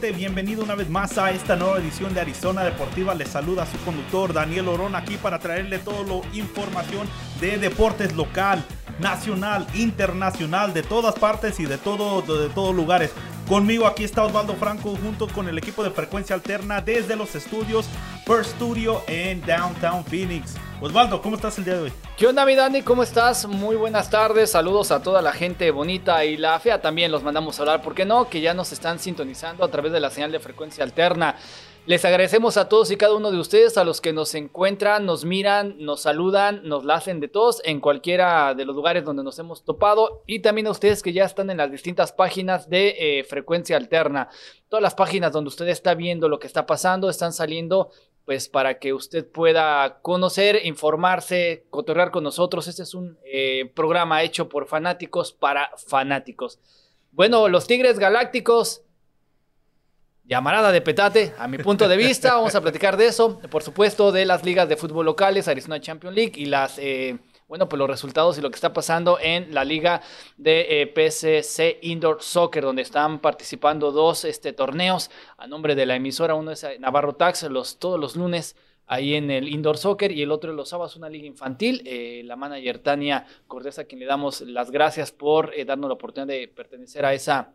Bienvenido 0.00 0.62
una 0.62 0.74
vez 0.74 0.88
más 0.90 1.16
a 1.18 1.30
esta 1.30 1.56
nueva 1.56 1.78
edición 1.78 2.14
de 2.14 2.20
Arizona 2.20 2.62
Deportiva. 2.62 3.14
Les 3.14 3.28
saluda 3.28 3.66
su 3.66 3.76
conductor 3.78 4.32
Daniel 4.32 4.68
Orón 4.68 4.94
aquí 4.94 5.16
para 5.16 5.38
traerle 5.38 5.78
toda 5.78 6.02
la 6.04 6.20
información 6.36 7.08
de 7.40 7.56
deportes 7.58 8.14
local, 8.14 8.62
nacional, 8.98 9.66
internacional, 9.74 10.72
de 10.72 10.82
todas 10.82 11.14
partes 11.14 11.60
y 11.60 11.66
de, 11.66 11.78
todo, 11.78 12.22
de 12.22 12.48
todos 12.50 12.74
lugares. 12.74 13.12
Conmigo 13.48 13.86
aquí 13.86 14.02
está 14.02 14.24
Osvaldo 14.24 14.54
Franco 14.54 14.96
junto 15.00 15.28
con 15.28 15.48
el 15.48 15.56
equipo 15.56 15.84
de 15.84 15.90
frecuencia 15.90 16.34
alterna 16.34 16.80
desde 16.80 17.14
los 17.14 17.34
estudios 17.36 17.86
First 18.26 18.56
Studio 18.56 19.02
en 19.06 19.40
Downtown 19.42 20.04
Phoenix. 20.04 20.54
Osvaldo, 20.80 21.22
¿cómo 21.22 21.36
estás 21.36 21.56
el 21.58 21.64
día 21.64 21.74
de 21.74 21.82
hoy? 21.82 21.92
¿Qué 22.16 22.26
onda, 22.26 22.44
mi 22.44 22.54
Dani? 22.54 22.82
¿Cómo 22.82 23.04
estás? 23.04 23.46
Muy 23.46 23.76
buenas 23.76 24.10
tardes. 24.10 24.50
Saludos 24.50 24.90
a 24.90 25.00
toda 25.00 25.22
la 25.22 25.32
gente 25.32 25.70
bonita 25.70 26.24
y 26.24 26.36
la 26.36 26.58
fea 26.58 26.82
también 26.82 27.12
los 27.12 27.22
mandamos 27.22 27.58
a 27.58 27.62
hablar. 27.62 27.82
¿Por 27.82 27.94
qué 27.94 28.04
no? 28.04 28.28
Que 28.28 28.40
ya 28.40 28.52
nos 28.52 28.72
están 28.72 28.98
sintonizando 28.98 29.64
a 29.64 29.70
través 29.70 29.92
de 29.92 30.00
la 30.00 30.10
señal 30.10 30.32
de 30.32 30.40
frecuencia 30.40 30.82
alterna. 30.82 31.36
Les 31.86 32.04
agradecemos 32.04 32.56
a 32.56 32.68
todos 32.68 32.90
y 32.90 32.96
cada 32.96 33.14
uno 33.14 33.30
de 33.30 33.38
ustedes, 33.38 33.78
a 33.78 33.84
los 33.84 34.00
que 34.00 34.12
nos 34.12 34.34
encuentran, 34.34 35.06
nos 35.06 35.24
miran, 35.24 35.76
nos 35.78 36.00
saludan, 36.00 36.62
nos 36.64 36.84
la 36.84 36.96
hacen 36.96 37.20
de 37.20 37.28
todos 37.28 37.62
en 37.64 37.78
cualquiera 37.78 38.54
de 38.54 38.64
los 38.64 38.74
lugares 38.74 39.04
donde 39.04 39.22
nos 39.22 39.38
hemos 39.38 39.64
topado 39.64 40.24
y 40.26 40.40
también 40.40 40.66
a 40.66 40.72
ustedes 40.72 41.00
que 41.00 41.12
ya 41.12 41.24
están 41.24 41.48
en 41.48 41.58
las 41.58 41.70
distintas 41.70 42.10
páginas 42.10 42.68
de 42.68 42.96
eh, 42.98 43.22
frecuencia 43.22 43.76
alterna. 43.76 44.28
Todas 44.68 44.82
las 44.82 44.96
páginas 44.96 45.30
donde 45.30 45.46
usted 45.46 45.68
está 45.68 45.94
viendo 45.94 46.28
lo 46.28 46.40
que 46.40 46.48
está 46.48 46.66
pasando 46.66 47.08
están 47.08 47.32
saliendo 47.32 47.92
pues 48.24 48.48
para 48.48 48.80
que 48.80 48.92
usted 48.92 49.24
pueda 49.24 50.00
conocer, 50.02 50.66
informarse, 50.66 51.66
cotorrear 51.70 52.10
con 52.10 52.24
nosotros. 52.24 52.66
Este 52.66 52.82
es 52.82 52.94
un 52.94 53.16
eh, 53.24 53.70
programa 53.76 54.24
hecho 54.24 54.48
por 54.48 54.66
fanáticos 54.66 55.32
para 55.32 55.70
fanáticos. 55.86 56.58
Bueno, 57.12 57.46
los 57.48 57.68
Tigres 57.68 58.00
Galácticos 58.00 58.82
llamarada 60.26 60.72
de 60.72 60.80
petate, 60.80 61.34
a 61.38 61.46
mi 61.46 61.58
punto 61.58 61.88
de 61.88 61.96
vista. 61.96 62.34
Vamos 62.34 62.54
a 62.54 62.60
platicar 62.60 62.96
de 62.96 63.06
eso, 63.06 63.38
por 63.50 63.62
supuesto, 63.62 64.10
de 64.12 64.24
las 64.24 64.44
ligas 64.44 64.68
de 64.68 64.76
fútbol 64.76 65.06
locales, 65.06 65.48
Arizona 65.48 65.80
Champions 65.80 66.16
League 66.16 66.32
y 66.34 66.46
las, 66.46 66.78
eh, 66.78 67.18
bueno, 67.46 67.68
pues 67.68 67.78
los 67.78 67.88
resultados 67.88 68.36
y 68.36 68.40
lo 68.40 68.50
que 68.50 68.56
está 68.56 68.72
pasando 68.72 69.18
en 69.20 69.54
la 69.54 69.64
liga 69.64 70.02
de 70.36 70.92
eh, 70.94 71.78
Indoor 71.82 72.22
Soccer, 72.22 72.64
donde 72.64 72.82
están 72.82 73.20
participando 73.20 73.92
dos 73.92 74.24
este, 74.24 74.52
torneos 74.52 75.10
a 75.38 75.46
nombre 75.46 75.76
de 75.76 75.86
la 75.86 75.94
emisora. 75.94 76.34
Uno 76.34 76.50
es 76.50 76.64
eh, 76.64 76.76
Navarro 76.80 77.14
Tax, 77.14 77.44
los, 77.44 77.78
todos 77.78 78.00
los 78.00 78.16
lunes 78.16 78.56
ahí 78.88 79.14
en 79.14 79.30
el 79.30 79.48
Indoor 79.48 79.78
Soccer 79.78 80.10
y 80.10 80.22
el 80.22 80.32
otro 80.32 80.52
los 80.52 80.68
sábados 80.68 80.96
una 80.96 81.08
liga 81.08 81.26
infantil. 81.26 81.82
la 82.24 82.36
manager 82.36 82.80
Tania 82.80 83.26
Cortés, 83.46 83.78
a 83.78 83.84
quien 83.84 84.00
le 84.00 84.06
damos 84.06 84.40
las 84.40 84.70
gracias 84.70 85.12
por 85.12 85.52
darnos 85.64 85.88
la 85.88 85.94
oportunidad 85.94 86.28
de 86.28 86.46
pertenecer 86.48 87.04
a 87.04 87.12
esa 87.12 87.52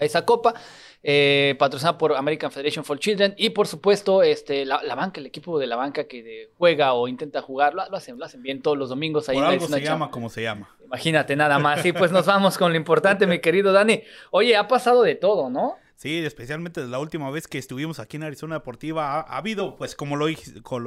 esa 0.00 0.24
copa, 0.24 0.54
eh, 1.02 1.54
patrocinada 1.58 1.96
por 1.96 2.14
American 2.14 2.50
Federation 2.50 2.84
for 2.84 2.98
Children 2.98 3.34
y 3.36 3.50
por 3.50 3.66
supuesto 3.66 4.22
este, 4.22 4.64
la, 4.64 4.94
banca, 4.94 5.20
el 5.20 5.26
equipo 5.26 5.58
de 5.58 5.66
la 5.66 5.76
banca 5.76 6.04
que 6.04 6.50
juega 6.58 6.92
o 6.94 7.08
intenta 7.08 7.40
jugar, 7.42 7.74
lo, 7.74 7.82
hacen, 7.82 8.18
lo 8.18 8.24
hacen 8.24 8.42
bien 8.42 8.62
todos 8.62 8.76
los 8.76 8.88
domingos 8.88 9.28
ahí 9.28 9.36
por 9.36 9.46
algo 9.46 9.66
se 9.68 9.80
llama 9.80 10.10
como 10.10 10.28
se 10.28 10.42
llama. 10.42 10.74
Imagínate 10.84 11.36
nada 11.36 11.58
más. 11.58 11.84
Y 11.84 11.92
pues 11.92 12.10
nos 12.10 12.24
vamos 12.26 12.56
con 12.56 12.72
lo 12.72 12.76
importante, 12.78 13.26
mi 13.26 13.40
querido 13.40 13.72
Dani. 13.72 14.02
Oye, 14.30 14.56
ha 14.56 14.66
pasado 14.66 15.02
de 15.02 15.14
todo, 15.14 15.50
¿no? 15.50 15.76
Sí, 15.98 16.16
especialmente 16.18 16.86
la 16.86 17.00
última 17.00 17.28
vez 17.28 17.48
que 17.48 17.58
estuvimos 17.58 17.98
aquí 17.98 18.18
en 18.18 18.22
Arizona 18.22 18.54
Deportiva, 18.54 19.18
ha, 19.18 19.36
habido, 19.36 19.74
pues, 19.74 19.96
como 19.96 20.14
lo, 20.14 20.28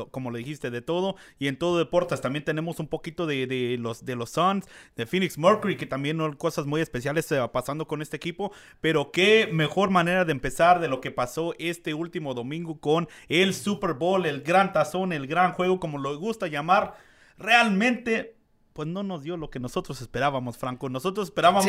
como 0.10 0.32
lo 0.32 0.38
dijiste, 0.38 0.72
de 0.72 0.82
todo. 0.82 1.18
Y 1.38 1.50
en 1.50 1.58
todo 1.58 1.78
deportes 1.78 2.22
también 2.22 2.46
tenemos 2.46 2.80
un 2.80 2.88
poquito 2.88 3.26
de, 3.26 3.76
los, 3.78 4.06
de 4.06 4.16
los 4.16 4.30
Suns, 4.30 4.70
de 4.96 5.06
Phoenix 5.06 5.38
Mercury, 5.38 5.76
que 5.76 5.86
también 5.86 6.18
son 6.18 6.38
cosas 6.38 6.66
muy 6.66 6.80
especiales 6.80 7.30
eh, 7.34 7.46
pasando 7.52 7.88
con 7.88 8.02
este 8.02 8.16
equipo. 8.16 8.54
Pero 8.80 9.12
qué 9.12 9.50
mejor 9.52 9.90
manera 9.90 10.24
de 10.24 10.32
empezar 10.32 10.80
de 10.80 10.88
lo 10.88 11.02
que 11.02 11.12
pasó 11.12 11.56
este 11.60 11.94
último 11.94 12.34
domingo 12.34 12.80
con 12.80 13.10
el 13.28 13.54
Super 13.54 13.96
Bowl, 13.96 14.26
el 14.26 14.44
gran 14.44 14.72
tazón, 14.72 15.12
el 15.12 15.28
gran 15.28 15.52
juego, 15.52 15.82
como 15.82 15.98
lo 15.98 16.18
gusta 16.18 16.48
llamar. 16.48 16.96
Realmente 17.38 18.38
pues 18.74 18.88
no 18.88 19.04
nos 19.04 19.24
dio 19.24 19.38
lo 19.38 19.50
que 19.50 19.60
nosotros 19.60 20.02
esperábamos, 20.02 20.58
Franco. 20.58 20.90
Nosotros 20.90 21.28
esperábamos, 21.28 21.68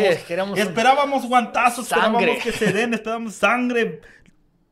esperábamos 0.57 1.27
guantazos, 1.27 1.87
esperábamos 1.87 2.23
que 2.43 2.53
se 2.53 2.73
den, 2.73 2.95
esperábamos 2.95 3.35
sangre, 3.35 4.01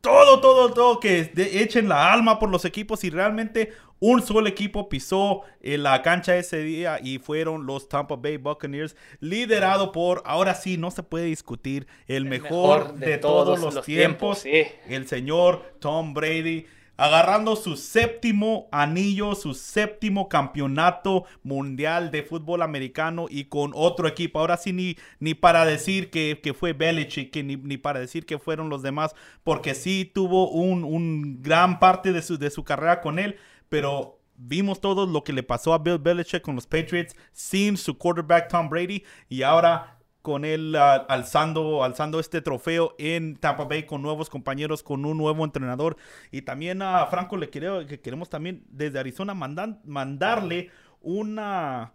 todo, 0.01 0.41
todo, 0.41 0.73
todo, 0.73 1.01
que 1.01 1.33
echen 1.37 1.89
la 1.89 2.13
alma 2.13 2.39
por 2.39 2.51
los 2.51 2.65
equipos 2.65 3.05
y 3.05 3.11
realmente 3.11 3.73
un 3.99 4.23
solo 4.23 4.49
equipo 4.49 4.89
pisó 4.89 5.43
en 5.61 5.83
la 5.83 6.01
cancha 6.03 6.37
ese 6.37 6.63
día 6.63 6.99
y 7.03 7.19
fueron 7.19 7.67
los 7.67 7.89
Tampa 7.89 8.17
Bay 8.17 8.39
Buccaneers, 8.39 8.97
liderado 9.21 9.93
por, 9.93 10.23
ahora 10.25 10.55
sí, 10.55 10.79
no 10.79 10.91
se 10.91 11.03
puede 11.03 11.27
discutir, 11.27 11.87
el, 12.07 12.25
mejor, 12.25 12.95
de, 12.95 13.19
todos, 13.19 13.61
los, 13.61 13.85
tiempos, 13.85 14.45
el 14.47 15.07
señor 15.07 15.75
Tom 15.81 16.15
Brady 16.15 16.67
agarrando 17.00 17.56
su 17.56 17.78
séptimo 17.78 18.69
anillo, 18.71 19.34
su 19.34 19.55
séptimo 19.55 20.28
campeonato 20.28 21.25
mundial 21.43 22.11
de 22.11 22.22
fútbol 22.22 22.61
americano 22.61 23.25
y 23.31 23.44
con 23.44 23.72
otro 23.75 24.06
equipo. 24.06 24.38
Ahora 24.38 24.59
sí, 24.59 24.75
ni, 24.75 24.99
ni 25.19 25.33
para 25.33 25.65
decir 25.65 26.10
que, 26.10 26.55
fue 26.55 26.75
Belichick, 26.75 27.34
ni, 27.37 27.56
ni, 27.56 27.78
para 27.78 28.00
decir 28.00 28.27
que 28.27 28.39
fueron 28.39 28.69
los 28.69 28.83
demás, 28.83 29.15
porque 29.44 29.75
sí 29.75 30.10
tuvo 30.15 30.50
un, 30.50 31.41
gran 31.41 31.78
parte 31.78 32.12
de 32.12 32.21
su, 32.21 32.37
de 32.37 32.50
su 32.50 32.65
carrera 32.65 33.00
con 33.00 33.19
él, 33.19 33.39
pero 33.71 34.21
vimos 34.37 34.83
todo 34.83 35.06
lo 35.06 35.25
que 35.25 35.33
le 35.33 35.43
pasó 35.43 35.72
a 35.72 35.78
Bill 35.78 35.97
Belichick 35.97 36.43
con 36.43 36.55
los 36.55 36.66
Patriots 36.66 37.16
sin 37.33 37.78
su 37.78 37.97
quarterback 37.97 38.49
Tom 38.49 38.69
Brady 38.69 39.05
y 39.31 39.41
ahora 39.41 40.00
con 40.23 40.45
él 40.45 40.77
alzando, 40.77 41.83
alzando 41.83 42.21
este 42.21 42.43
trofeo 42.43 42.95
en 42.99 43.37
Tampa 43.37 43.65
Bay 43.65 43.85
con 43.85 44.03
nuevos 44.03 44.29
compañeros, 44.29 44.83
con 44.83 45.05
un 45.05 45.17
nuevo 45.17 45.45
entrenador. 45.45 45.97
Y 46.31 46.43
también 46.43 46.83
a 46.83 47.07
Franco 47.07 47.37
le 47.37 47.51
quiero, 47.51 47.87
que 47.87 48.01
queremos 48.01 48.29
también 48.29 48.65
desde 48.69 48.99
Arizona 48.99 49.35
mandarle 49.35 50.71
una, 51.01 51.93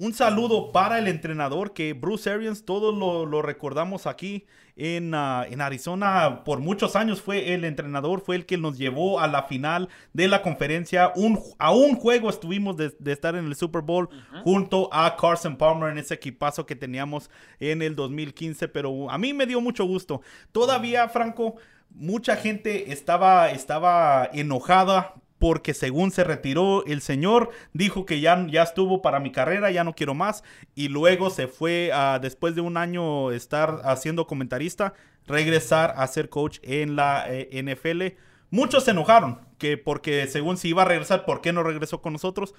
un 0.00 0.14
saludo 0.14 0.72
para 0.72 0.98
el 0.98 1.08
entrenador 1.08 1.74
que 1.74 1.92
Bruce 1.92 2.30
Arians, 2.30 2.64
todos 2.64 2.96
lo, 2.96 3.42
recordamos 3.42 4.06
aquí 4.06 4.46
en, 4.74 5.14
ah, 5.14 5.44
en, 5.46 5.60
Arizona, 5.60 6.42
por 6.42 6.60
muchos 6.60 6.96
años 6.96 7.20
fue 7.20 7.52
el 7.52 7.66
entrenador, 7.66 8.22
fue 8.22 8.36
el 8.36 8.46
que 8.46 8.56
nos 8.56 8.78
llevó 8.78 9.20
a 9.20 9.28
la 9.28 9.42
final 9.42 9.90
de 10.14 10.26
la 10.26 10.40
conferencia. 10.40 11.12
Un, 11.16 11.38
a 11.58 11.72
un 11.72 11.96
juego 11.96 12.30
estuvimos 12.30 12.78
de, 12.78 12.94
estar 13.12 13.34
en 13.36 13.44
el 13.44 13.54
Super 13.54 13.82
Bowl 13.82 14.08
junto 14.42 14.88
a 14.90 15.14
Carson 15.18 15.58
Palmer 15.58 15.90
en 15.92 15.98
ese 15.98 16.14
equipazo 16.14 16.64
que 16.64 16.76
teníamos 16.76 17.30
en 17.58 17.82
el 17.82 17.94
2015, 17.94 18.68
pero 18.68 19.10
a 19.10 19.18
mí 19.18 19.34
me 19.34 19.44
dio 19.44 19.60
mucho 19.60 19.84
gusto. 19.84 20.22
Todavía, 20.50 21.10
Franco, 21.10 21.56
mucha 21.90 22.36
gente 22.36 22.90
estaba, 22.90 23.50
estaba 23.50 24.30
enojada 24.32 25.12
porque 25.40 25.72
según 25.72 26.10
se 26.10 26.22
retiró 26.22 26.84
el 26.84 27.00
señor, 27.00 27.48
dijo 27.72 28.04
que 28.04 28.20
ya, 28.20 28.46
ya 28.46 28.62
estuvo 28.62 29.00
para 29.00 29.20
mi 29.20 29.32
carrera, 29.32 29.70
ya 29.70 29.84
no 29.84 29.94
quiero 29.94 30.12
más, 30.14 30.44
y 30.74 30.88
luego 30.88 31.30
se 31.30 31.48
fue 31.48 31.90
a, 31.94 32.18
después 32.20 32.54
de 32.54 32.60
un 32.60 32.76
año 32.76 33.32
estar 33.32 33.80
haciendo 33.84 34.26
comentarista, 34.26 34.92
regresar 35.26 35.94
a 35.96 36.06
ser 36.08 36.28
coach 36.28 36.58
en 36.62 36.94
la 36.94 37.24
eh, 37.26 37.62
NFL. 37.62 38.18
Muchos 38.50 38.84
se 38.84 38.90
enojaron, 38.90 39.40
que 39.56 39.78
porque 39.78 40.26
según 40.26 40.58
si 40.58 40.68
iba 40.68 40.82
a 40.82 40.84
regresar, 40.84 41.24
¿por 41.24 41.40
qué 41.40 41.54
no 41.54 41.62
regresó 41.62 42.02
con 42.02 42.12
nosotros? 42.12 42.54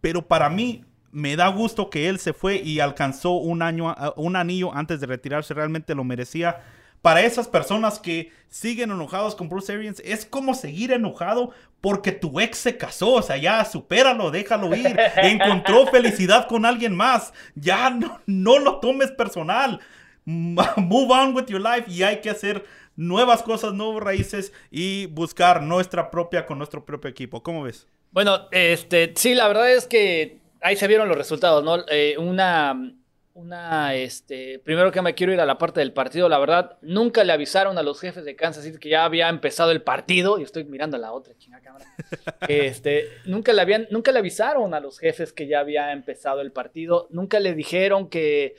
Pero 0.00 0.26
para 0.26 0.50
mí 0.50 0.84
me 1.12 1.36
da 1.36 1.46
gusto 1.48 1.88
que 1.88 2.08
él 2.08 2.18
se 2.18 2.32
fue 2.32 2.56
y 2.56 2.80
alcanzó 2.80 3.34
un 3.34 3.62
año, 3.62 3.94
un 4.16 4.34
anillo 4.34 4.74
antes 4.74 4.98
de 4.98 5.06
retirarse, 5.06 5.54
realmente 5.54 5.94
lo 5.94 6.02
merecía 6.02 6.62
para 7.02 7.22
esas 7.22 7.48
personas 7.48 7.98
que 7.98 8.30
siguen 8.48 8.92
enojados 8.92 9.34
con 9.34 9.48
Bruce 9.48 9.72
Arians, 9.72 10.00
es 10.04 10.24
como 10.24 10.54
seguir 10.54 10.92
enojado 10.92 11.50
porque 11.80 12.12
tu 12.12 12.38
ex 12.38 12.58
se 12.58 12.76
casó. 12.76 13.14
O 13.14 13.22
sea, 13.22 13.36
ya 13.36 13.64
supéralo, 13.64 14.30
déjalo 14.30 14.74
ir. 14.74 14.96
Encontró 15.16 15.86
felicidad 15.88 16.46
con 16.46 16.64
alguien 16.64 16.94
más. 16.94 17.34
Ya 17.56 17.90
no, 17.90 18.20
no 18.26 18.58
lo 18.58 18.78
tomes 18.78 19.10
personal. 19.10 19.80
Move 20.24 21.10
on 21.10 21.34
with 21.34 21.46
your 21.46 21.60
life 21.60 21.90
y 21.90 22.04
hay 22.04 22.20
que 22.20 22.30
hacer 22.30 22.64
nuevas 22.94 23.42
cosas, 23.42 23.74
nuevos 23.74 24.00
raíces 24.00 24.52
y 24.70 25.06
buscar 25.06 25.62
nuestra 25.62 26.10
propia 26.12 26.46
con 26.46 26.58
nuestro 26.58 26.84
propio 26.84 27.10
equipo. 27.10 27.42
¿Cómo 27.42 27.64
ves? 27.64 27.88
Bueno, 28.12 28.46
este, 28.52 29.12
sí, 29.16 29.34
la 29.34 29.48
verdad 29.48 29.72
es 29.72 29.86
que 29.86 30.38
ahí 30.60 30.76
se 30.76 30.86
vieron 30.86 31.08
los 31.08 31.16
resultados, 31.16 31.64
¿no? 31.64 31.84
Eh, 31.88 32.16
una 32.18 32.94
una, 33.34 33.94
este, 33.94 34.58
primero 34.58 34.92
que 34.92 35.00
me 35.00 35.14
quiero 35.14 35.32
ir 35.32 35.40
a 35.40 35.46
la 35.46 35.56
parte 35.56 35.80
del 35.80 35.92
partido, 35.92 36.28
la 36.28 36.38
verdad, 36.38 36.78
nunca 36.82 37.24
le 37.24 37.32
avisaron 37.32 37.78
a 37.78 37.82
los 37.82 37.98
jefes 38.00 38.24
de 38.24 38.36
Kansas 38.36 38.64
City 38.64 38.78
que 38.78 38.90
ya 38.90 39.04
había 39.04 39.28
empezado 39.28 39.70
el 39.70 39.82
partido, 39.82 40.38
y 40.38 40.42
estoy 40.42 40.64
mirando 40.64 40.96
a 40.96 41.00
la 41.00 41.12
otra 41.12 41.34
chingada 41.38 41.62
cámara, 41.62 41.96
este, 42.48 43.08
nunca 43.24 43.52
le 43.52 43.62
habían, 43.62 43.86
nunca 43.90 44.12
le 44.12 44.18
avisaron 44.18 44.74
a 44.74 44.80
los 44.80 44.98
jefes 44.98 45.32
que 45.32 45.46
ya 45.46 45.60
había 45.60 45.92
empezado 45.92 46.42
el 46.42 46.52
partido, 46.52 47.06
nunca 47.10 47.40
le 47.40 47.54
dijeron 47.54 48.08
que, 48.08 48.54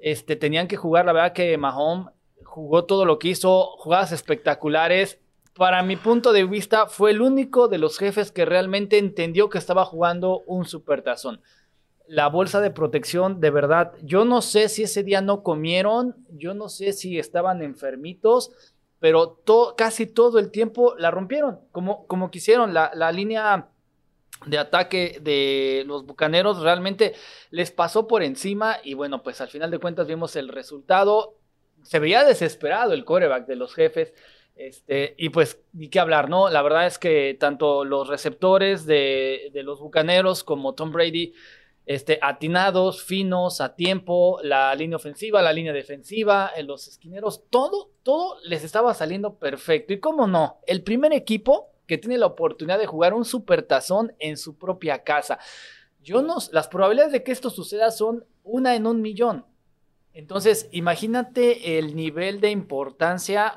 este, 0.00 0.34
tenían 0.34 0.66
que 0.66 0.76
jugar, 0.76 1.04
la 1.04 1.12
verdad 1.12 1.32
que 1.32 1.56
Mahomes 1.56 2.12
jugó 2.44 2.86
todo 2.86 3.04
lo 3.04 3.18
que 3.18 3.28
hizo, 3.28 3.76
jugadas 3.76 4.10
espectaculares, 4.10 5.20
para 5.54 5.82
mi 5.82 5.96
punto 5.96 6.32
de 6.32 6.44
vista, 6.44 6.86
fue 6.86 7.10
el 7.10 7.20
único 7.20 7.66
de 7.68 7.78
los 7.78 7.98
jefes 7.98 8.30
que 8.30 8.44
realmente 8.44 8.98
entendió 8.98 9.48
que 9.48 9.58
estaba 9.58 9.84
jugando 9.84 10.40
un 10.46 10.64
supertazón 10.64 11.40
la 12.08 12.28
bolsa 12.28 12.60
de 12.60 12.70
protección, 12.70 13.40
de 13.40 13.50
verdad, 13.50 13.92
yo 14.02 14.24
no 14.24 14.40
sé 14.40 14.68
si 14.68 14.82
ese 14.82 15.02
día 15.02 15.20
no 15.20 15.42
comieron, 15.42 16.16
yo 16.30 16.54
no 16.54 16.68
sé 16.68 16.92
si 16.94 17.18
estaban 17.18 17.62
enfermitos, 17.62 18.50
pero 18.98 19.42
casi 19.76 20.06
todo 20.06 20.38
el 20.38 20.50
tiempo 20.50 20.94
la 20.96 21.10
rompieron, 21.10 21.60
como, 21.70 22.06
como 22.06 22.30
quisieron. 22.30 22.74
La, 22.74 22.90
la 22.94 23.12
línea 23.12 23.68
de 24.46 24.58
ataque 24.58 25.18
de 25.20 25.84
los 25.86 26.06
Bucaneros 26.06 26.62
realmente 26.62 27.14
les 27.50 27.70
pasó 27.70 28.08
por 28.08 28.22
encima 28.22 28.78
y 28.82 28.94
bueno, 28.94 29.22
pues 29.22 29.40
al 29.40 29.48
final 29.48 29.70
de 29.70 29.78
cuentas 29.78 30.06
vimos 30.06 30.34
el 30.36 30.48
resultado. 30.48 31.36
Se 31.82 31.98
veía 31.98 32.24
desesperado 32.24 32.92
el 32.92 33.04
coreback 33.04 33.46
de 33.46 33.56
los 33.56 33.74
jefes. 33.74 34.14
Este, 34.56 35.14
y 35.16 35.28
pues, 35.28 35.60
ni 35.72 35.88
qué 35.88 36.00
hablar, 36.00 36.28
¿no? 36.28 36.48
La 36.48 36.62
verdad 36.62 36.86
es 36.86 36.98
que 36.98 37.36
tanto 37.38 37.84
los 37.84 38.08
receptores 38.08 38.86
de, 38.86 39.50
de 39.52 39.62
los 39.62 39.78
Bucaneros 39.78 40.42
como 40.42 40.74
Tom 40.74 40.90
Brady 40.90 41.32
este, 41.88 42.18
atinados, 42.20 43.02
finos, 43.02 43.62
a 43.62 43.74
tiempo, 43.74 44.40
la 44.42 44.74
línea 44.74 44.96
ofensiva, 44.96 45.40
la 45.40 45.54
línea 45.54 45.72
defensiva, 45.72 46.50
eh, 46.54 46.62
los 46.62 46.86
esquineros, 46.86 47.44
todo, 47.48 47.92
todo 48.02 48.36
les 48.44 48.62
estaba 48.62 48.92
saliendo 48.92 49.38
perfecto. 49.38 49.94
Y 49.94 49.98
cómo 49.98 50.26
no, 50.26 50.58
el 50.66 50.82
primer 50.82 51.14
equipo 51.14 51.70
que 51.86 51.96
tiene 51.96 52.18
la 52.18 52.26
oportunidad 52.26 52.78
de 52.78 52.84
jugar 52.84 53.14
un 53.14 53.24
supertazón 53.24 54.12
en 54.18 54.36
su 54.36 54.58
propia 54.58 55.02
casa. 55.02 55.38
Yo 56.02 56.20
no, 56.20 56.36
las 56.52 56.68
probabilidades 56.68 57.12
de 57.12 57.22
que 57.22 57.32
esto 57.32 57.48
suceda 57.48 57.90
son 57.90 58.26
una 58.44 58.76
en 58.76 58.86
un 58.86 59.00
millón. 59.00 59.46
Entonces, 60.12 60.68
imagínate 60.72 61.78
el 61.78 61.96
nivel 61.96 62.42
de 62.42 62.50
importancia 62.50 63.56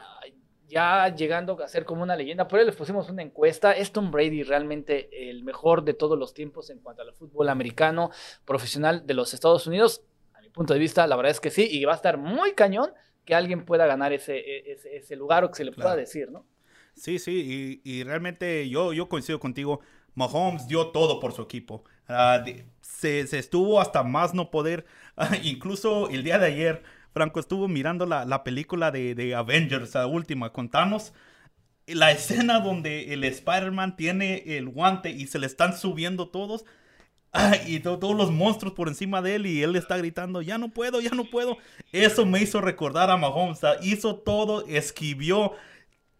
ya 0.71 1.13
llegando 1.13 1.61
a 1.61 1.67
ser 1.67 1.85
como 1.85 2.01
una 2.01 2.15
leyenda. 2.15 2.47
Por 2.47 2.59
ahí 2.59 2.65
les 2.65 2.75
pusimos 2.75 3.09
una 3.09 3.21
encuesta. 3.21 3.73
¿Es 3.73 3.91
Tom 3.91 4.09
Brady 4.09 4.43
realmente 4.43 5.29
el 5.29 5.43
mejor 5.43 5.83
de 5.83 5.93
todos 5.93 6.17
los 6.17 6.33
tiempos 6.33 6.69
en 6.69 6.79
cuanto 6.79 7.01
al 7.01 7.13
fútbol 7.13 7.49
americano 7.49 8.09
profesional 8.45 9.05
de 9.05 9.13
los 9.13 9.33
Estados 9.33 9.67
Unidos? 9.67 10.01
A 10.33 10.41
mi 10.41 10.49
punto 10.49 10.73
de 10.73 10.79
vista, 10.79 11.05
la 11.05 11.15
verdad 11.17 11.31
es 11.31 11.39
que 11.39 11.51
sí, 11.51 11.67
y 11.69 11.83
va 11.83 11.91
a 11.91 11.97
estar 11.97 12.17
muy 12.17 12.53
cañón 12.53 12.91
que 13.25 13.35
alguien 13.35 13.65
pueda 13.65 13.85
ganar 13.85 14.13
ese, 14.13 14.37
e, 14.37 14.77
ese, 14.93 15.15
lugar 15.15 15.43
o 15.43 15.51
que 15.51 15.57
se 15.57 15.65
le 15.65 15.73
pueda 15.73 15.95
decir, 15.95 16.31
¿no? 16.31 16.45
Sí, 16.95 17.19
sí, 17.19 17.81
y, 17.83 18.03
realmente 18.03 18.67
yo, 18.69 18.93
yo 18.93 19.07
coincido 19.07 19.39
contigo. 19.39 19.81
Mahomes 20.13 20.67
dio 20.67 20.87
todo 20.87 21.19
por 21.19 21.33
su 21.33 21.41
equipo. 21.41 21.83
Ah, 22.07 22.43
se, 22.81 23.27
se, 23.27 23.39
estuvo 23.39 23.79
hasta 23.79 24.03
más 24.03 24.33
no 24.33 24.51
poder. 24.51 24.85
incluso 25.43 26.09
el 26.09 26.23
día 26.23 26.39
de 26.39 26.47
ayer 26.47 26.83
Franco 27.13 27.39
estuvo 27.39 27.67
mirando 27.67 28.05
la, 28.05 28.43
película 28.43 28.91
de, 28.91 29.35
Avengers, 29.35 29.93
la 29.93 30.07
última, 30.07 30.51
con 30.51 30.69
Thanos. 30.69 31.13
La 31.87 32.11
escena 32.11 32.59
donde 32.59 33.13
el 33.13 33.23
Spider-Man 33.23 33.97
tiene 33.97 34.43
el 34.57 34.69
guante 34.69 35.09
y 35.09 35.27
se 35.27 35.39
le 35.39 35.47
están 35.47 35.77
subiendo 35.77 36.29
todos. 36.29 36.65
y 37.67 37.79
todos 37.79 38.15
los 38.15 38.31
monstruos 38.31 38.73
por 38.73 38.87
encima 38.87 39.21
de 39.21 39.35
él 39.35 39.45
y 39.45 39.63
él 39.63 39.75
está 39.77 39.97
gritando, 39.97 40.41
ya 40.41 40.57
no 40.57 40.69
puedo, 40.69 40.99
ya 41.01 41.11
no 41.11 41.25
puedo. 41.25 41.57
Eso 41.91 42.25
me 42.25 42.41
hizo 42.41 42.61
recordar 42.61 43.09
a 43.09 43.17
Mahomes. 43.17 43.59
hizo 43.81 44.17
todo, 44.17 44.65
esquivió, 44.67 45.53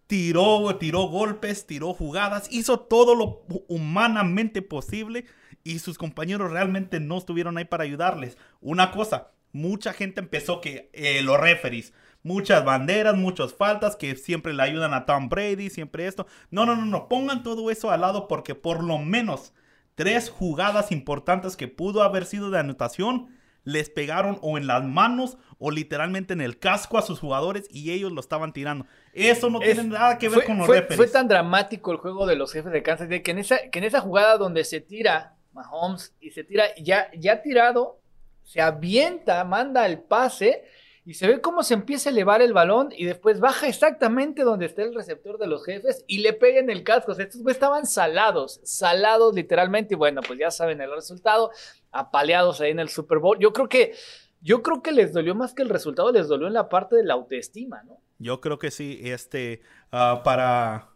tiró, 0.08 0.76
tiró 0.78 1.04
golpes, 1.04 1.68
tiró 1.68 1.94
jugadas, 1.94 2.48
hizo 2.52 2.80
todo 2.80 3.16
lo 3.16 3.46
humanamente 3.68 4.62
posible 4.62 5.26
y 5.64 5.80
sus 5.80 5.98
compañeros 5.98 6.52
realmente 6.52 7.00
no 7.00 7.18
estuvieron 7.18 7.58
ahí 7.58 7.66
para 7.66 7.84
ayudarles. 7.84 8.38
Una 8.60 8.92
cosa, 8.92 9.32
mucha 9.54 9.94
gente 9.94 10.22
empezó 10.22 10.62
que 10.62 10.90
eh, 10.94 11.22
los 11.22 11.40
referees, 11.40 11.94
muchas 12.24 12.64
banderas, 12.64 13.16
muchas 13.16 13.54
faltas 13.54 13.96
que 13.96 14.16
siempre 14.16 14.54
le 14.54 14.64
ayudan 14.64 14.94
a 14.94 15.06
Tom 15.06 15.30
Brady, 15.30 15.70
siempre 15.70 16.08
esto. 16.08 16.28
No, 16.50 16.66
no, 16.66 16.76
no, 16.76 16.86
no, 16.86 17.08
pongan 17.08 17.44
todo 17.44 17.72
eso 17.72 17.92
al 17.92 18.02
lado 18.02 18.28
porque 18.28 18.56
por 18.56 18.84
lo 18.84 18.98
menos 18.98 19.54
tres 19.96 20.30
jugadas 20.30 20.92
importantes 20.92 21.56
que 21.56 21.68
pudo 21.68 22.04
haber 22.04 22.26
sido 22.26 22.50
de 22.50 22.60
anotación 22.60 23.30
les 23.64 23.90
pegaron 23.90 24.40
o 24.42 24.58
en 24.58 24.66
las 24.66 24.84
manos 24.84 25.38
o 25.60 25.70
literalmente 25.70 26.34
en 26.34 26.42
el 26.42 26.58
casco 26.58 26.98
a 26.98 27.04
sus 27.04 27.20
jugadores 27.20 27.68
y 27.70 27.92
ellos 27.92 28.12
lo 28.12 28.20
estaban 28.20 28.54
tirando. 28.54 28.86
Eso 29.14 29.50
no 29.50 29.60
tiene 29.60 29.84
nada 29.84 30.18
que 30.18 30.30
ver 30.30 30.44
con 30.46 30.58
los 30.58 30.66
fue, 30.66 30.82
Fue 30.82 31.08
tan 31.08 31.28
dramático 31.28 31.92
el 31.92 31.98
juego 31.98 32.26
de 32.26 32.36
los 32.36 32.52
jefes 32.52 32.72
de 32.72 32.82
Kansas 32.82 33.10
de 33.10 33.22
que 33.22 33.32
en 33.32 33.40
esa, 33.40 33.70
que 33.70 33.80
en 33.80 33.86
esa 33.86 34.02
jugada 34.02 34.38
donde 34.38 34.64
se 34.64 34.82
tira 34.82 35.36
Mahomes 35.54 36.16
y 36.20 36.32
se 36.32 36.44
tira 36.44 36.66
ya, 36.82 37.12
ya 37.16 37.42
tirado 37.42 38.01
se 38.44 38.62
avienta, 38.62 39.44
manda 39.44 39.86
el 39.86 40.00
pase 40.00 40.64
y 41.04 41.16
se 41.16 41.28
ve 41.28 41.42
cómo 41.42 41.64
se 41.64 41.74
empieza 41.74 42.10
a 42.10 42.12
elevar 42.12 42.42
el 42.42 42.54
balón 42.54 42.90
y 42.96 43.06
después 43.06 43.40
baja 43.40 43.68
exactamente 43.68 44.44
donde 44.44 44.68
está 44.68 44.84
el 44.84 44.94
receptor 44.94 45.40
de 45.40 45.48
los 45.48 45.66
jefes 45.66 46.06
y 46.08 46.20
le 46.20 46.34
pega 46.34 46.60
en 46.60 46.70
el 46.70 46.84
casco. 46.84 47.12
O 47.12 47.16
sea, 47.16 47.26
estos 47.26 47.46
estaban 47.48 47.88
salados, 47.88 48.62
salados 48.64 49.34
literalmente. 49.34 49.96
Y 49.96 49.98
bueno, 49.98 50.22
pues 50.26 50.38
ya 50.38 50.52
saben 50.52 50.80
el 50.80 50.92
resultado, 50.94 51.50
apaleados 51.92 52.62
ahí 52.62 52.72
en 52.72 52.80
el 52.80 52.90
Super 52.90 53.18
Bowl. 53.18 53.40
Yo 53.40 53.52
creo 53.52 53.68
que, 53.68 53.96
yo 54.42 54.62
creo 54.62 54.84
que 54.84 54.92
les 54.92 55.12
dolió 55.12 55.34
más 55.34 55.56
que 55.56 55.64
el 55.64 55.70
resultado, 55.70 56.12
les 56.12 56.28
dolió 56.28 56.46
en 56.48 56.54
la 56.54 56.70
parte 56.70 56.96
de 56.96 57.04
la 57.04 57.16
autoestima, 57.16 57.82
¿no? 57.84 57.98
Yo 58.20 58.40
creo 58.40 58.60
que 58.60 58.70
sí, 58.70 59.00
este, 59.04 59.64
ah, 59.92 60.22
para, 60.24 60.90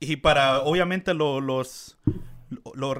y 0.00 0.16
para, 0.16 0.62
obviamente, 0.62 1.14
los, 1.14 1.40
los, 1.40 1.96
los 2.74 2.96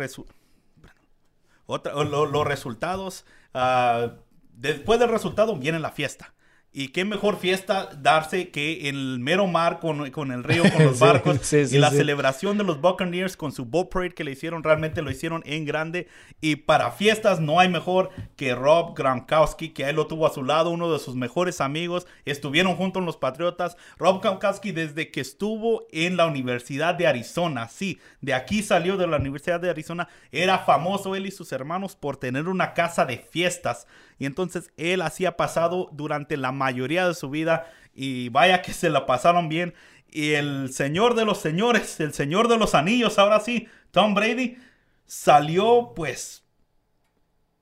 resultados 2.46 3.26
Ah, 3.54 4.16
después 4.52 4.98
del 5.00 5.08
resultado 5.10 5.56
viene 5.56 5.78
la 5.78 5.92
fiesta. 5.92 6.34
Y 6.76 6.88
qué 6.88 7.04
mejor 7.04 7.36
fiesta 7.36 7.88
darse 8.02 8.48
que 8.48 8.88
en 8.88 8.96
el 8.96 9.20
mero 9.20 9.46
mar 9.46 9.78
con, 9.78 10.10
con 10.10 10.32
el 10.32 10.42
río, 10.42 10.64
con 10.72 10.84
los 10.84 10.98
barcos. 10.98 11.52
y 11.52 11.78
la 11.78 11.92
celebración 11.92 12.58
de 12.58 12.64
los 12.64 12.80
Buccaneers 12.80 13.36
con 13.36 13.52
su 13.52 13.64
boat 13.64 13.90
parade 13.90 14.12
que 14.12 14.24
le 14.24 14.32
hicieron, 14.32 14.64
realmente 14.64 15.00
lo 15.00 15.12
hicieron 15.12 15.44
en 15.46 15.66
grande. 15.66 16.08
Y 16.40 16.56
para 16.56 16.90
fiestas 16.90 17.38
no 17.38 17.60
hay 17.60 17.68
mejor 17.68 18.10
que 18.34 18.56
Rob 18.56 18.96
Gronkowski, 18.98 19.68
que 19.68 19.88
él 19.88 19.94
lo 19.94 20.08
tuvo 20.08 20.26
a 20.26 20.34
su 20.34 20.42
lado, 20.42 20.70
uno 20.70 20.92
de 20.92 20.98
sus 20.98 21.14
mejores 21.14 21.60
amigos. 21.60 22.08
Estuvieron 22.24 22.74
juntos 22.74 23.00
en 23.02 23.06
los 23.06 23.18
Patriotas. 23.18 23.76
Rob 23.96 24.20
Gronkowski 24.20 24.72
desde 24.72 25.12
que 25.12 25.20
estuvo 25.20 25.86
en 25.92 26.16
la 26.16 26.26
Universidad 26.26 26.96
de 26.96 27.06
Arizona, 27.06 27.68
sí, 27.68 28.00
de 28.20 28.34
aquí 28.34 28.64
salió 28.64 28.96
de 28.96 29.06
la 29.06 29.18
Universidad 29.18 29.60
de 29.60 29.70
Arizona, 29.70 30.08
era 30.32 30.58
famoso 30.58 31.14
él 31.14 31.26
y 31.26 31.30
sus 31.30 31.52
hermanos 31.52 31.94
por 31.94 32.16
tener 32.16 32.48
una 32.48 32.74
casa 32.74 33.06
de 33.06 33.18
fiestas. 33.18 33.86
Y 34.18 34.26
entonces 34.26 34.72
él 34.76 35.02
hacía 35.02 35.36
pasado 35.36 35.88
durante 35.92 36.36
la 36.36 36.52
mayoría 36.52 37.06
de 37.06 37.14
su 37.14 37.30
vida 37.30 37.66
y 37.94 38.28
vaya 38.28 38.62
que 38.62 38.72
se 38.72 38.90
la 38.90 39.06
pasaron 39.06 39.48
bien. 39.48 39.74
Y 40.10 40.32
el 40.34 40.72
señor 40.72 41.14
de 41.14 41.24
los 41.24 41.38
señores, 41.38 41.98
el 42.00 42.12
señor 42.12 42.48
de 42.48 42.58
los 42.58 42.74
anillos, 42.74 43.18
ahora 43.18 43.40
sí, 43.40 43.68
Tom 43.90 44.14
Brady, 44.14 44.58
salió 45.06 45.92
pues 45.94 46.44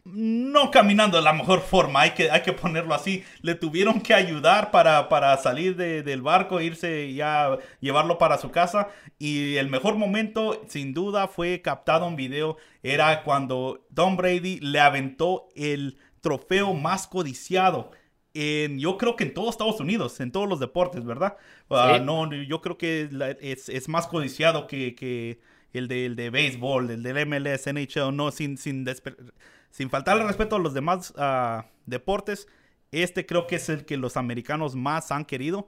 no 0.05 0.71
caminando 0.73 1.17
de 1.17 1.23
la 1.23 1.33
mejor 1.33 1.61
forma, 1.61 2.01
hay 2.01 2.11
que, 2.11 2.31
hay 2.31 2.43
que 2.43 2.53
ponerlo 2.53 2.95
así. 2.95 3.25
Le 3.41 3.55
tuvieron 3.55 4.01
que 4.01 4.15
ayudar 4.15 4.71
para, 4.71 5.09
para 5.09 5.37
salir 5.37 5.77
del 5.77 6.23
barco, 6.23 6.61
irse 6.61 7.15
ya, 7.15 7.57
llevarlo 7.81 8.19
para 8.19 8.39
su 8.39 8.51
casa. 8.51 8.89
Y 9.19 9.57
el 9.57 9.71
mejor 9.71 9.95
momento, 9.97 10.63
sin 10.69 10.93
duda, 10.93 11.29
fue 11.29 11.63
captado 11.63 12.09
en 12.09 12.17
video. 12.17 12.57
Era 12.83 13.23
cuando 13.23 13.87
Tom 13.95 14.17
Brady 14.17 14.59
le 14.61 14.81
aventó 14.81 15.49
el 15.55 15.99
trofeo 16.23 16.73
más 16.73 17.07
codiciado. 17.07 17.91
En, 18.33 18.79
yo 18.79 18.97
creo 18.97 19.15
que 19.15 19.25
en 19.25 19.35
todos 19.35 19.51
Estados 19.51 19.81
Unidos, 19.81 20.19
en 20.21 20.33
todos 20.33 20.49
los 20.49 20.59
deportes, 20.59 21.05
¿verdad? 21.05 21.37
Ah, 21.69 22.01
no, 22.03 22.33
yo 22.33 22.63
creo 22.63 22.79
que 22.79 23.11
es, 23.43 23.69
es 23.69 23.89
más 23.91 24.07
codiciado 24.07 24.67
que, 24.67 24.95
que 24.95 25.39
el, 25.75 25.89
de, 25.89 26.07
el 26.07 26.17
de 26.17 26.31
béisbol, 26.31 26.91
el 26.91 27.03
del 27.03 27.27
MLS, 27.27 27.67
NHL, 27.67 28.17
no, 28.17 28.31
sin, 28.31 28.57
sin, 28.57 28.87
sin 29.71 29.91
faltarle 29.91 30.25
respeto 30.25 30.57
a 30.57 30.59
los 30.59 30.73
demás 30.73 31.13
uh, 31.17 31.63
deportes, 31.85 32.49
este 32.91 33.27
creo 33.27 33.47
que 33.47 33.57
es 33.57 33.69
el 33.69 33.85
que 33.85 33.99
los 33.99 34.17
americanos 34.17 34.75
más 34.75 35.13
han 35.13 35.25
querido. 35.25 35.67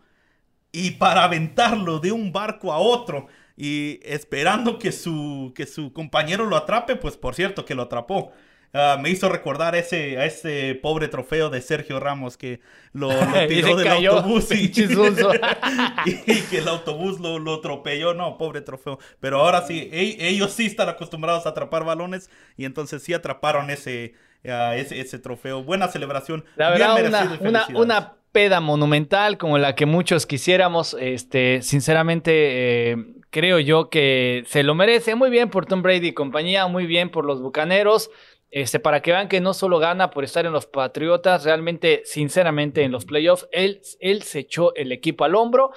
Y 0.73 0.92
para 0.92 1.25
aventarlo 1.25 2.00
de 2.00 2.12
un 2.12 2.32
barco 2.32 2.73
a 2.73 2.78
otro 2.78 3.28
y 3.56 4.00
esperando 4.02 4.78
que 4.78 4.90
su, 4.90 5.52
que 5.54 5.66
su 5.66 5.92
compañero 5.92 6.46
lo 6.46 6.56
atrape, 6.56 6.96
pues 6.96 7.16
por 7.16 7.34
cierto 7.34 7.64
que 7.64 7.75
lo 7.75 7.82
atrapó. 7.82 8.32
Ah, 8.76 8.99
me 9.00 9.09
hizo 9.09 9.28
recordar 9.28 9.76
ese, 9.76 10.19
a 10.19 10.26
ese 10.26 10.75
pobre 10.75 11.07
trofeo 11.07 11.49
de 11.49 11.61
Sergio 11.61 12.00
Ramos 12.00 12.37
que 12.37 12.59
lo, 12.93 13.09
tiró 13.49 13.76
del 13.76 13.87
autobús 13.87 14.50
y, 14.50 14.64
y, 14.66 16.40
que 16.50 16.59
el 16.59 16.66
autobús 16.66 17.21
lo, 17.21 17.38
lo 17.38 17.54
atropelló. 17.54 18.14
No, 18.14 18.37
pobre 18.37 18.62
trofeo. 18.62 18.99
Pero 19.21 19.38
ahora 19.38 19.62
sí, 19.62 19.88
ellos 19.93 20.52
sí 20.52 20.66
están 20.66 20.88
acostumbrados 20.88 21.47
a 21.47 21.50
atrapar 21.50 21.85
balones 21.85 22.31
y 22.57 22.64
entonces 22.64 23.00
sí 23.04 23.14
atraparon 23.14 23.71
ese, 23.71 24.14
ese, 24.43 25.00
ese, 25.00 25.19
trofeo. 25.21 25.62
Buena 25.62 25.87
celebración. 25.87 26.45
La 26.57 26.71
verdad, 26.71 27.07
una, 27.07 27.38
una, 27.40 27.66
una, 27.75 28.12
peda 28.35 28.59
monumental 28.59 29.38
como 29.38 29.59
la 29.59 29.76
que 29.76 29.87
muchos 29.87 30.26
quisiéramos. 30.26 30.97
Este, 30.99 31.62
sinceramente, 31.62 32.90
eh, 32.90 32.97
creo 33.31 33.61
yo 33.61 33.88
que 33.88 34.43
se 34.49 34.64
lo 34.64 34.75
merece. 34.75 35.14
Muy 35.14 35.31
bien 35.31 35.50
por 35.50 35.66
Tom 35.66 35.83
Brady 35.83 36.09
y 36.09 36.12
compañía, 36.12 36.66
muy 36.66 36.87
bien 36.87 37.11
por 37.11 37.25
los 37.25 37.40
Bucaneros. 37.40 38.11
Este, 38.54 38.78
para 38.78 39.02
que 39.02 39.11
vean 39.11 39.26
que 39.26 39.40
no 39.40 39.52
solo 39.52 39.80
gana 39.80 40.11
por 40.11 40.23
estar 40.23 40.46
en 40.46 40.52
los 40.52 40.66
Patriotas, 40.66 41.42
realmente, 41.42 42.02
sinceramente, 42.04 42.84
en 42.84 42.92
los 42.92 43.04
playoffs, 43.04 43.49
él, 43.50 43.82
él 43.99 44.23
se 44.23 44.38
echó 44.38 44.73
el 44.76 44.92
equipo 44.92 45.25
al 45.25 45.34
hombro. 45.34 45.73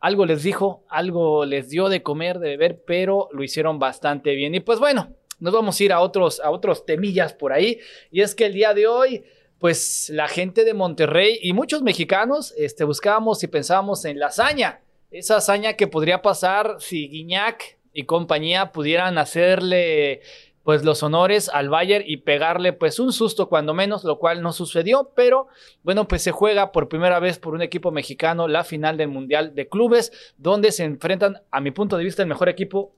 Algo 0.00 0.24
les 0.24 0.42
dijo, 0.42 0.82
algo 0.88 1.44
les 1.44 1.68
dio 1.68 1.90
de 1.90 2.02
comer, 2.02 2.38
de 2.38 2.56
beber, 2.56 2.84
pero 2.86 3.28
lo 3.32 3.44
hicieron 3.44 3.78
bastante 3.78 4.34
bien. 4.34 4.54
Y 4.54 4.60
pues 4.60 4.78
bueno, 4.78 5.14
nos 5.40 5.52
vamos 5.52 5.78
a 5.78 5.84
ir 5.84 5.92
a 5.92 6.00
otros, 6.00 6.40
a 6.40 6.50
otros 6.50 6.86
temillas 6.86 7.34
por 7.34 7.52
ahí. 7.52 7.80
Y 8.10 8.22
es 8.22 8.34
que 8.34 8.46
el 8.46 8.54
día 8.54 8.72
de 8.72 8.86
hoy, 8.86 9.24
pues 9.58 10.08
la 10.08 10.26
gente 10.26 10.64
de 10.64 10.72
Monterrey 10.72 11.38
y 11.42 11.52
muchos 11.52 11.82
mexicanos 11.82 12.54
este, 12.56 12.84
buscábamos 12.84 13.44
y 13.44 13.48
pensábamos 13.48 14.06
en 14.06 14.18
la 14.18 14.28
hazaña. 14.28 14.80
Esa 15.10 15.36
hazaña 15.36 15.74
que 15.74 15.86
podría 15.86 16.22
pasar 16.22 16.76
si 16.78 17.08
Guiñac 17.08 17.78
y 17.92 18.04
compañía 18.04 18.72
pudieran 18.72 19.18
hacerle 19.18 20.22
pues 20.64 20.84
los 20.84 21.02
honores 21.02 21.48
al 21.48 21.68
Bayern 21.68 22.04
y 22.06 22.18
pegarle 22.18 22.72
pues 22.72 22.98
un 22.98 23.12
susto 23.12 23.48
cuando 23.48 23.74
menos, 23.74 24.04
lo 24.04 24.18
cual 24.18 24.42
no 24.42 24.52
sucedió, 24.52 25.12
pero 25.14 25.48
bueno, 25.82 26.06
pues 26.06 26.22
se 26.22 26.30
juega 26.30 26.72
por 26.72 26.88
primera 26.88 27.18
vez 27.20 27.38
por 27.38 27.54
un 27.54 27.62
equipo 27.62 27.90
mexicano 27.90 28.48
la 28.48 28.64
final 28.64 28.96
del 28.96 29.08
Mundial 29.08 29.54
de 29.54 29.68
Clubes, 29.68 30.12
donde 30.36 30.72
se 30.72 30.84
enfrentan, 30.84 31.42
a 31.50 31.60
mi 31.60 31.70
punto 31.70 31.96
de 31.96 32.04
vista, 32.04 32.22
el 32.22 32.28
mejor 32.28 32.48
equipo 32.48 32.94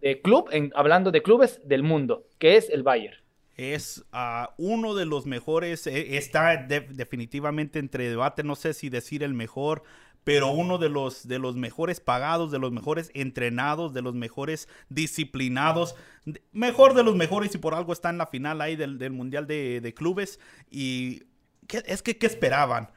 de 0.00 0.20
club, 0.20 0.48
en, 0.52 0.72
hablando 0.74 1.10
de 1.10 1.22
clubes 1.22 1.60
del 1.64 1.82
mundo, 1.82 2.26
que 2.38 2.56
es 2.56 2.70
el 2.70 2.82
Bayern. 2.82 3.16
Es 3.56 4.04
uh, 4.12 4.46
uno 4.56 4.94
de 4.94 5.04
los 5.04 5.26
mejores, 5.26 5.88
eh, 5.88 6.16
está 6.16 6.56
definitivamente 6.56 7.80
entre 7.80 8.08
debate, 8.08 8.44
no 8.44 8.54
sé 8.54 8.72
si 8.72 8.88
decir 8.88 9.24
el 9.24 9.34
mejor, 9.34 9.82
pero 10.24 10.50
uno 10.50 10.78
de 10.78 10.88
los, 10.88 11.26
de 11.26 11.38
los 11.38 11.56
mejores 11.56 12.00
pagados, 12.00 12.50
de 12.50 12.58
los 12.58 12.72
mejores 12.72 13.10
entrenados, 13.14 13.94
de 13.94 14.02
los 14.02 14.14
mejores 14.14 14.68
disciplinados, 14.88 15.94
mejor 16.52 16.94
de 16.94 17.02
los 17.02 17.16
mejores 17.16 17.54
y 17.54 17.58
por 17.58 17.74
algo 17.74 17.92
está 17.92 18.10
en 18.10 18.18
la 18.18 18.26
final 18.26 18.60
ahí 18.60 18.76
del, 18.76 19.10
Mundial 19.10 19.46
de, 19.46 19.94
Clubes. 19.96 20.38
Y 20.70 21.22
es 21.86 22.02
que, 22.02 22.18
¿qué 22.18 22.26
esperaban? 22.26 22.90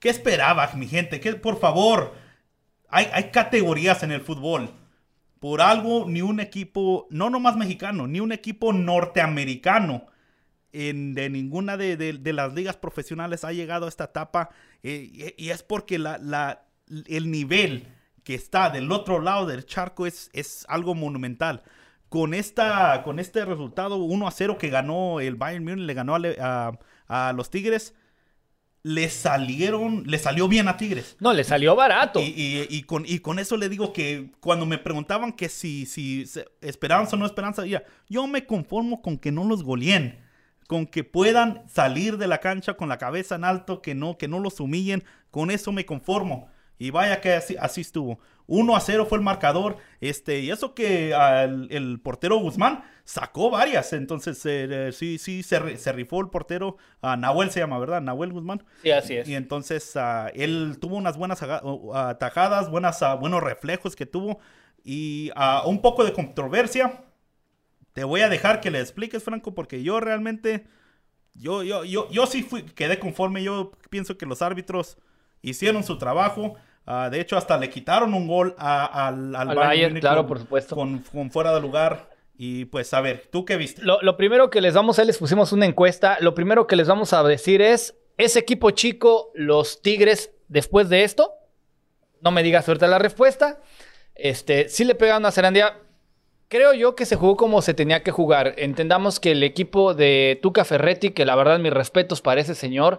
¿Qué 0.00 0.08
esperaba, 0.08 0.70
mi 0.74 0.88
gente? 0.88 1.20
¿Qué, 1.20 1.34
por 1.34 1.60
favor, 1.60 2.14
hay, 2.88 3.06
hay 3.12 3.30
categorías 3.30 4.02
en 4.02 4.10
el 4.10 4.20
fútbol. 4.20 4.70
Por 5.38 5.60
algo, 5.60 6.06
ni 6.08 6.22
un 6.22 6.40
equipo, 6.40 7.06
no 7.10 7.30
nomás 7.30 7.56
mexicano, 7.56 8.06
ni 8.06 8.20
un 8.20 8.32
equipo 8.32 8.72
norteamericano 8.72 10.06
en, 10.72 11.14
de 11.14 11.30
ninguna 11.30 11.76
de, 11.76 12.20
las 12.24 12.54
ligas 12.54 12.76
profesionales 12.76 13.44
ha 13.44 13.52
llegado 13.52 13.86
a 13.86 13.88
esta 13.88 14.04
etapa. 14.04 14.50
Eh, 14.82 15.34
y, 15.36 15.50
es 15.50 15.62
porque 15.62 15.98
la, 15.98 16.64
el 17.06 17.30
nivel 17.30 17.86
que 18.24 18.34
está 18.34 18.70
del 18.70 18.90
otro 18.92 19.20
lado 19.20 19.46
del 19.46 19.66
charco 19.66 20.06
es, 20.06 20.30
es 20.32 20.64
algo 20.68 20.94
monumental. 20.94 21.62
Con, 22.08 22.34
esta, 22.34 23.02
con 23.04 23.18
este 23.18 23.44
resultado 23.44 23.96
1 23.96 24.26
a 24.26 24.30
0 24.30 24.58
que 24.58 24.68
ganó 24.68 25.20
el 25.20 25.36
Bayern 25.36 25.64
Munich, 25.64 25.86
le 25.86 25.94
ganó 25.94 26.14
a, 26.14 27.32
los 27.34 27.50
Tigres, 27.50 27.94
le 28.82 29.08
salieron, 29.08 30.04
le 30.06 30.18
salió 30.18 30.46
bien 30.46 30.68
a 30.68 30.76
Tigres. 30.76 31.16
No, 31.20 31.32
le 31.32 31.44
salió 31.44 31.74
barato. 31.74 32.20
Y, 32.22 32.82
con, 32.82 33.04
y 33.06 33.20
con 33.20 33.38
eso 33.38 33.56
le 33.56 33.68
digo 33.68 33.92
que 33.92 34.30
cuando 34.40 34.66
me 34.66 34.78
preguntaban 34.78 35.32
que 35.32 35.48
si, 35.48 35.86
si 35.86 36.24
esperanza 36.60 37.16
o 37.16 37.18
no 37.18 37.26
esperanza, 37.26 37.64
yo 38.08 38.26
me 38.26 38.46
conformo 38.46 39.00
con 39.00 39.18
que 39.18 39.32
no 39.32 39.44
los 39.44 39.62
goleen 39.62 40.21
con 40.72 40.86
que 40.86 41.04
puedan 41.04 41.68
salir 41.68 42.16
de 42.16 42.26
la 42.26 42.38
cancha 42.38 42.78
con 42.78 42.88
la 42.88 42.96
cabeza 42.96 43.34
en 43.34 43.44
alto, 43.44 43.82
que 43.82 43.94
no, 43.94 44.16
que 44.16 44.26
no 44.26 44.38
los 44.38 44.58
humillen, 44.58 45.04
con 45.30 45.50
eso 45.50 45.70
me 45.70 45.84
conformo. 45.84 46.48
Y 46.78 46.88
vaya 46.88 47.20
que 47.20 47.34
así, 47.34 47.56
así 47.60 47.82
estuvo. 47.82 48.20
1 48.46 48.74
a 48.74 48.80
0 48.80 49.04
fue 49.04 49.18
el 49.18 49.22
marcador. 49.22 49.76
Este, 50.00 50.40
y 50.40 50.50
eso 50.50 50.72
que 50.74 51.12
el 51.68 52.00
portero 52.00 52.38
Guzmán 52.38 52.84
sacó 53.04 53.50
varias. 53.50 53.92
Entonces, 53.92 54.40
eh, 54.46 54.92
sí, 54.94 55.18
sí, 55.18 55.42
se, 55.42 55.92
rifó 55.92 56.22
el 56.22 56.30
portero. 56.30 56.78
a 57.02 57.18
Nahuel 57.18 57.50
se 57.50 57.60
llama, 57.60 57.78
¿verdad? 57.78 58.00
Nahuel 58.00 58.32
Guzmán. 58.32 58.64
Sí, 58.82 58.92
así 58.92 59.16
es. 59.18 59.28
Y 59.28 59.34
entonces 59.34 59.94
ah, 59.96 60.30
él 60.34 60.78
tuvo 60.80 60.96
unas 60.96 61.18
buenas 61.18 61.42
atajadas, 61.42 62.70
buenas, 62.70 63.02
ah, 63.02 63.14
buenos 63.16 63.42
reflejos 63.42 63.94
que 63.94 64.06
tuvo. 64.06 64.38
Y 64.82 65.32
ah, 65.36 65.64
un 65.66 65.82
poco 65.82 66.02
de 66.02 66.14
controversia. 66.14 67.04
Te 67.92 68.04
voy 68.04 68.22
a 68.22 68.28
dejar 68.28 68.60
que 68.60 68.70
le 68.70 68.80
expliques, 68.80 69.22
Franco, 69.22 69.54
porque 69.54 69.82
yo 69.82 70.00
realmente. 70.00 70.66
Yo, 71.34 71.62
yo, 71.62 71.84
yo, 71.84 72.10
yo 72.10 72.26
sí 72.26 72.42
fui, 72.42 72.62
quedé 72.62 72.98
conforme. 72.98 73.42
Yo 73.42 73.72
pienso 73.90 74.18
que 74.18 74.26
los 74.26 74.42
árbitros 74.42 74.98
hicieron 75.42 75.84
su 75.84 75.98
trabajo. 75.98 76.54
Ah, 76.86 77.10
de 77.10 77.20
hecho, 77.20 77.36
hasta 77.36 77.56
le 77.58 77.70
quitaron 77.70 78.12
un 78.14 78.26
gol 78.26 78.54
al, 78.58 79.34
al, 79.36 79.54
Bayern, 79.54 79.98
claro, 80.00 80.26
por 80.26 80.38
supuesto. 80.38 80.74
Con, 80.74 81.02
fuera 81.30 81.54
de 81.54 81.60
lugar. 81.60 82.10
Y 82.36 82.64
pues, 82.66 82.92
a 82.94 83.00
ver, 83.00 83.28
¿tú 83.30 83.44
qué 83.44 83.56
viste? 83.56 83.82
Lo, 83.82 84.16
primero 84.16 84.50
que 84.50 84.60
les 84.60 84.74
vamos 84.74 84.98
a 84.98 85.04
les 85.04 85.18
pusimos 85.18 85.52
una 85.52 85.66
encuesta. 85.66 86.16
Lo 86.20 86.34
primero 86.34 86.66
que 86.66 86.76
les 86.76 86.88
vamos 86.88 87.12
a 87.12 87.22
decir 87.22 87.62
es: 87.62 87.94
ese 88.16 88.38
equipo 88.38 88.70
chico, 88.70 89.30
los 89.34 89.82
Tigres, 89.82 90.32
después 90.48 90.88
de 90.88 91.04
esto, 91.04 91.32
no 92.20 92.30
me 92.30 92.42
digas 92.42 92.66
ahorita 92.66 92.88
la 92.88 92.98
respuesta. 92.98 93.60
Este, 94.14 94.68
sí 94.68 94.84
le 94.84 94.94
pegaron 94.94 95.24
a 95.26 95.30
Serandía. 95.30 95.78
Creo 96.52 96.74
yo 96.74 96.94
que 96.94 97.06
se 97.06 97.16
jugó 97.16 97.38
como 97.38 97.62
se 97.62 97.72
tenía 97.72 98.02
que 98.02 98.10
jugar. 98.10 98.52
Entendamos 98.58 99.20
que 99.20 99.30
el 99.30 99.42
equipo 99.42 99.94
de 99.94 100.38
Tuca 100.42 100.66
Ferretti, 100.66 101.12
que 101.12 101.24
la 101.24 101.34
verdad 101.34 101.58
mis 101.58 101.72
respetos 101.72 102.20
para 102.20 102.42
ese 102.42 102.54
señor, 102.54 102.98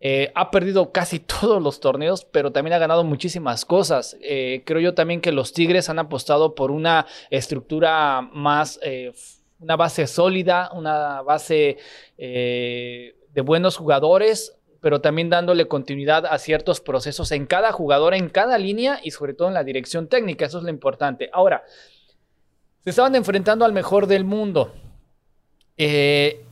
eh, 0.00 0.30
ha 0.34 0.50
perdido 0.50 0.92
casi 0.92 1.18
todos 1.40 1.62
los 1.62 1.80
torneos, 1.80 2.26
pero 2.26 2.52
también 2.52 2.74
ha 2.74 2.78
ganado 2.78 3.02
muchísimas 3.02 3.64
cosas. 3.64 4.18
Eh, 4.20 4.64
creo 4.66 4.80
yo 4.80 4.92
también 4.92 5.22
que 5.22 5.32
los 5.32 5.54
Tigres 5.54 5.88
han 5.88 5.98
apostado 5.98 6.54
por 6.54 6.70
una 6.70 7.06
estructura 7.30 8.20
más, 8.34 8.78
eh, 8.82 9.14
una 9.60 9.76
base 9.76 10.06
sólida, 10.06 10.70
una 10.74 11.22
base 11.22 11.78
de 12.18 13.40
buenos 13.42 13.78
jugadores, 13.78 14.58
pero 14.82 15.00
también 15.00 15.30
dándole 15.30 15.68
continuidad 15.68 16.26
a 16.26 16.36
ciertos 16.36 16.82
procesos 16.82 17.32
en 17.32 17.46
cada 17.46 17.72
jugador, 17.72 18.12
en 18.12 18.28
cada 18.28 18.58
línea 18.58 19.00
y 19.02 19.12
sobre 19.12 19.32
todo 19.32 19.48
en 19.48 19.54
la 19.54 19.64
dirección 19.64 20.06
técnica. 20.06 20.44
Eso 20.44 20.58
es 20.58 20.64
lo 20.64 20.70
importante. 20.70 21.30
Ahora, 21.32 21.64
se 22.82 22.90
estaban 22.90 23.14
enfrentando 23.14 23.64
al 23.64 23.72
mejor 23.72 24.06
del 24.06 24.24
mundo. 24.24 24.72
Eh, 25.76 26.44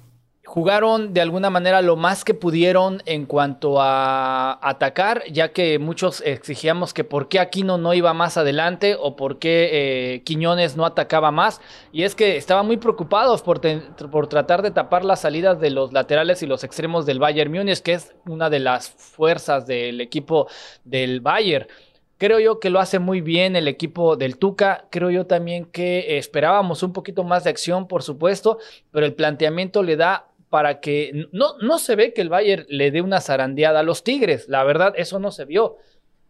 jugaron 0.48 1.12
de 1.12 1.20
alguna 1.20 1.50
manera 1.50 1.82
lo 1.82 1.94
más 1.94 2.24
que 2.24 2.32
pudieron 2.32 3.02
en 3.04 3.26
cuanto 3.26 3.82
a 3.82 4.58
atacar, 4.66 5.22
ya 5.30 5.52
que 5.52 5.78
muchos 5.78 6.22
exigíamos 6.24 6.94
que 6.94 7.04
por 7.04 7.28
qué 7.28 7.38
Aquino 7.38 7.76
no 7.76 7.92
iba 7.92 8.14
más 8.14 8.38
adelante 8.38 8.96
o 8.98 9.14
por 9.14 9.38
qué 9.38 9.68
eh, 9.70 10.22
Quiñones 10.22 10.74
no 10.74 10.86
atacaba 10.86 11.30
más. 11.30 11.60
Y 11.92 12.04
es 12.04 12.14
que 12.14 12.38
estaban 12.38 12.66
muy 12.66 12.78
preocupados 12.78 13.42
por, 13.42 13.60
por, 14.10 14.26
tratar 14.28 14.62
de 14.62 14.70
tapar 14.70 15.04
las 15.04 15.20
salidas 15.20 15.60
de 15.60 15.68
los 15.68 15.92
laterales 15.92 16.42
y 16.42 16.46
los 16.46 16.64
extremos 16.64 17.04
del 17.04 17.18
Bayern 17.18 17.52
Múnich, 17.52 17.80
que 17.80 17.92
es 17.92 18.14
una 18.26 18.48
de 18.48 18.60
las 18.60 18.88
fuerzas 18.88 19.66
del 19.66 20.00
equipo 20.00 20.48
del 20.82 21.20
Bayern. 21.20 21.66
Creo 22.18 22.40
yo 22.40 22.58
que 22.58 22.68
lo 22.68 22.80
hace 22.80 22.98
muy 22.98 23.20
bien 23.20 23.54
el 23.54 23.68
equipo 23.68 24.16
del 24.16 24.38
Tuca. 24.38 24.86
Creo 24.90 25.10
yo 25.10 25.26
también 25.26 25.64
que 25.64 26.18
esperábamos 26.18 26.82
un 26.82 26.92
poquito 26.92 27.22
más 27.22 27.44
de 27.44 27.50
acción, 27.50 27.86
por 27.86 28.02
supuesto, 28.02 28.58
pero 28.90 29.06
el 29.06 29.14
planteamiento 29.14 29.84
le 29.84 29.96
da 29.96 30.28
para 30.50 30.80
que 30.80 31.28
no, 31.32 31.56
no 31.58 31.78
se 31.78 31.94
ve 31.94 32.12
que 32.12 32.20
el 32.20 32.28
Bayern 32.28 32.66
le 32.68 32.90
dé 32.90 33.02
una 33.02 33.20
zarandeada 33.20 33.80
a 33.80 33.82
los 33.84 34.02
Tigres. 34.02 34.48
La 34.48 34.64
verdad, 34.64 34.94
eso 34.96 35.20
no 35.20 35.30
se 35.30 35.44
vio. 35.44 35.76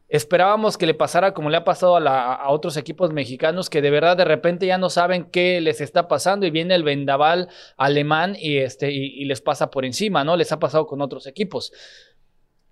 Esperábamos 0.08 0.78
que 0.78 0.86
le 0.86 0.94
pasara 0.94 1.34
como 1.34 1.50
le 1.50 1.58
ha 1.58 1.64
pasado 1.64 1.96
a, 1.96 2.48
otros 2.50 2.76
equipos 2.78 3.12
mexicanos 3.12 3.68
que 3.68 3.82
de 3.82 3.90
verdad 3.90 4.16
de 4.16 4.24
repente 4.24 4.66
ya 4.66 4.78
no 4.78 4.88
saben 4.88 5.24
qué 5.24 5.60
les 5.60 5.82
está 5.82 6.08
pasando 6.08 6.46
y 6.46 6.50
viene 6.50 6.74
el 6.74 6.82
vendaval 6.82 7.48
alemán 7.76 8.34
y, 8.38 8.56
este, 8.58 8.90
y, 8.90 9.24
les 9.26 9.42
pasa 9.42 9.70
por 9.70 9.84
encima, 9.84 10.24
¿no? 10.24 10.36
Les 10.36 10.50
ha 10.50 10.58
pasado 10.58 10.86
con 10.86 11.02
otros 11.02 11.26
equipos. 11.26 11.72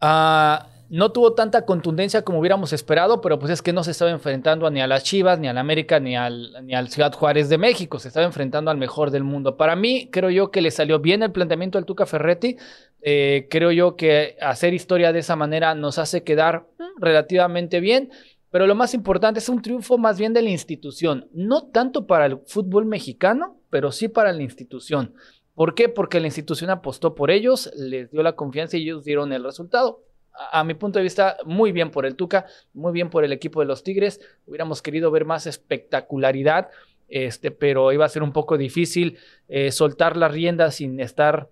Ah, 0.00 0.68
no 0.88 1.10
tuvo 1.10 1.34
tanta 1.34 1.64
contundencia 1.64 2.22
como 2.22 2.38
hubiéramos 2.38 2.72
esperado, 2.72 3.20
pero 3.20 3.38
pues 3.38 3.50
es 3.50 3.62
que 3.62 3.72
no 3.72 3.82
se 3.82 3.90
estaba 3.90 4.10
enfrentando 4.10 4.70
ni 4.70 4.80
a 4.80 4.86
las 4.86 5.02
Chivas, 5.02 5.38
ni 5.38 5.48
al 5.48 5.58
América, 5.58 5.98
ni 5.98 6.16
al, 6.16 6.64
ni 6.64 6.74
al 6.74 6.88
Ciudad 6.88 7.12
Juárez 7.12 7.48
de 7.48 7.58
México. 7.58 7.98
Se 7.98 8.08
estaba 8.08 8.26
enfrentando 8.26 8.70
al 8.70 8.76
mejor 8.76 9.10
del 9.10 9.24
mundo. 9.24 9.56
Para 9.56 9.74
mí, 9.74 10.08
creo 10.12 10.30
yo 10.30 10.50
que 10.50 10.60
le 10.60 10.70
salió 10.70 11.00
bien 11.00 11.22
el 11.22 11.32
planteamiento 11.32 11.78
al 11.78 11.86
Tuca 11.86 12.06
Ferretti. 12.06 12.56
Eh, 13.02 13.48
creo 13.50 13.72
yo 13.72 13.96
que 13.96 14.36
hacer 14.40 14.74
historia 14.74 15.12
de 15.12 15.20
esa 15.20 15.36
manera 15.36 15.74
nos 15.74 15.98
hace 15.98 16.22
quedar 16.22 16.66
mm, 16.78 17.02
relativamente 17.02 17.80
bien. 17.80 18.10
Pero 18.50 18.66
lo 18.66 18.74
más 18.76 18.94
importante 18.94 19.40
es 19.40 19.48
un 19.48 19.60
triunfo 19.60 19.98
más 19.98 20.18
bien 20.18 20.32
de 20.32 20.42
la 20.42 20.50
institución. 20.50 21.28
No 21.32 21.64
tanto 21.64 22.06
para 22.06 22.26
el 22.26 22.38
fútbol 22.46 22.86
mexicano, 22.86 23.58
pero 23.70 23.90
sí 23.90 24.08
para 24.08 24.32
la 24.32 24.42
institución. 24.42 25.14
¿Por 25.54 25.74
qué? 25.74 25.88
Porque 25.88 26.20
la 26.20 26.26
institución 26.26 26.70
apostó 26.70 27.14
por 27.14 27.30
ellos, 27.30 27.72
les 27.76 28.10
dio 28.10 28.22
la 28.22 28.34
confianza 28.34 28.76
y 28.76 28.82
ellos 28.82 29.04
dieron 29.04 29.32
el 29.32 29.42
resultado 29.42 30.05
a, 30.52 30.64
mi 30.64 30.74
punto 30.74 30.98
de 30.98 31.02
vista, 31.02 31.36
muy 31.44 31.72
bien 31.72 31.90
por 31.90 32.06
el 32.06 32.16
Tuca, 32.16 32.46
muy 32.74 32.92
bien 32.92 33.10
por 33.10 33.24
el 33.24 33.32
equipo 33.32 33.60
de 33.60 33.66
los 33.66 33.82
Tigres. 33.82 34.20
Hubiéramos 34.46 34.82
querido 34.82 35.10
ver 35.10 35.24
más 35.24 35.46
espectacularidad, 35.46 36.68
este, 37.08 37.50
pero 37.50 37.92
iba 37.92 38.04
a 38.04 38.08
ser 38.08 38.22
un 38.22 38.32
poco 38.32 38.58
difícil 38.58 39.18
eh, 39.48 39.70
soltar 39.72 40.16
la 40.16 40.28
rienda 40.28 40.70
sin 40.70 41.00
estar, 41.00 41.48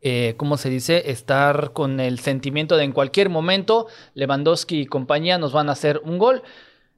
eh, 0.00 0.34
¿cómo 0.36 0.56
se 0.56 0.70
dice? 0.70 1.10
Estar 1.10 1.72
con 1.72 2.00
el 2.00 2.18
sentimiento 2.18 2.76
de 2.76 2.84
en 2.84 2.92
cualquier 2.92 3.30
momento 3.30 3.86
Lewandowski 4.14 4.82
y 4.82 4.86
compañía 4.86 5.38
nos 5.38 5.52
van 5.52 5.68
a 5.68 5.72
hacer 5.72 6.00
un 6.04 6.18
gol. 6.18 6.42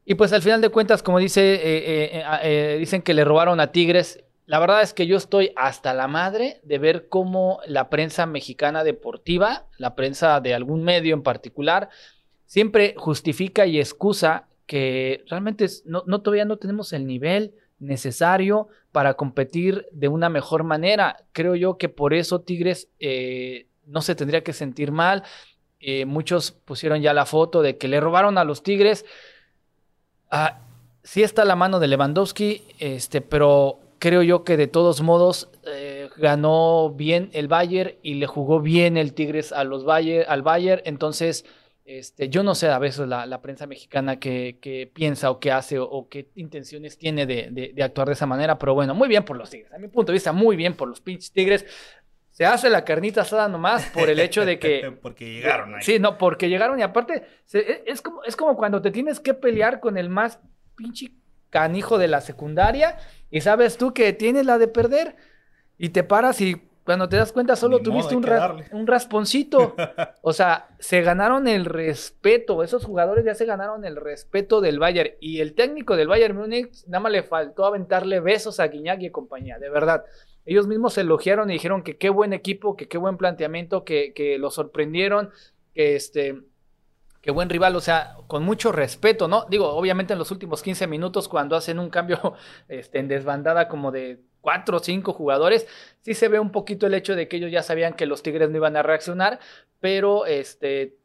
Y 0.05 0.15
pues 0.15 0.33
al 0.33 0.43
final 0.43 0.61
de 0.61 0.69
cuentas, 0.69 1.03
como 1.03 1.19
dice, 1.19 1.61
eh, 1.63 2.77
dicen 2.79 3.03
que 3.03 3.13
le 3.13 3.25
robaron 3.25 3.59
a 3.59 3.73
Tigres 3.73 4.23
la 4.47 4.61
verdad 4.61 4.83
es 4.83 4.95
que 4.95 5.09
yo 5.09 5.17
estoy 5.17 5.53
hasta 5.57 5.93
la 5.93 6.07
madre 6.07 6.61
de 6.63 6.79
ver 6.79 7.09
cómo 7.09 7.59
la 7.67 7.91
prensa 7.91 8.27
mexicana 8.27 8.85
deportiva, 8.85 9.67
la 9.77 9.97
prensa 9.97 10.41
de 10.41 10.55
algún 10.55 10.85
medio 10.85 11.15
en 11.15 11.25
particular, 11.25 11.91
siempre 12.47 12.95
justifica 12.97 13.67
y 13.67 13.81
excusa 13.81 14.47
que 14.67 15.25
realmente 15.29 15.67
no, 15.85 16.03
todavía 16.23 16.45
no 16.45 16.59
tenemos 16.59 16.93
el 16.93 17.07
nivel 17.07 17.55
necesario 17.81 18.69
para 18.93 19.15
competir 19.15 19.87
de 19.91 20.07
una 20.07 20.29
mejor 20.29 20.63
manera. 20.63 21.17
Creo 21.33 21.57
yo 21.57 21.77
que 21.77 21.89
por 21.89 22.15
eso 22.15 22.41
Tigres 22.41 22.89
eh, 23.01 23.67
no 23.85 24.01
se 24.01 24.15
tendría 24.15 24.45
que 24.45 24.53
sentir 24.53 24.93
mal. 24.93 25.25
Eh, 25.81 26.05
muchos 26.05 26.53
pusieron 26.53 27.03
ya 27.03 27.13
la 27.13 27.27
foto 27.27 27.63
de 27.63 27.79
que 27.79 27.89
le 27.89 28.01
robaron 28.01 28.39
a 28.39 28.45
los 28.45 28.63
Tigres. 28.63 29.05
Ah, 30.31 30.61
sí 31.03 31.25
está 31.25 31.45
la 31.45 31.57
mano 31.57 31.81
de 31.81 31.89
Lewandowski, 31.89 32.63
este, 32.79 33.21
pero 33.21 33.81
creo 33.99 34.23
yo 34.23 34.45
que 34.45 34.57
de 34.57 34.67
todos 34.67 35.01
modos 35.01 35.51
eh, 35.67 36.09
ganó 36.17 36.91
bien 36.91 37.31
el 37.33 37.49
Bayern 37.49 37.95
y 38.03 38.15
le 38.15 38.27
jugó 38.27 38.61
bien 38.61 38.97
el 38.97 39.15
Tigres 39.15 39.53
a 39.53 39.65
los 39.65 39.85
Bayer, 39.85 40.27
al 40.29 40.43
Bayern. 40.43 40.83
Entonces, 40.85 41.45
este, 41.85 42.29
yo 42.29 42.43
no 42.43 42.55
sé 42.55 42.69
a 42.69 42.79
veces 42.79 43.07
la, 43.07 43.41
prensa 43.43 43.67
mexicana 43.67 44.19
que, 44.19 44.91
piensa 44.93 45.31
o 45.31 45.39
qué 45.39 45.53
hace 45.53 45.79
o, 45.79 46.09
qué 46.09 46.29
intenciones 46.35 46.99
tiene 46.99 47.27
de, 47.27 47.75
actuar 47.83 48.09
de 48.09 48.15
esa 48.15 48.27
manera, 48.27 48.59
pero 48.59 48.75
bueno, 48.75 48.95
muy 48.95 49.09
bien 49.09 49.25
por 49.25 49.37
los 49.37 49.51
Tigres. 49.51 49.73
A 49.73 49.79
mi 49.79 49.89
punto 49.89 50.13
de 50.13 50.15
vista, 50.15 50.33
muy 50.33 50.57
bien 50.57 50.75
por 50.75 50.89
los 50.89 51.01
pinches 51.01 51.33
Tigres. 51.33 51.65
Se 52.31 52.45
hace 52.45 52.69
la 52.69 52.85
carnita 52.85 53.23
asada 53.23 53.49
nomás 53.49 53.87
por 53.95 54.11
el 54.11 54.21
hecho 54.21 54.45
de 54.45 54.59
que... 54.59 54.93
porque 55.03 55.25
llegaron 55.33 55.75
ahí. 55.75 55.83
Sí, 55.83 55.99
no, 55.99 56.19
porque 56.19 56.51
llegaron 56.51 56.79
y 56.79 56.83
aparte 56.83 57.23
e, 57.55 57.85
es, 57.87 58.03
como, 58.03 58.23
es 58.25 58.37
como 58.37 58.57
cuando 58.57 58.83
te 58.83 58.91
tienes 58.91 59.21
que 59.21 59.33
pelear 59.33 59.81
con 59.81 59.97
el 59.97 60.11
más 60.11 60.41
pinche 60.77 61.13
canijo 61.51 61.97
de 61.97 62.09
la 62.09 62.21
secundaria 62.21 62.99
y 63.31 63.41
sabes 63.41 63.77
tú 63.77 63.93
que 63.93 64.13
tienes 64.13 64.47
la 64.47 64.59
de 64.59 64.69
perder 64.69 65.17
y 65.79 65.91
te 65.91 66.05
paras 66.05 66.41
y 66.41 66.63
cuando 66.87 67.09
te 67.09 67.17
das 67.17 67.33
cuenta, 67.33 67.57
solo 67.57 67.81
tuviste 67.81 68.15
un, 68.15 68.25
un, 68.73 68.87
rasponcito. 68.87 69.75
O 70.23 70.33
sea, 70.33 70.69
se 70.79 71.03
ganaron 71.03 71.49
el 71.49 71.65
respeto. 71.65 72.63
Esos 72.63 72.85
jugadores 72.85 73.25
ya 73.25 73.35
se 73.35 73.45
ganaron 73.45 73.85
el 73.85 73.97
respeto 73.97 74.61
del 74.61 74.79
Bayern. 74.79 75.11
Y 75.21 75.41
el 75.41 75.55
técnico 75.55 75.97
del 75.97 76.07
Bayern 76.07 76.37
Múnich 76.37 76.87
nada 76.87 77.01
más 77.01 77.13
le 77.13 77.25
faltó 77.25 77.65
aventarle 77.65 78.21
besos 78.21 78.61
a 78.61 78.69
Guiñac 78.69 79.03
y 79.03 79.11
compañía. 79.11 79.59
De 79.59 79.69
verdad. 79.69 80.05
Ellos 80.45 80.69
mismos 80.69 80.95
se 80.95 81.01
elogiaron 81.01 81.51
y 81.51 81.55
dijeron 81.55 81.83
que 81.83 81.97
qué 81.97 82.09
buen 82.09 82.33
equipo, 82.33 82.77
que 82.77 82.87
qué 82.87 82.99
buen 82.99 83.17
planteamiento, 83.17 83.85
que, 83.85 84.13
que 84.15 84.39
lo 84.39 84.51
sorprendieron, 84.51 85.31
que 85.75 85.97
este 85.97 86.41
qué 87.27 87.33
buen 87.33 87.51
rival, 87.51 87.75
o 87.75 87.81
sea, 87.81 88.19
con 88.29 88.45
mucho 88.45 88.71
respeto, 88.71 89.27
¿no? 89.27 89.47
Digo, 89.51 89.69
obviamente 89.69 90.13
en 90.13 90.19
los 90.21 90.31
últimos 90.31 90.63
15 90.63 90.87
minutos, 90.87 91.27
cuando 91.27 91.57
hacen 91.57 91.81
un 91.81 91.91
cambio 91.91 92.35
este, 92.69 93.01
en 93.01 93.09
desbandada 93.09 93.67
como 93.67 93.91
de 93.91 94.23
cuatro 94.41 94.77
o 94.77 94.81
cinco 94.81 95.13
jugadores, 95.13 95.67
sí 96.03 96.15
se 96.15 96.29
ve 96.29 96.39
un 96.39 96.53
poquito 96.53 96.87
el 96.87 96.95
hecho 96.95 97.17
de 97.17 97.27
que 97.27 97.39
ellos 97.39 97.51
ya 97.51 97.65
sabían 97.65 97.95
que 97.95 98.07
los 98.07 98.23
Tigres 98.23 98.49
no 98.49 98.59
iban 98.59 98.77
a 98.77 98.85
reaccionar, 98.85 99.41
pero 99.81 100.25
este, 100.25 100.99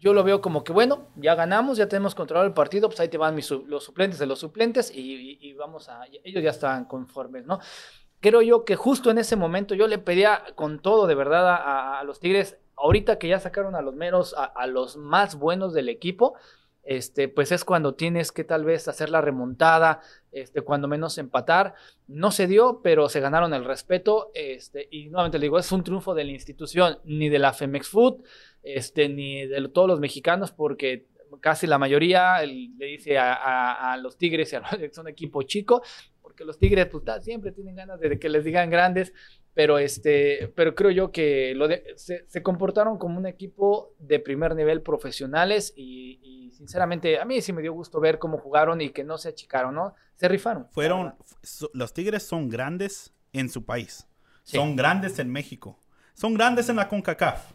yo 0.00 0.12
lo 0.12 0.24
veo 0.24 0.40
como 0.40 0.64
que 0.64 0.72
bueno, 0.72 1.06
ya 1.14 1.36
ganamos, 1.36 1.78
ya 1.78 1.88
tenemos 1.88 2.16
controlado 2.16 2.48
el 2.48 2.52
partido, 2.52 2.88
pues 2.88 2.98
ahí 2.98 3.08
te 3.08 3.16
van 3.16 3.36
los 3.36 3.84
suplentes 3.84 4.18
de 4.18 4.26
los 4.26 4.40
suplentes 4.40 4.90
y, 4.92 5.52
vamos 5.52 5.88
a, 5.88 6.00
ellos 6.24 6.42
ya 6.42 6.50
estaban 6.50 6.84
conformes, 6.86 7.46
¿no? 7.46 7.60
Creo 8.18 8.42
yo 8.42 8.64
que 8.64 8.74
justo 8.74 9.08
en 9.12 9.18
ese 9.18 9.36
momento 9.36 9.76
yo 9.76 9.86
le 9.86 9.98
pedía 9.98 10.42
con 10.56 10.80
todo 10.80 11.06
de 11.06 11.14
verdad 11.14 11.46
a, 11.46 12.02
los 12.02 12.18
Tigres, 12.18 12.58
ahorita 12.76 13.18
que 13.18 13.28
ya 13.28 13.38
sacaron 13.38 13.74
a 13.74 13.82
los 13.82 13.94
meros, 13.94 14.34
a 14.36 14.66
los 14.66 14.96
más 14.96 15.36
buenos 15.36 15.72
del 15.74 15.88
equipo, 15.88 16.34
este, 16.84 17.28
pues 17.28 17.50
es 17.50 17.64
cuando 17.64 17.94
tienes 17.94 18.30
que 18.30 18.44
tal 18.44 18.64
vez 18.64 18.88
hacer 18.88 19.08
la 19.08 19.22
remontada, 19.22 20.00
este, 20.32 20.60
cuando 20.60 20.86
menos 20.86 21.16
empatar. 21.18 21.74
No 22.06 22.30
se 22.30 22.46
dio, 22.46 22.80
pero 22.82 23.08
se 23.08 23.20
ganaron 23.20 23.54
el 23.54 23.64
respeto. 23.64 24.30
Este, 24.34 24.88
y 24.90 25.08
nuevamente 25.08 25.38
le 25.38 25.46
digo, 25.46 25.58
es 25.58 25.72
un 25.72 25.82
triunfo 25.82 26.14
de 26.14 26.24
la 26.24 26.32
institución, 26.32 26.98
ni 27.04 27.28
de 27.28 27.38
la 27.38 27.52
Femex 27.54 27.88
Food, 27.88 28.22
este, 28.62 29.08
ni 29.08 29.46
de 29.46 29.66
todos 29.68 29.88
los 29.88 30.00
mexicanos, 30.00 30.52
porque 30.52 31.08
casi 31.40 31.66
la 31.66 31.78
mayoría 31.78 32.40
le 32.42 32.86
dice 32.86 33.18
a, 33.18 33.96
los 34.00 34.16
Tigres 34.18 34.52
y 34.52 34.56
a 34.56 34.60
los, 34.78 34.94
son 34.94 35.08
equipo 35.08 35.42
chico, 35.42 35.82
porque 36.34 36.44
los 36.44 36.58
Tigres 36.58 36.86
pues, 36.86 37.04
siempre 37.22 37.52
tienen 37.52 37.76
ganas 37.76 38.00
de 38.00 38.18
que 38.18 38.28
les 38.28 38.42
digan 38.42 38.68
grandes, 38.68 39.12
pero, 39.54 39.78
este, 39.78 40.52
pero 40.56 40.74
creo 40.74 40.90
yo 40.90 41.12
que 41.12 41.54
lo 41.54 41.68
se, 41.94 42.42
comportaron 42.42 42.98
como 42.98 43.18
un 43.18 43.26
equipo 43.26 43.94
de 44.00 44.18
primer 44.18 44.56
nivel 44.56 44.82
profesionales 44.82 45.72
y, 45.76 46.50
sinceramente 46.54 47.18
a 47.18 47.24
mí 47.24 47.40
sí 47.40 47.52
me 47.52 47.62
dio 47.62 47.72
gusto 47.72 48.00
ver 48.00 48.18
cómo 48.20 48.38
jugaron 48.38 48.80
y 48.80 48.90
que 48.90 49.02
no 49.02 49.18
se 49.18 49.28
achicaron, 49.28 49.74
¿no? 49.74 49.94
Se 50.14 50.28
rifaron. 50.28 50.68
Fueron, 50.70 51.14
los 51.72 51.92
Tigres 51.92 52.22
son 52.22 52.48
grandes 52.48 53.12
en 53.32 53.48
su 53.48 53.64
país, 53.64 54.06
son 54.44 54.76
grandes 54.76 55.18
en 55.18 55.30
México, 55.30 55.78
son 56.14 56.34
grandes 56.34 56.68
en 56.68 56.76
la 56.76 56.88
CONCACAF. 56.88 57.52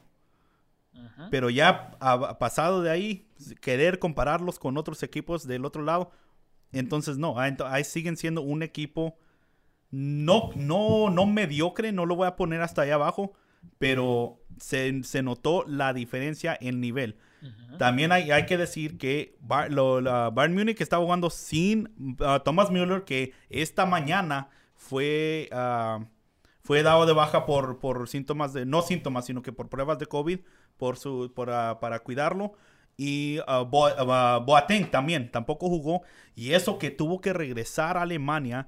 Pero 1.31 1.49
ya 1.49 1.97
ha 1.99 2.39
pasado 2.39 2.81
de 2.81 2.91
ahí, 2.91 3.27
querer 3.61 3.99
compararlos 3.99 4.57
con 4.59 4.77
otros 4.77 5.03
equipos 5.03 5.47
del 5.47 5.65
otro 5.65 5.83
lado, 5.83 6.11
entonces 6.71 7.17
no, 7.17 7.35
ahí 7.39 7.83
siguen 7.83 8.17
siendo 8.17 8.41
un 8.41 8.63
equipo 8.63 9.17
no, 9.91 10.51
no, 10.55 11.09
no 11.09 11.25
mediocre, 11.25 11.91
no 11.91 12.05
lo 12.05 12.15
voy 12.15 12.27
a 12.27 12.35
poner 12.35 12.61
hasta 12.61 12.83
allá 12.83 12.95
abajo, 12.95 13.33
pero 13.77 14.39
se, 14.59 15.01
notó 15.23 15.63
la 15.67 15.93
diferencia 15.93 16.57
en 16.59 16.79
nivel. 16.79 17.17
También 17.77 18.11
hay, 18.11 18.31
hay, 18.31 18.45
que 18.45 18.57
decir 18.57 18.97
que 18.97 19.37
Bar, 19.39 19.71
Bayern 19.71 20.53
Munich 20.53 20.81
está 20.81 20.97
jugando 20.97 21.29
sin 21.29 22.17
uh, 22.19 22.39
Thomas 22.43 22.69
Müller, 22.69 23.05
que 23.05 23.31
esta 23.49 23.85
mañana 23.85 24.49
fue, 24.75 25.49
uh, 25.53 26.03
fue 26.61 26.83
dado 26.83 27.05
de 27.05 27.13
baja 27.13 27.45
por, 27.45 27.79
por 27.79 28.09
síntomas 28.09 28.51
de, 28.51 28.65
no 28.65 28.81
síntomas, 28.81 29.25
sino 29.25 29.41
que 29.41 29.53
por 29.53 29.69
pruebas 29.69 29.99
de 29.99 30.07
COVID 30.07 30.39
por 30.75 30.97
su, 30.97 31.31
por, 31.33 31.47
para 31.79 31.99
cuidarlo. 31.99 32.53
Y 33.01 33.39
Boateng 33.47 34.91
también, 34.91 35.31
tampoco 35.31 35.69
jugó. 35.69 36.01
Y 36.35 36.51
eso 36.51 36.77
que 36.77 36.91
tuvo 36.91 37.21
que 37.21 37.31
regresar 37.31 37.95
a 37.95 38.01
Alemania 38.01 38.67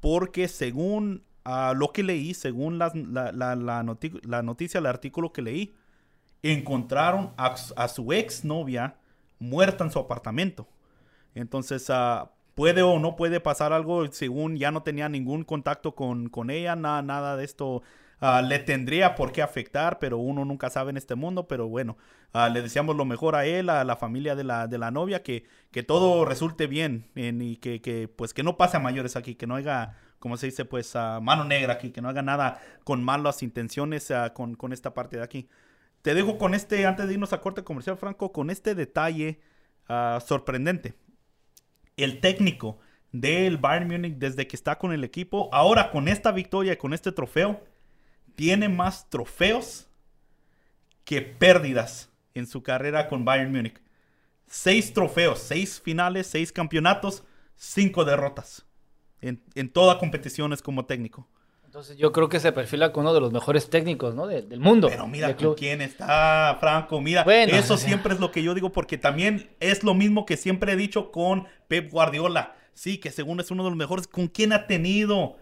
porque 0.00 0.48
según 0.48 1.24
ah, 1.46 1.72
lo 1.74 1.90
que 1.90 2.02
leí, 2.02 2.34
según 2.34 2.76
la, 2.78 2.92
la, 2.94 3.82
noticia, 4.42 4.78
el 4.78 4.84
artículo 4.84 5.32
que 5.32 5.40
leí, 5.40 5.74
encontraron 6.42 7.32
a, 7.38 7.88
su 7.88 8.12
ex 8.12 8.44
novia 8.44 8.98
muerta 9.38 9.82
en 9.82 9.90
su 9.90 9.98
apartamento. 9.98 10.68
Entonces, 11.34 11.88
uh, 11.88 12.28
puede 12.54 12.82
o 12.82 12.98
no 12.98 13.16
puede 13.16 13.40
pasar 13.40 13.72
algo 13.72 14.12
según 14.12 14.58
ya 14.58 14.72
no 14.72 14.82
tenía 14.82 15.08
ningún 15.08 15.42
contacto 15.42 15.94
con, 15.94 16.28
con 16.28 16.50
ella, 16.50 16.76
nada 16.76 17.34
de 17.38 17.44
esto 17.46 17.82
Ah, 18.20 18.42
le 18.42 18.58
tendría 18.58 19.14
por 19.14 19.32
qué 19.32 19.42
afectar, 19.42 19.98
pero 19.98 20.18
uno 20.18 20.44
nunca 20.44 20.70
sabe 20.70 20.90
en 20.90 20.96
este 20.96 21.14
mundo. 21.14 21.46
Pero 21.48 21.68
bueno, 21.68 21.96
ah, 22.32 22.48
le 22.48 22.62
deseamos 22.62 22.96
lo 22.96 23.04
mejor 23.04 23.34
a 23.36 23.44
él, 23.46 23.68
a 23.68 23.84
la 23.84 23.96
familia 23.96 24.34
de 24.34 24.44
la, 24.44 24.66
de 24.66 24.78
la 24.78 24.90
novia, 24.90 25.22
que, 25.22 25.44
que 25.70 25.82
todo 25.82 26.24
resulte 26.24 26.66
bien 26.66 27.10
y 27.14 27.56
que, 27.56 27.80
que, 27.80 28.08
pues 28.08 28.34
que 28.34 28.42
no 28.42 28.56
pase 28.56 28.76
a 28.76 28.80
mayores 28.80 29.16
aquí, 29.16 29.34
que 29.34 29.46
no 29.46 29.56
haya, 29.56 29.96
como 30.18 30.36
se 30.36 30.46
dice, 30.46 30.64
pues 30.64 30.96
a 30.96 31.20
mano 31.20 31.44
negra 31.44 31.74
aquí, 31.74 31.90
que 31.90 32.00
no 32.00 32.08
haga 32.08 32.22
nada 32.22 32.60
con 32.84 33.02
malas 33.04 33.42
intenciones 33.42 34.12
con, 34.34 34.54
con 34.54 34.72
esta 34.72 34.94
parte 34.94 35.16
de 35.16 35.22
aquí. 35.22 35.48
Te 36.02 36.14
dejo 36.14 36.38
con 36.38 36.54
este, 36.54 36.86
antes 36.86 37.06
de 37.06 37.14
irnos 37.14 37.32
a 37.32 37.40
corte 37.40 37.64
comercial, 37.64 37.96
Franco, 37.96 38.32
con 38.32 38.50
este 38.50 38.74
detalle 38.74 39.40
sorprendente. 40.24 40.94
El 41.96 42.20
técnico 42.20 42.78
del 43.12 43.58
Bayern 43.58 43.88
Múnich 43.88 44.16
desde 44.18 44.46
que 44.48 44.56
está 44.56 44.76
con 44.76 44.92
el 44.92 45.04
equipo, 45.04 45.48
ahora 45.52 45.90
con 45.92 46.08
esta 46.08 46.32
victoria 46.32 46.72
y 46.72 46.76
con 46.76 46.92
este 46.92 47.12
trofeo, 47.12 47.62
tiene 48.34 48.68
más 48.68 49.08
trofeos 49.10 49.88
que 51.04 51.22
pérdidas 51.22 52.10
en 52.34 52.46
su 52.46 52.62
carrera 52.62 53.08
con 53.08 53.24
Bayern 53.24 53.52
Múnich. 53.52 53.80
Seis 54.46 54.92
trofeos, 54.92 55.38
seis 55.38 55.80
finales, 55.80 56.26
seis 56.26 56.52
campeonatos, 56.52 57.24
cinco 57.56 58.04
derrotas 58.04 58.66
en, 59.20 59.42
en 59.54 59.70
todas 59.70 59.98
competiciones 59.98 60.62
como 60.62 60.84
técnico. 60.84 61.28
Entonces 61.74 61.96
yo 61.96 62.12
creo 62.12 62.28
que 62.28 62.38
se 62.38 62.52
perfila 62.52 62.92
como 62.92 63.08
uno 63.08 63.14
de 63.14 63.20
los 63.20 63.32
mejores 63.32 63.68
técnicos 63.68 64.14
¿no? 64.14 64.28
del 64.28 64.60
mundo. 64.60 64.86
Pero 64.88 65.08
mira 65.08 65.34
con 65.36 65.54
quién 65.54 65.80
está, 65.80 66.56
Franco. 66.60 67.00
Mira, 67.00 67.24
eso 67.48 67.76
siempre 67.76 68.14
es 68.14 68.20
lo 68.20 68.30
que 68.30 68.44
yo 68.44 68.54
digo 68.54 68.70
porque 68.70 68.96
también 68.96 69.50
es 69.58 69.82
lo 69.82 69.92
mismo 69.92 70.24
que 70.24 70.36
siempre 70.36 70.74
he 70.74 70.76
dicho 70.76 71.10
con 71.10 71.48
Pep 71.66 71.90
Guardiola. 71.90 72.54
Sí, 72.74 72.98
que 72.98 73.10
según 73.10 73.40
es 73.40 73.50
uno 73.50 73.64
de 73.64 73.70
los 73.70 73.76
mejores. 73.76 74.06
¿Con 74.06 74.28
quién 74.28 74.52
ha 74.52 74.68
tenido? 74.68 75.36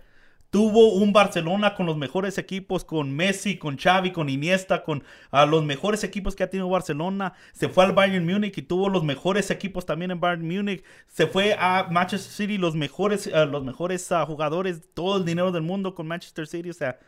Tuvo 0.52 0.92
un 0.92 1.14
Barcelona 1.14 1.74
con 1.74 1.86
los 1.86 1.96
mejores 1.96 2.36
equipos, 2.36 2.84
con 2.84 3.10
Messi, 3.16 3.56
con 3.56 3.78
Xavi, 3.78 4.12
con 4.12 4.28
Iniesta, 4.28 4.82
con 4.82 5.02
a 5.30 5.46
los 5.46 5.64
mejores 5.64 6.04
equipos 6.04 6.36
que 6.36 6.42
ha 6.42 6.50
tenido 6.50 6.68
Barcelona. 6.68 7.32
Se 7.54 7.70
fue 7.70 7.86
al 7.86 7.92
Bayern 7.92 8.26
Múnich 8.26 8.58
y 8.58 8.60
tuvo 8.60 8.90
los 8.90 9.02
mejores 9.02 9.50
equipos 9.50 9.86
también 9.86 10.10
en 10.10 10.20
Bayern 10.20 10.46
Múnich. 10.46 10.84
Se 11.08 11.26
fue 11.26 11.56
a 11.58 11.88
Manchester 11.90 12.30
City, 12.30 12.58
los 12.58 12.74
mejores, 12.74 13.28
uh, 13.28 13.46
los 13.46 13.64
mejores 13.64 14.10
uh, 14.10 14.26
jugadores, 14.26 14.82
todo 14.92 15.16
el 15.16 15.24
dinero 15.24 15.52
del 15.52 15.62
mundo 15.62 15.94
con 15.94 16.06
Manchester 16.06 16.46
City. 16.46 16.68
O 16.68 16.74
sea, 16.74 16.98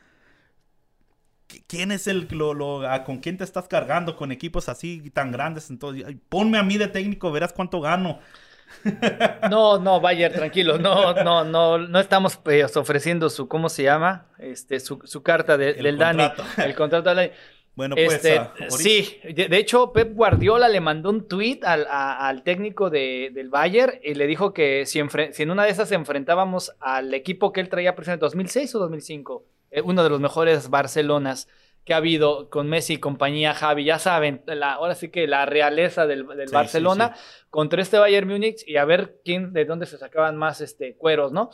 ¿quién 1.66 1.92
es 1.92 2.06
el 2.06 2.26
lo, 2.30 2.54
lo, 2.54 2.80
con 3.04 3.18
quién 3.18 3.36
te 3.36 3.44
estás 3.44 3.68
cargando 3.68 4.16
con 4.16 4.32
equipos 4.32 4.70
así 4.70 5.10
tan 5.10 5.32
grandes? 5.32 5.68
Entonces, 5.68 6.16
ponme 6.30 6.56
a 6.56 6.62
mí 6.62 6.78
de 6.78 6.88
técnico, 6.88 7.30
verás 7.30 7.52
cuánto 7.52 7.82
gano. 7.82 8.20
No, 9.50 9.78
no, 9.78 10.00
Bayer, 10.00 10.32
tranquilo, 10.32 10.78
no, 10.78 11.14
no, 11.24 11.44
no, 11.44 11.78
no 11.78 12.00
estamos 12.00 12.36
pues, 12.36 12.76
ofreciendo 12.76 13.30
su, 13.30 13.48
¿cómo 13.48 13.68
se 13.68 13.82
llama? 13.84 14.28
Este, 14.38 14.80
su, 14.80 14.98
carta 15.22 15.56
del 15.56 15.98
Dani, 15.98 16.24
el 16.64 16.74
contrato 16.74 17.10
Bueno, 17.74 17.96
pues. 17.96 18.14
Este, 18.24 18.40
sí, 18.70 19.18
de, 19.34 19.48
de 19.48 19.56
hecho, 19.56 19.92
Pep 19.92 20.14
Guardiola 20.14 20.68
le 20.68 20.80
mandó 20.80 21.10
un 21.10 21.26
tweet 21.26 21.60
al, 21.64 21.86
a- 21.90 22.28
al 22.28 22.42
técnico 22.42 22.88
de- 22.90 23.30
del 23.34 23.48
Bayern 23.50 23.94
y 24.02 24.14
le 24.14 24.26
dijo 24.26 24.52
que 24.52 24.86
si, 24.86 25.00
si 25.32 25.42
en 25.42 25.50
una 25.50 25.64
de 25.64 25.70
esas 25.70 25.90
enfrentábamos 25.92 26.72
al 26.80 27.12
equipo 27.14 27.52
que 27.52 27.60
él 27.60 27.68
traía 27.68 27.96
presente, 27.96 28.20
2006 28.20 28.74
o 28.76 28.78
2005, 28.78 29.44
eh, 29.72 29.80
uno 29.82 30.04
de 30.04 30.10
los 30.10 30.20
mejores 30.20 30.70
Barcelonas 30.70 31.48
que 31.84 31.94
ha 31.94 31.98
habido 31.98 32.48
con 32.50 32.68
Messi 32.68 32.94
y 32.94 32.96
compañía, 32.98 33.52
Javi, 33.54 33.84
ya 33.84 33.98
saben, 33.98 34.42
la, 34.46 34.72
ahora 34.72 34.94
sí 34.94 35.10
que 35.10 35.26
la 35.26 35.44
realeza 35.46 36.06
del, 36.06 36.26
del 36.26 36.48
Sí, 36.48 36.54
Barcelona 36.54 37.14
contra 37.50 37.82
este 37.82 37.98
Bayern 37.98 38.26
Múnich 38.28 38.64
y 38.66 38.76
a 38.76 38.84
ver 38.84 39.16
quién, 39.24 39.52
de 39.52 39.64
dónde 39.66 39.86
se 39.86 39.98
sacaban 39.98 40.36
más 40.36 40.60
este, 40.60 40.96
cueros, 40.96 41.32
¿no? 41.32 41.50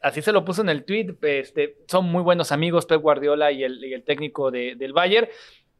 Así 0.00 0.20
se 0.22 0.32
lo 0.32 0.44
puso 0.44 0.60
en 0.62 0.68
el 0.68 0.84
tweet. 0.84 1.16
Este, 1.22 1.78
son 1.88 2.04
muy 2.04 2.22
buenos 2.22 2.52
amigos 2.52 2.84
Pep 2.86 3.00
Guardiola 3.00 3.50
y 3.52 3.64
el, 3.64 3.82
y 3.84 3.94
el 3.94 4.04
técnico 4.04 4.50
de- 4.50 4.74
del 4.76 4.92
Bayern. 4.92 5.28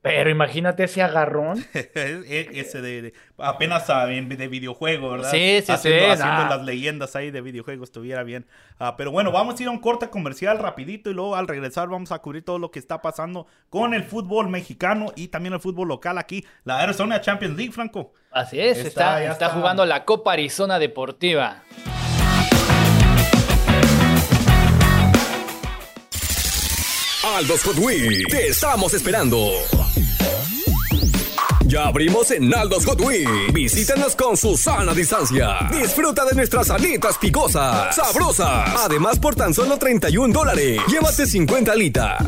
Pero 0.05 0.29
imagínate 0.29 0.85
ese 0.85 1.01
agarrón. 1.01 1.65
E- 1.75 2.49
Ese 2.53 2.83
de, 2.83 3.01
de- 3.03 3.15
apenas 3.39 3.89
en- 3.89 4.29
de 4.29 4.49
videojuego, 4.49 5.11
¿verdad? 5.13 5.31
Sí, 5.31 5.63
sí, 5.65 5.73
haciendo, 5.73 6.05
sí, 6.05 6.11
haciendo 6.11 6.43
nah. 6.45 6.49
las 6.51 6.63
leyendas 6.63 7.17
ahí 7.17 7.31
de 7.31 7.41
videojuegos 7.41 7.89
estuviera 7.89 8.23
bien. 8.23 8.47
Ah, 8.79 8.99
pero 8.99 9.11
bueno, 9.11 9.33
vamos 9.33 9.59
a 9.59 9.63
ir 9.63 9.69
a 9.69 9.73
un 9.73 9.79
corte 9.81 10.11
comercial 10.11 10.59
rapidito 10.59 11.09
y 11.11 11.15
luego 11.15 11.37
al 11.37 11.49
regresar 11.49 11.89
vamos 11.89 12.13
a 12.13 12.19
cubrir 12.19 12.45
todo 12.45 12.59
lo 12.59 12.71
que 12.71 12.79
está 12.81 13.01
pasando 13.01 13.47
con 13.71 13.95
el 13.95 14.05
fútbol 14.05 14.51
mexicano 14.51 15.11
y 15.17 15.29
también 15.29 15.55
el 15.55 15.61
fútbol 15.61 15.89
local 15.89 16.19
aquí, 16.19 16.45
la 16.65 16.81
Arizona 16.81 17.23
Champions 17.23 17.57
League, 17.57 17.73
Franco. 17.73 18.13
Así 18.31 18.61
es, 18.61 18.77
Está, 18.77 18.89
está, 18.89 19.21
ya 19.25 19.33
está 19.33 19.47
está. 19.47 19.57
jugando 19.59 19.87
la 19.87 20.05
Copa 20.05 20.35
Arizona 20.35 20.79
Deportiva. 20.79 21.63
Aldos 27.37 27.63
Hot 27.65 27.79
Wheels, 27.79 28.25
te 28.31 28.49
estamos 28.49 28.93
esperando. 28.95 29.49
Ya 31.75 31.89
abrimos 31.89 32.31
en 32.31 32.55
Aldos 32.55 32.87
Hot 32.87 33.01
Wheels. 33.01 33.53
Visítanos 33.53 34.15
con 34.15 34.37
su 34.37 34.57
sana 34.57 34.95
distancia. 34.95 35.69
Disfruta 35.73 36.25
de 36.25 36.37
nuestras 36.37 36.71
alitas 36.71 37.19
picosas, 37.19 37.97
sabrosas. 37.97 38.71
Además, 38.85 39.19
por 39.19 39.35
tan 39.35 39.53
solo 39.53 39.77
31 39.77 40.33
dólares, 40.33 40.81
llévate 40.87 41.27
50 41.27 41.73
alitas. 41.73 42.23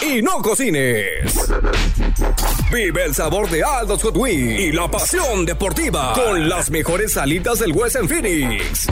Y 0.00 0.22
no 0.22 0.40
cocines. 0.40 1.34
Vive 2.72 3.04
el 3.04 3.14
sabor 3.14 3.50
de 3.50 3.62
Aldos 3.62 4.02
Hot 4.04 4.16
Wheels 4.16 4.60
y 4.60 4.72
la 4.72 4.90
pasión 4.90 5.44
deportiva 5.44 6.14
con 6.14 6.48
las 6.48 6.70
mejores 6.70 7.14
alitas 7.18 7.58
del 7.58 7.72
West 7.72 7.96
en 7.96 8.08
Phoenix. 8.08 8.86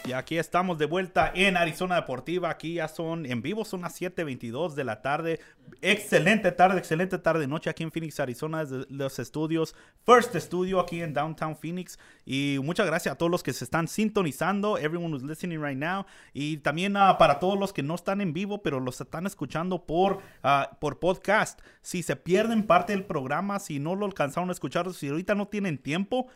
Y 0.06 0.14
aquí 0.14 0.38
estamos 0.38 0.78
de 0.78 0.86
vuelta 0.86 1.32
en 1.34 1.58
Arizona 1.58 1.96
Deportiva. 1.96 2.52
Aquí 2.52 2.76
ya 2.76 2.88
son 2.88 3.26
en 3.26 3.42
vivo, 3.42 3.66
son 3.66 3.82
las 3.82 4.00
7:22 4.00 4.76
de 4.76 4.84
la 4.84 5.02
tarde. 5.02 5.40
Excelente 5.82 6.52
tarde, 6.52 6.78
excelente 6.78 7.18
tarde, 7.18 7.48
noche 7.48 7.72
aquí 7.72 7.82
en 7.82 7.92
Phoenix, 7.92 8.20
Arizona, 8.20 8.66
desde 8.66 8.86
los 8.90 9.18
estudios 9.18 9.74
First 10.06 10.36
Studio 10.36 10.80
aquí 10.80 11.02
en 11.02 11.14
Downtown 11.14 11.58
Phoenix. 11.58 11.98
Y 12.24 12.60
muchas 12.62 12.86
gracias 12.86 13.14
a 13.14 13.18
todos 13.18 13.32
los 13.32 13.42
que 13.42 13.52
se 13.52 13.64
están 13.64 13.88
sintonizando, 13.88 14.78
everyone 14.78 15.12
who's 15.12 15.24
listening 15.24 15.60
right 15.60 15.78
now. 15.78 16.06
Y 16.34 16.58
también 16.58 16.96
ah, 16.98 17.18
para 17.18 17.40
todos 17.40 17.58
los 17.58 17.74
que 17.74 17.82
no 17.82 17.96
están 17.96 18.22
en 18.22 18.32
vivo, 18.32 18.62
pero 18.62 18.80
los 18.80 19.02
están 19.02 19.26
escuchando 19.26 19.88
por, 19.88 20.20
ah, 20.44 20.78
por 20.80 21.00
podcast. 21.00 21.62
Si 21.82 22.04
se 22.04 22.16
pierden 22.16 22.68
parte 22.68 22.94
del 22.94 23.06
programa, 23.06 23.58
si 23.58 23.80
no 23.80 23.96
lo 23.96 24.06
alcanzaron 24.06 24.50
a 24.50 24.54
escuchar, 24.54 24.94
si 24.94 25.08
ahorita 25.08 25.34
no 25.34 25.48
tienen 25.48 25.80
tiempo, 25.80 26.28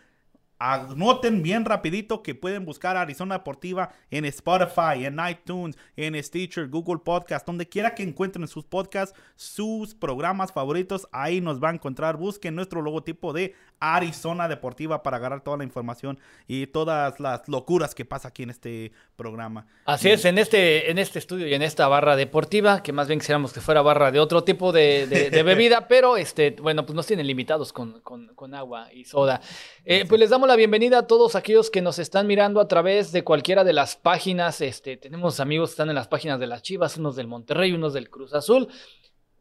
Anoten 0.59 1.41
bien 1.41 1.63
rapidito 1.63 2.21
que 2.21 2.35
pueden 2.35 2.65
buscar 2.65 2.97
Arizona 2.97 3.37
Deportiva 3.37 3.93
en 4.11 4.25
Spotify, 4.25 5.05
en 5.05 5.17
iTunes, 5.29 5.77
en 5.95 6.21
Stitcher, 6.21 6.67
Google 6.67 6.99
Podcast, 7.03 7.45
donde 7.47 7.65
quiera 7.67 7.95
que 7.95 8.03
encuentren 8.03 8.45
sus 8.47 8.65
podcasts, 8.65 9.17
sus 9.37 9.95
programas 9.95 10.51
favoritos, 10.51 11.07
ahí 11.13 11.39
nos 11.39 11.63
va 11.63 11.69
a 11.69 11.73
encontrar. 11.73 12.17
Busquen 12.17 12.55
nuestro 12.55 12.81
logotipo 12.81 13.31
de 13.31 13.55
Arizona 13.79 14.49
Deportiva 14.49 15.01
para 15.01 15.15
agarrar 15.15 15.41
toda 15.41 15.55
la 15.55 15.63
información 15.63 16.19
y 16.45 16.67
todas 16.67 17.17
las 17.21 17.47
locuras 17.47 17.95
que 17.95 18.03
pasa 18.03 18.27
aquí 18.27 18.43
en 18.43 18.49
este 18.49 18.91
programa. 19.15 19.65
Así 19.85 20.09
es, 20.09 20.25
en 20.25 20.37
este, 20.37 20.91
en 20.91 20.97
este 20.97 21.19
estudio 21.19 21.47
y 21.47 21.53
en 21.53 21.61
esta 21.61 21.87
barra 21.87 22.17
deportiva, 22.17 22.83
que 22.83 22.91
más 22.91 23.07
bien 23.07 23.19
quisiéramos 23.19 23.53
que 23.53 23.61
fuera 23.61 23.81
barra 23.81 24.11
de 24.11 24.19
otro 24.19 24.43
tipo 24.43 24.73
de, 24.73 25.07
de- 25.07 25.29
de 25.29 25.43
bebida, 25.43 25.87
pero 25.87 26.17
este, 26.17 26.51
bueno, 26.61 26.85
pues 26.85 26.93
nos 26.97 27.07
tienen 27.07 27.25
limitados 27.27 27.71
con, 27.71 28.01
con- 28.01 28.27
con 28.35 28.53
agua 28.53 28.91
y 28.93 29.05
soda. 29.05 29.39
Eh, 29.85 30.03
pues 30.09 30.19
les 30.19 30.29
damos 30.29 30.48
la 30.49 30.55
bienvenida 30.55 30.97
a 30.97 31.07
todos 31.07 31.35
aquellos 31.35 31.69
que 31.69 31.79
nos 31.83 31.99
están 31.99 32.25
mirando 32.25 32.59
a 32.59 32.67
través 32.67 33.11
de 33.11 33.23
cualquiera 33.23 33.63
de 33.63 33.71
las 33.71 33.95
páginas. 33.95 34.61
Este, 34.61 34.97
tenemos 34.97 35.39
amigos 35.39 35.69
que 35.69 35.73
están 35.73 35.89
en 35.89 35.95
las 35.95 36.07
páginas 36.07 36.39
de 36.39 36.47
las 36.47 36.63
Chivas, 36.63 36.97
unos 36.97 37.15
del 37.15 37.27
Monterrey, 37.27 37.71
unos 37.71 37.93
del 37.93 38.09
Cruz 38.09 38.33
Azul. 38.33 38.67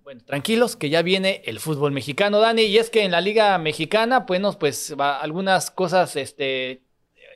Bueno, 0.03 0.21
tranquilos, 0.27 0.77
que 0.77 0.90
ya 0.90 1.01
viene 1.01 1.40
el 1.47 1.61
fútbol 1.61 1.92
mexicano, 1.92 2.40
Dani, 2.40 2.61
y 2.62 2.77
es 2.77 2.90
que 2.90 3.05
en 3.05 3.11
la 3.11 3.23
Liga 3.23 3.57
Mexicana, 3.57 4.21
bueno, 4.29 4.53
pues 4.59 4.94
va- 5.01 5.18
algunas 5.18 5.71
cosas, 5.71 6.14
este, 6.16 6.83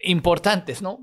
importantes, 0.02 0.82
¿no? 0.82 1.00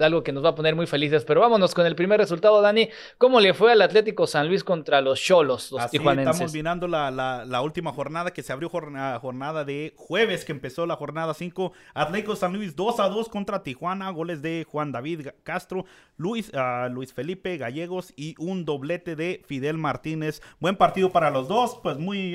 Algo 0.00 0.22
que 0.22 0.32
nos 0.32 0.44
va 0.44 0.50
a 0.50 0.54
poner 0.54 0.74
muy 0.74 0.86
felices. 0.86 1.24
Pero 1.24 1.40
vámonos 1.40 1.74
con 1.74 1.86
el 1.86 1.94
primer 1.94 2.18
resultado, 2.20 2.60
Dani. 2.60 2.88
¿Cómo 3.18 3.40
le 3.40 3.54
fue 3.54 3.72
al 3.72 3.82
Atlético 3.82 4.26
San 4.26 4.48
Luis 4.48 4.64
contra 4.64 5.00
los 5.00 5.20
Cholos, 5.20 5.70
los 5.72 5.80
Así 5.80 5.98
tijuanenses? 5.98 6.34
estamos 6.34 6.52
mirando 6.52 6.88
la, 6.88 7.10
la- 7.10 7.44
la 7.44 7.62
última 7.62 7.92
jornada 7.92 8.32
que 8.32 8.42
se 8.42 8.52
abrió 8.52 8.68
jornada, 8.68 9.18
jornada 9.20 9.64
de 9.64 9.94
jueves 9.96 10.44
que 10.44 10.52
empezó 10.52 10.86
la 10.86 10.96
jornada 10.96 11.34
5. 11.34 11.72
Atlético 11.94 12.36
San 12.36 12.52
Luis 12.52 12.74
2 12.76 13.00
a 13.00 13.08
2 13.08 13.28
contra 13.28 13.62
Tijuana. 13.62 14.10
Goles 14.10 14.42
de 14.42 14.66
Juan 14.68 14.92
David 14.92 15.28
Castro, 15.44 15.84
Luis, 16.16 16.50
ah, 16.54 16.88
Luis 16.90 17.12
Felipe 17.12 17.56
Gallegos 17.56 18.12
y 18.16 18.34
un 18.38 18.64
doblete 18.64 19.16
de 19.16 19.42
Fidel 19.46 19.78
Martínez. 19.78 20.42
Buen 20.60 20.76
partido 20.76 21.10
para 21.10 21.30
los 21.30 21.48
dos, 21.48 21.78
pues 21.82 21.98
muy 21.98 22.34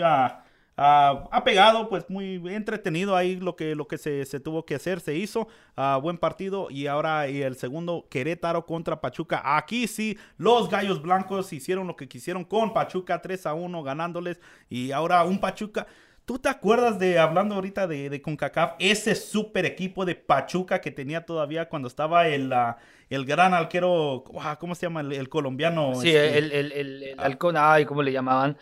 ah, 0.77 1.23
ah, 1.31 1.37
apegado, 1.37 1.89
pues 1.89 2.09
muy 2.09 2.41
entretenido 2.53 3.15
ahí 3.15 3.35
lo 3.37 3.55
que, 3.55 3.75
lo 3.75 3.87
que 3.87 3.97
se, 3.97 4.25
se 4.25 4.39
tuvo 4.39 4.65
que 4.65 4.75
hacer, 4.75 4.99
se 4.99 5.15
hizo. 5.15 5.47
Ah, 5.75 5.99
buen 6.01 6.17
partido 6.17 6.67
y 6.69 6.87
ahora 6.87 7.27
y 7.29 7.41
el 7.41 7.55
segundo 7.55 8.07
Querétaro 8.09 8.65
contra 8.65 9.01
Pachuca. 9.01 9.41
Aquí 9.57 9.87
sí, 9.87 10.17
los 10.37 10.69
Gallos 10.69 11.01
Blancos 11.01 11.51
hicieron 11.53 11.87
lo 11.87 11.95
que 11.95 12.07
quisieron 12.07 12.43
con 12.45 12.73
Pachuca 12.73 13.21
3 13.21 13.45
a 13.45 13.53
1 13.53 13.83
ganándoles 13.83 14.39
y 14.69 14.91
ahora 14.91 15.23
un 15.23 15.39
Pachuca. 15.39 15.87
¿Tú 16.25 16.37
te 16.39 16.49
acuerdas 16.49 16.99
de, 16.99 17.19
hablando 17.19 17.55
ahorita 17.55 17.87
de, 17.87 18.09
de 18.09 18.21
CONCACAF, 18.21 18.73
ese 18.79 19.15
super 19.15 19.65
equipo 19.65 20.03
de 20.03 20.15
Pachuca 20.15 20.81
que 20.81 20.91
tenía 20.91 21.25
todavía 21.25 21.69
cuando 21.69 21.87
estaba 21.87 22.27
el, 22.27 22.51
ah, 22.51 22.77
el 23.09 23.23
gran 23.25 23.53
arquero, 23.53 24.25
¿cómo 24.59 24.75
se 24.75 24.87
llama? 24.87 24.99
El, 24.99 25.13
el 25.13 25.29
colombiano. 25.29 25.95
Sí, 25.95 26.09
este, 26.09 26.37
el, 26.37 26.51
el, 26.51 26.71
el- 26.73 27.03
el 27.03 27.19
halcón, 27.21 27.55
ay, 27.57 27.85
¿cómo 27.85 28.03
le 28.03 28.11
llamaban? 28.11 28.57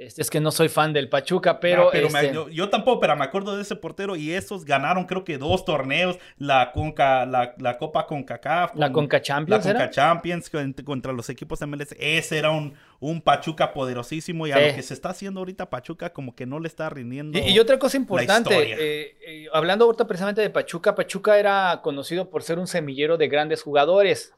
Este, 0.00 0.22
es 0.22 0.30
que 0.30 0.40
no 0.40 0.50
soy 0.50 0.68
fan 0.70 0.92
del 0.94 1.08
Pachuca, 1.10 1.60
Pero, 1.60 1.90
pero, 1.92 2.08
me- 2.08 2.20
este, 2.20 2.34
yo, 2.34 2.48
yo 2.48 2.70
tampoco, 2.70 3.00
pero 3.00 3.16
me 3.16 3.24
acuerdo 3.24 3.54
de 3.54 3.62
ese 3.62 3.76
portero 3.76 4.16
y 4.16 4.32
esos 4.32 4.64
ganaron 4.64 5.04
creo 5.04 5.24
que 5.24 5.36
dos 5.36 5.64
torneos, 5.66 6.18
la 6.38 6.72
Conca, 6.72 7.26
la, 7.26 7.54
la 7.58 7.76
Copa 7.76 8.06
CONCACAF. 8.06 8.74
la 8.76 8.86
con- 8.86 9.04
Conca 9.04 9.18
la 9.18 9.22
Champions, 9.22 9.64
Conca 9.66 9.78
¿era? 9.78 9.90
Champions 9.90 10.48
con- 10.48 10.72
contra 10.72 11.12
los 11.12 11.28
equipos 11.28 11.60
MLS. 11.60 11.94
Ese 11.98 12.38
era 12.38 12.50
un, 12.50 12.72
un 13.02 13.22
Pachuca 13.22 13.72
poderosísimo 13.72 14.46
y 14.46 14.52
a 14.52 14.56
Sí. 14.58 14.68
lo 14.68 14.74
que 14.76 14.82
se 14.82 14.92
está 14.92 15.08
haciendo 15.08 15.40
ahorita 15.40 15.70
Pachuca 15.70 16.12
como 16.12 16.34
que 16.34 16.44
no 16.44 16.60
le 16.60 16.68
está 16.68 16.90
rindiendo. 16.90 17.38
Y, 17.38 17.42
y 17.52 17.58
otra 17.58 17.78
cosa 17.78 17.96
importante, 17.96 18.54
eh, 18.54 19.16
eh, 19.26 19.46
hablando 19.54 19.86
ahorita 19.86 20.06
precisamente 20.06 20.42
de 20.42 20.50
Pachuca, 20.50 20.94
Pachuca 20.94 21.38
era 21.38 21.80
conocido 21.82 22.28
por 22.28 22.42
ser 22.42 22.58
un 22.58 22.66
semillero 22.66 23.16
de 23.16 23.28
grandes 23.28 23.62
jugadores, 23.62 24.34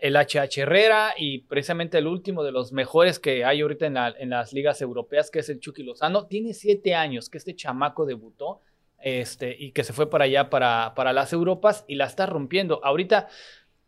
el 0.00 0.16
HH 0.16 0.58
Herrera 0.62 1.14
y 1.16 1.42
precisamente 1.42 1.96
el 1.98 2.08
último 2.08 2.42
de 2.42 2.50
los 2.50 2.72
mejores 2.72 3.20
que 3.20 3.44
hay 3.44 3.60
ahorita 3.60 3.86
en, 3.86 3.94
la- 3.94 4.14
en 4.18 4.30
las 4.30 4.52
ligas 4.52 4.82
europeas, 4.82 5.30
que 5.30 5.38
es 5.38 5.48
el 5.48 5.60
Chucky 5.60 5.84
Lozano, 5.84 6.26
tiene 6.26 6.54
siete 6.54 6.96
años 6.96 7.30
que 7.30 7.38
este 7.38 7.54
chamaco 7.54 8.04
debutó 8.04 8.62
este, 8.98 9.56
y 9.56 9.70
que 9.72 9.84
se 9.84 9.92
fue 9.92 10.10
para 10.10 10.24
allá, 10.24 10.50
para, 10.50 10.94
para 10.96 11.12
las 11.12 11.32
Europas 11.32 11.84
y 11.86 11.94
la 11.94 12.06
está 12.06 12.26
rompiendo. 12.26 12.84
Ahorita... 12.84 13.28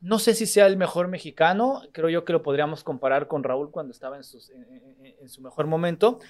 No 0.05 0.19
sé 0.19 0.35
si 0.35 0.45
sea 0.45 0.67
el 0.67 0.77
mejor 0.77 1.09
mexicano, 1.09 1.81
creo 1.93 2.11
yo 2.11 2.25
que 2.27 2.35
lo 2.35 2.43
podríamos 2.43 2.85
comparar 2.85 3.27
con 3.27 3.43
Raúl 3.43 3.71
cuando 3.71 3.93
estaba 3.93 4.17
en, 4.19 4.23
su 4.25 5.41
mejor 5.41 5.67
momento, 5.67 6.21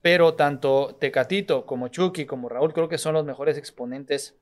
pero 0.00 0.34
tanto 0.34 0.96
Tecatito 0.98 1.66
como 1.66 1.88
Chucky 1.88 2.24
como 2.24 2.48
Raúl 2.48 2.72
creo 2.72 2.88
que 2.88 2.96
son 2.96 3.12
los 3.12 3.26
mejores 3.26 3.58
exponentes 3.58 4.36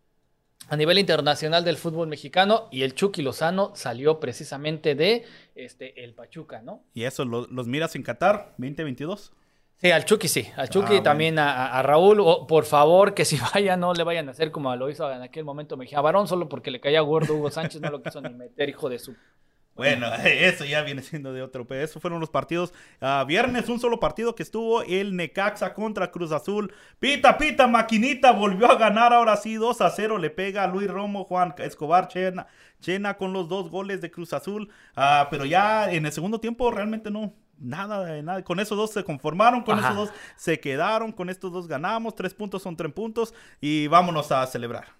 a 0.68 0.76
nivel 0.76 0.98
internacional 0.98 1.64
del 1.64 1.76
fútbol 1.76 2.06
mexicano 2.06 2.68
y 2.70 2.82
el 2.82 2.94
Chucky 2.94 3.22
Lozano 3.22 3.72
salió 3.74 4.20
precisamente 4.20 4.94
de 4.94 5.24
este 5.56 6.04
el 6.04 6.14
Pachuca, 6.14 6.62
¿no? 6.62 6.84
Y 6.94 7.02
eso, 7.02 7.24
lo- 7.24 7.48
los 7.48 7.66
miras 7.66 7.96
en 7.96 8.04
Qatar 8.04 8.54
2022. 8.58 9.32
Sí, 9.80 9.90
al 9.92 10.04
Chucky 10.04 10.26
sí, 10.26 10.48
al 10.56 10.68
Chucky 10.68 10.88
bueno. 10.88 11.02
también 11.04 11.38
a, 11.38 11.52
a- 11.66 11.78
a 11.78 11.82
Raúl, 11.82 12.18
por 12.48 12.64
favor 12.64 13.14
que 13.14 13.24
si 13.24 13.38
vaya 13.54 13.76
no 13.76 13.94
le 13.94 14.02
vayan 14.02 14.26
a 14.28 14.32
hacer 14.32 14.50
como 14.50 14.74
lo 14.74 14.90
hizo 14.90 15.10
en 15.12 15.22
aquel 15.22 15.44
momento 15.44 15.76
Mejía 15.76 16.00
Barón, 16.00 16.26
solo 16.26 16.48
porque 16.48 16.70
le 16.72 16.80
caía 16.80 17.00
gordo 17.00 17.34
Hugo 17.36 17.50
Sánchez, 17.50 17.80
no 17.80 17.90
lo 17.90 18.02
quiso 18.02 18.20
ni 18.20 18.30
meter, 18.34 18.68
hijo 18.68 18.88
de 18.88 18.98
su 18.98 19.14
Bueno, 19.76 20.12
eso 20.24 20.64
ya 20.64 20.82
viene 20.82 21.02
siendo 21.02 21.32
de 21.32 21.42
otro. 21.42 21.64
Pero 21.64 21.84
esos 21.84 22.02
fueron 22.02 22.18
los 22.18 22.30
partidos. 22.30 22.72
Ah, 23.00 23.24
viernes, 23.28 23.68
un 23.68 23.78
solo 23.78 24.00
partido 24.00 24.34
que 24.34 24.42
estuvo 24.42 24.82
el 24.82 25.14
Necaxa 25.14 25.72
contra 25.74 26.10
Cruz 26.10 26.32
Azul. 26.32 26.74
Pita, 26.98 27.38
pita, 27.38 27.68
maquinita, 27.68 28.32
volvió 28.32 28.68
a 28.72 28.74
ganar 28.74 29.12
ahora 29.12 29.36
sí 29.36 29.54
2 29.54 29.80
a 29.82 29.90
0. 29.90 30.18
Le 30.18 30.30
pega 30.30 30.64
a 30.64 30.66
Luis 30.66 30.90
Romo, 30.90 31.22
Juan 31.22 31.54
Escobar, 31.58 32.08
Chena, 32.08 32.48
Chena 32.80 33.16
con 33.16 33.32
los 33.32 33.48
dos 33.48 33.70
goles 33.70 34.00
de 34.00 34.10
Cruz 34.10 34.32
Azul. 34.32 34.68
Ah, 34.96 35.28
pero 35.30 35.44
ya 35.44 35.88
en 35.92 36.04
el 36.06 36.10
segundo 36.10 36.40
tiempo 36.40 36.72
realmente 36.72 37.12
no. 37.12 37.32
Nada, 37.60 38.22
nada. 38.22 38.42
Con 38.44 38.60
esos 38.60 38.76
dos 38.78 38.92
se 38.92 39.04
conformaron, 39.04 39.62
con 39.62 39.78
esos 39.78 39.94
dos 39.94 40.10
se 40.36 40.60
quedaron, 40.60 41.12
con 41.12 41.28
estos 41.28 41.52
dos 41.52 41.66
ganamos. 41.66 42.14
Tres 42.14 42.34
puntos 42.34 42.62
son 42.62 42.76
tres 42.76 42.92
puntos 42.92 43.34
y 43.60 43.86
vámonos 43.88 44.30
a 44.30 44.46
celebrar. 44.46 44.98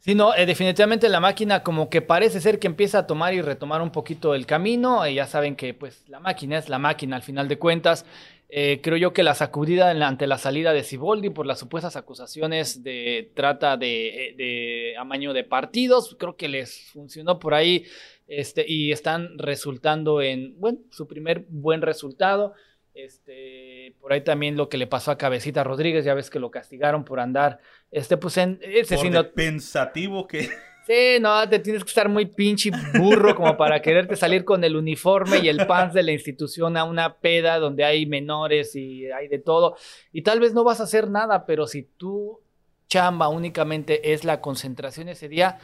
Sí, 0.00 0.14
no, 0.14 0.34
eh, 0.34 0.46
definitivamente 0.46 1.10
la 1.10 1.20
máquina 1.20 1.62
como 1.62 1.90
que 1.90 2.00
parece 2.00 2.40
ser 2.40 2.58
que 2.58 2.66
empieza 2.66 3.00
a 3.00 3.06
tomar 3.06 3.34
y 3.34 3.42
retomar 3.42 3.82
un 3.82 3.90
poquito 3.90 4.34
el 4.34 4.46
camino. 4.46 5.04
Eh, 5.04 5.12
ya 5.12 5.26
saben 5.26 5.56
que 5.56 5.74
pues 5.74 6.08
la 6.08 6.20
máquina 6.20 6.56
es 6.56 6.70
la 6.70 6.78
máquina 6.78 7.16
al 7.16 7.22
final 7.22 7.48
de 7.48 7.58
cuentas. 7.58 8.06
Eh, 8.48 8.80
creo 8.82 8.96
yo 8.96 9.12
que 9.12 9.22
la 9.22 9.34
sacudida 9.34 9.90
ante 9.90 10.26
la 10.26 10.38
salida 10.38 10.72
de 10.72 10.82
Siboldi 10.82 11.30
por 11.30 11.46
las 11.46 11.60
supuestas 11.60 11.96
acusaciones 11.96 12.82
de 12.82 13.30
trata 13.34 13.76
de, 13.76 14.34
de, 14.36 14.94
amaño 14.98 15.32
de 15.32 15.44
partidos, 15.44 16.16
creo 16.18 16.34
que 16.34 16.48
les 16.48 16.90
funcionó 16.90 17.38
por 17.38 17.54
ahí 17.54 17.84
este, 18.30 18.64
y 18.66 18.92
están 18.92 19.36
resultando 19.38 20.22
en, 20.22 20.58
bueno, 20.60 20.78
su 20.90 21.08
primer 21.08 21.46
buen 21.48 21.82
resultado. 21.82 22.54
Este, 22.94 23.96
por 24.00 24.12
ahí 24.12 24.22
también 24.22 24.56
lo 24.56 24.68
que 24.68 24.78
le 24.78 24.86
pasó 24.86 25.10
a 25.10 25.18
Cabecita 25.18 25.64
Rodríguez, 25.64 26.04
ya 26.04 26.14
ves 26.14 26.30
que 26.30 26.38
lo 26.38 26.50
castigaron 26.50 27.04
por 27.04 27.18
andar, 27.18 27.58
este, 27.90 28.16
pues 28.16 28.36
en 28.36 28.60
ese 28.62 28.96
por 28.96 29.32
pensativo 29.32 30.26
que. 30.26 30.48
Sí, 30.86 31.18
no, 31.20 31.48
te 31.48 31.58
tienes 31.60 31.84
que 31.84 31.88
estar 31.90 32.08
muy 32.08 32.26
pinche 32.26 32.70
burro 32.98 33.36
como 33.36 33.56
para 33.56 33.80
quererte 33.80 34.16
salir 34.16 34.44
con 34.44 34.64
el 34.64 34.74
uniforme 34.74 35.38
y 35.38 35.48
el 35.48 35.64
pants 35.66 35.94
de 35.94 36.02
la 36.02 36.10
institución 36.10 36.76
a 36.76 36.84
una 36.84 37.18
peda 37.18 37.58
donde 37.58 37.84
hay 37.84 38.06
menores 38.06 38.74
y 38.74 39.04
hay 39.12 39.28
de 39.28 39.38
todo. 39.38 39.76
Y 40.10 40.22
tal 40.22 40.40
vez 40.40 40.52
no 40.52 40.64
vas 40.64 40.80
a 40.80 40.84
hacer 40.84 41.08
nada, 41.08 41.44
pero 41.46 41.68
si 41.68 41.82
tu 41.82 42.40
chamba 42.88 43.28
únicamente 43.28 44.12
es 44.12 44.24
la 44.24 44.40
concentración 44.40 45.08
ese 45.08 45.28
día, 45.28 45.58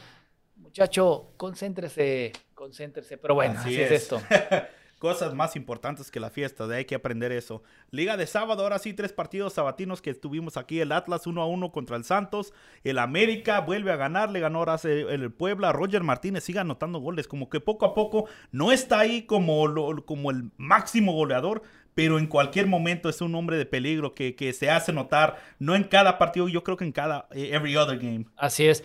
muchacho, 0.55 1.33
concéntrese, 1.35 2.31
concéntrese. 2.57 3.17
Pero 3.17 3.35
bueno, 3.35 3.57
así, 3.57 3.79
es 3.79 3.91
esto. 3.91 4.21
cosas 4.99 5.35
más 5.35 5.55
importantes 5.55 6.09
que 6.09 6.19
la 6.19 6.31
fiesta, 6.31 6.65
de 6.65 6.77
hay 6.77 6.85
que 6.85 6.95
aprender 6.95 7.31
eso. 7.31 7.61
Liga 7.91 8.17
de 8.17 8.25
sábado, 8.25 8.63
ahora 8.63 8.79
sí, 8.79 8.93
tres 8.93 9.13
partidos 9.13 9.53
sabatinos 9.53 10.01
que 10.01 10.09
estuvimos 10.09 10.57
aquí, 10.57 10.81
el 10.81 10.91
Atlas 10.91 11.27
1 11.27 11.39
a 11.39 11.45
1 11.45 11.71
contra 11.71 11.95
el 11.95 12.03
Santos, 12.03 12.53
el 12.83 12.97
América 12.97 13.61
vuelve 13.61 13.91
a 13.91 13.95
ganar, 13.95 14.31
le 14.31 14.39
ganó 14.39 14.59
ahora 14.59 14.79
el 14.83 15.31
Puebla, 15.31 15.71
Roger 15.71 16.01
Martínez 16.01 16.43
sigue 16.43 16.59
anotando 16.59 16.99
goles, 16.99 17.27
como 17.27 17.47
que 17.47 17.59
poco 17.59 17.85
a 17.85 17.93
poco 17.93 18.27
no 18.51 18.71
está 18.71 18.99
ahí 18.99 19.21
como, 19.21 20.03
como 20.03 20.31
el 20.31 20.49
máximo 20.57 21.13
goleador, 21.13 21.61
pero 21.93 22.17
en 22.17 22.25
cualquier 22.25 22.65
momento 22.65 23.07
es 23.07 23.21
un 23.21 23.35
hombre 23.35 23.57
de 23.57 23.67
peligro 23.67 24.15
que, 24.15 24.35
que 24.35 24.51
se 24.53 24.71
hace 24.71 24.93
notar, 24.93 25.37
no 25.59 25.75
en 25.75 25.83
cada 25.83 26.17
partido, 26.17 26.47
yo 26.47 26.63
creo 26.63 26.75
que 26.75 26.85
en 26.85 26.91
cada, 26.91 27.27
eh, 27.31 27.51
every 27.53 27.77
other 27.77 27.99
game. 27.99 28.25
Así 28.35 28.65
es 28.65 28.83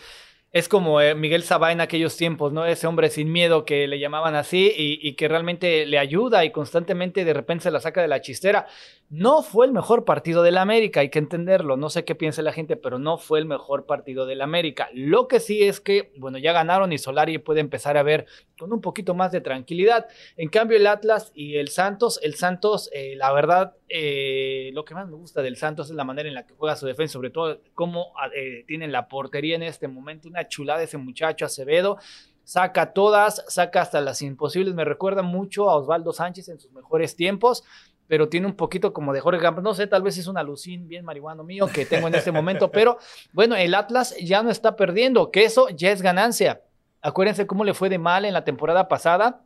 es 0.52 0.68
como 0.68 1.00
eh, 1.00 1.14
Miguel 1.14 1.44
Sabá 1.44 1.72
en 1.72 1.80
aquellos 1.80 2.16
tiempos, 2.18 2.52
¿no? 2.52 2.66
Ese 2.66 2.86
hombre 2.86 3.08
sin 3.08 3.32
miedo 3.32 3.64
que 3.64 3.88
le 3.88 3.98
llamaban 3.98 4.34
así 4.34 4.70
y, 4.76 5.14
que 5.14 5.26
realmente 5.26 5.86
le 5.86 5.98
ayuda 5.98 6.44
y 6.44 6.52
constantemente 6.52 7.24
de 7.24 7.32
repente 7.32 7.64
se 7.64 7.70
la 7.70 7.80
saca 7.80 8.02
de 8.02 8.08
la 8.08 8.20
chistera. 8.20 8.66
No 9.08 9.42
fue 9.42 9.64
el 9.64 9.72
mejor 9.72 10.04
partido 10.04 10.42
del 10.42 10.58
América, 10.58 11.00
hay 11.00 11.08
que 11.08 11.18
entenderlo. 11.18 11.78
No 11.78 11.88
sé 11.88 12.04
qué 12.04 12.14
piensa 12.14 12.42
la 12.42 12.52
gente, 12.52 12.76
pero 12.76 12.98
no 12.98 13.16
fue 13.16 13.38
el 13.38 13.46
mejor 13.46 13.86
partido 13.86 14.26
del 14.26 14.42
América. 14.42 14.90
Lo 14.92 15.26
que 15.26 15.40
sí 15.40 15.62
es 15.62 15.80
que, 15.80 16.12
bueno, 16.18 16.36
ya 16.36 16.52
ganaron 16.52 16.92
y 16.92 16.98
Solari 16.98 17.38
puede 17.38 17.60
empezar 17.60 17.96
a 17.96 18.02
ver 18.02 18.26
con 18.62 18.72
un 18.72 18.81
poquito 18.81 19.12
más 19.12 19.33
de 19.33 19.40
tranquilidad. 19.40 20.07
En 20.37 20.48
cambio, 20.48 20.77
el 20.77 20.87
Atlas 20.87 21.33
y 21.35 21.57
el 21.57 21.66
Santos, 21.66 22.20
el 22.22 22.37
Santos, 22.37 22.88
eh, 22.92 23.16
la 23.16 23.33
verdad, 23.33 23.75
eh, 23.88 24.70
lo 24.72 24.85
que 24.85 24.94
más 24.94 25.09
me 25.09 25.16
gusta 25.16 25.42
del 25.42 25.57
Santos 25.57 25.90
es 25.90 25.96
la 25.96 26.05
manera 26.05 26.29
en 26.29 26.37
la 26.37 26.46
que 26.46 26.55
juega 26.55 26.77
su 26.77 26.87
defensa, 26.87 27.14
sobre 27.14 27.31
todo 27.31 27.61
cómo 27.75 28.12
eh, 28.37 28.62
tienen 28.68 28.92
la 28.92 29.09
portería 29.09 29.57
en 29.57 29.64
este 29.64 29.88
momento. 29.88 30.29
Una 30.29 30.46
chulada 30.46 30.81
ese 30.81 30.96
muchacho 30.96 31.44
Acevedo 31.44 31.98
saca 32.44 32.92
todas, 32.92 33.44
saca 33.48 33.81
hasta 33.81 34.01
las 34.01 34.22
imposibles. 34.22 34.75
Me 34.75 34.85
recuerda 34.85 35.22
mucho 35.22 35.68
a 35.68 35.75
Osvaldo 35.75 36.12
Sánchez 36.12 36.48
en 36.48 36.61
sus 36.61 36.70
mejores 36.70 37.16
tiempos 37.16 37.64
pero 38.09 38.29
tiene 38.29 38.46
un 38.46 38.57
poquito 38.57 38.92
como 38.92 39.14
de 39.14 39.20
Jorge 39.20 39.40
Campos. 39.40 39.64
No 39.64 39.72
sé, 39.72 39.87
tal 39.87 40.03
vez 40.03 40.18
es 40.18 40.27
un 40.27 40.37
alucín 40.37 40.87
bien 40.87 41.03
marihuano 41.03 41.44
mío 41.44 41.66
que 41.72 41.87
tengo 41.87 42.09
en 42.09 42.14
este 42.14 42.31
momento, 42.31 42.70
pero 42.72 42.98
bueno, 43.33 43.57
el 43.57 43.75
Atlas 43.75 44.14
ya 44.20 44.42
no 44.42 44.51
está 44.51 44.77
perdiendo, 44.77 45.31
que 45.31 45.44
eso 45.44 45.70
ya 45.70 45.92
es 45.92 46.03
ganancia. 46.03 46.61
Acuérdense 47.02 47.48
cómo 47.48 47.64
le 47.64 47.74
fue 47.74 47.88
de 47.88 47.98
mal 47.98 48.24
en 48.24 48.32
la 48.32 48.44
temporada 48.44 48.88
pasada. 48.88 49.42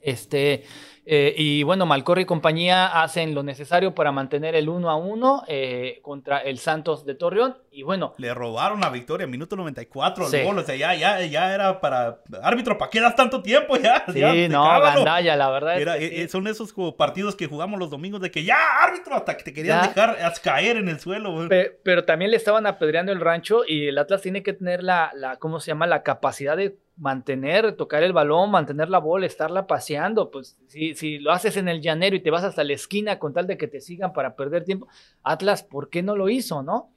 Este, 0.00 0.64
eh, 1.10 1.34
y 1.38 1.62
bueno, 1.62 1.86
Malcorri 1.86 2.22
y 2.22 2.26
compañía 2.26 3.02
hacen 3.02 3.34
lo 3.34 3.42
necesario 3.42 3.94
para 3.94 4.12
mantener 4.12 4.54
el 4.54 4.68
1 4.68 4.90
a 4.90 4.96
1 4.96 5.44
eh, 5.48 6.00
contra 6.02 6.38
el 6.40 6.58
Santos 6.58 7.06
de 7.06 7.14
Torreón. 7.14 7.56
Y 7.70 7.82
bueno. 7.82 8.12
Le 8.18 8.34
robaron 8.34 8.80
la 8.80 8.90
victoria, 8.90 9.26
minuto 9.26 9.56
94 9.56 10.26
al 10.26 10.44
gol. 10.44 10.58
O 10.58 10.62
sea, 10.62 10.76
ya, 10.76 10.94
ya, 10.94 11.24
ya 11.24 11.54
era 11.54 11.80
para. 11.80 12.20
Árbitro, 12.42 12.76
¿para 12.76 12.90
qué 12.90 13.00
das 13.00 13.16
tanto 13.16 13.40
tiempo 13.40 13.76
ya? 13.82 14.04
Sí, 14.12 14.48
no, 14.50 14.64
gandalla, 14.80 15.34
la 15.34 15.48
verdad. 15.48 15.96
Eh, 15.98 16.28
son 16.28 16.46
esos 16.46 16.74
partidos 16.98 17.34
que 17.34 17.46
jugamos 17.46 17.78
los 17.78 17.88
domingos 17.88 18.20
de 18.20 18.30
que 18.30 18.44
ya, 18.44 18.58
árbitro, 18.82 19.14
hasta 19.14 19.34
que 19.34 19.44
te 19.44 19.54
querían 19.54 19.88
dejar 19.88 20.18
caer 20.42 20.76
en 20.76 20.90
el 20.90 21.00
suelo. 21.00 21.48
Pero, 21.82 22.04
también 22.04 22.30
le 22.30 22.36
estaban 22.36 22.66
apedreando 22.66 23.12
el 23.12 23.20
rancho 23.20 23.62
y 23.66 23.88
el 23.88 23.96
Atlas 23.96 24.20
tiene 24.20 24.42
que 24.42 24.52
tener 24.52 24.82
la, 24.82 25.10
la 25.14 25.36
¿cómo 25.38 25.58
se 25.58 25.68
llama? 25.70 25.86
La 25.86 26.02
capacidad 26.02 26.54
de 26.54 26.76
mantener, 26.98 27.76
tocar 27.76 28.02
el 28.02 28.12
balón, 28.12 28.50
mantener 28.50 28.90
la 28.90 28.98
bola, 28.98 29.26
estarla 29.26 29.66
paseando. 29.66 30.30
Pues 30.30 30.58
si, 30.66 30.94
si 30.94 31.18
lo 31.18 31.32
haces 31.32 31.56
en 31.56 31.68
el 31.68 31.80
llanero 31.80 32.16
y 32.16 32.20
te 32.20 32.30
vas 32.30 32.44
hasta 32.44 32.64
la 32.64 32.72
esquina 32.72 33.18
con 33.18 33.32
tal 33.32 33.46
de 33.46 33.56
que 33.56 33.68
te 33.68 33.80
sigan 33.80 34.12
para 34.12 34.34
perder 34.36 34.64
tiempo, 34.64 34.88
Atlas, 35.22 35.62
¿por 35.62 35.88
qué 35.88 36.02
no 36.02 36.16
lo 36.16 36.28
hizo, 36.28 36.62
no? 36.62 36.90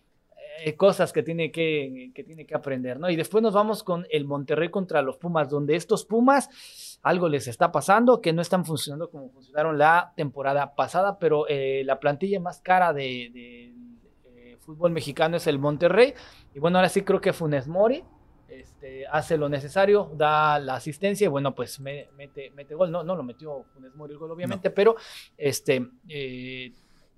Eh, 0.64 0.76
cosas 0.76 1.12
que 1.12 1.24
tiene 1.24 1.52
que, 1.52 2.12
tiene 2.14 2.46
que 2.46 2.54
aprender, 2.54 3.00
¿no? 3.00 3.10
Y 3.10 3.16
después 3.16 3.42
nos 3.42 3.54
vamos 3.54 3.84
con 3.84 4.06
el 4.12 4.26
Monterrey 4.26 4.70
contra 4.70 5.02
los 5.02 5.18
Pumas, 5.18 5.50
donde 5.50 5.76
estos 5.76 6.06
Pumas 6.06 7.00
algo 7.02 7.30
les 7.30 7.48
está 7.48 7.72
pasando, 7.72 8.22
que 8.22 8.32
no 8.32 8.42
están 8.42 8.66
funcionando 8.66 9.10
como 9.10 9.30
funcionaron 9.30 9.78
la 9.78 10.14
temporada 10.16 10.76
pasada, 10.76 11.18
pero 11.18 11.48
eh, 11.48 11.82
la 11.86 12.00
plantilla 12.00 12.40
más 12.40 12.60
cara 12.62 12.94
de, 12.94 13.32
de 13.34 13.74
eh, 14.36 14.58
fútbol 14.60 14.92
mexicano 14.92 15.38
es 15.38 15.48
el 15.48 15.58
Monterrey. 15.58 16.14
Y 16.54 16.60
bueno, 16.60 16.78
ahora 16.78 16.90
sí 16.90 17.02
creo 17.02 17.22
que 17.22 17.34
Funes 17.34 17.68
Mori 17.68 18.04
este, 18.62 19.08
hace 19.08 19.38
lo 19.38 19.50
necesario, 19.50 20.12
da 20.16 20.60
la 20.60 20.76
asistencia 20.76 21.26
y 21.26 21.28
bueno, 21.28 21.54
pues 21.54 21.80
mete, 21.80 22.52
mete 22.52 22.76
gol. 22.76 22.92
No, 22.92 23.04
no 23.04 23.16
lo 23.16 23.24
metió 23.24 23.64
Funes 23.74 23.94
Mori 23.96 24.14
el 24.14 24.20
gol, 24.20 24.32
obviamente, 24.32 24.70
pero 24.70 24.96
este, 25.38 25.88
eh, 26.08 26.72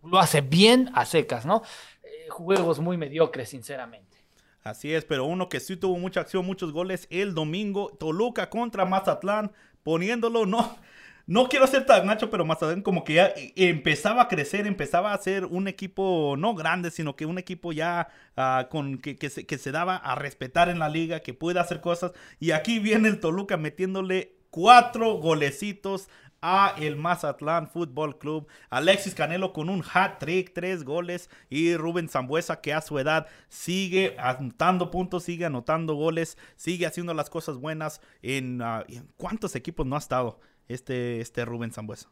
lo 0.03 0.19
hace 0.19 0.41
bien 0.41 0.89
a 0.93 1.06
secas, 1.06 1.45
¿no? 1.45 1.62
Eh, 2.03 2.27
juegos 2.29 2.79
muy 2.79 2.97
mediocres, 2.97 3.49
sinceramente. 3.49 4.17
Así 4.63 4.93
es, 4.93 5.03
pero 5.03 5.25
uno 5.25 5.49
que 5.49 5.60
sí 5.60 5.75
tuvo 5.75 5.97
mucha 5.97 6.21
acción, 6.21 6.45
muchos 6.45 6.71
goles 6.71 7.08
el 7.10 7.34
domingo, 7.34 7.89
Toluca 7.99 8.49
contra 8.49 8.86
Mazatlán, 8.86 9.51
poniéndolo, 9.84 10.45
no, 10.45 10.77
no 11.25 11.47
quiero 11.47 11.67
ser 11.67 11.86
tan 11.86 12.05
nacho, 12.05 12.29
pero 12.29 12.43
Mazatlán 12.43 12.81
como 12.81 13.03
que 13.05 13.13
ya 13.13 13.33
empezaba 13.55 14.23
a 14.23 14.27
crecer, 14.27 14.67
empezaba 14.67 15.13
a 15.13 15.17
ser 15.17 15.45
un 15.45 15.69
equipo 15.69 16.36
no 16.38 16.53
grande, 16.53 16.91
sino 16.91 17.15
que 17.15 17.25
un 17.25 17.38
equipo 17.38 17.71
ya 17.71 18.09
ah, 18.36 18.67
con 18.69 18.97
que, 18.97 19.29
se, 19.29 19.71
daba 19.71 19.95
a 19.95 20.15
respetar 20.15 20.67
en 20.67 20.79
la 20.79 20.89
liga, 20.89 21.21
que 21.21 21.33
puede 21.33 21.59
hacer 21.62 21.79
cosas. 21.79 22.12
Y 22.39 22.51
aquí 22.51 22.79
viene 22.79 23.07
el 23.07 23.21
Toluca 23.21 23.55
metiéndole 23.55 24.36
cuatro 24.49 25.13
golecitos 25.13 26.09
a 26.41 26.75
el 26.77 26.97
Mazatlán 26.97 27.69
Fútbol 27.69 28.17
Club. 28.17 28.47
Alexis 28.69 29.15
Canelo 29.15 29.53
con 29.53 29.69
un 29.69 29.81
hat 29.93 30.19
trick, 30.19 30.51
tres 30.53 30.83
goles. 30.83 31.29
Y 31.49 31.77
Rubén 31.77 32.09
Zambuesa 32.09 32.59
que 32.59 32.73
a 32.73 32.81
su 32.81 32.99
edad 32.99 33.27
sigue 33.47 34.17
anotando 34.19 34.91
puntos, 34.91 35.23
sigue 35.23 35.45
anotando 35.45 35.95
goles, 35.95 36.38
sigue 36.57 36.86
haciendo 36.86 37.13
las 37.13 37.29
cosas 37.29 37.55
buenas. 37.59 38.01
¿En, 38.21 38.62
ah, 38.62 38.83
¿en 38.89 39.07
cuántos 39.15 39.55
equipos 39.55 39.86
no 39.86 39.95
ha 39.95 39.99
estado? 39.99 40.41
Este, 40.67 41.21
este 41.21 41.45
Rubén 41.45 41.71
Zambuesa. 41.71 42.10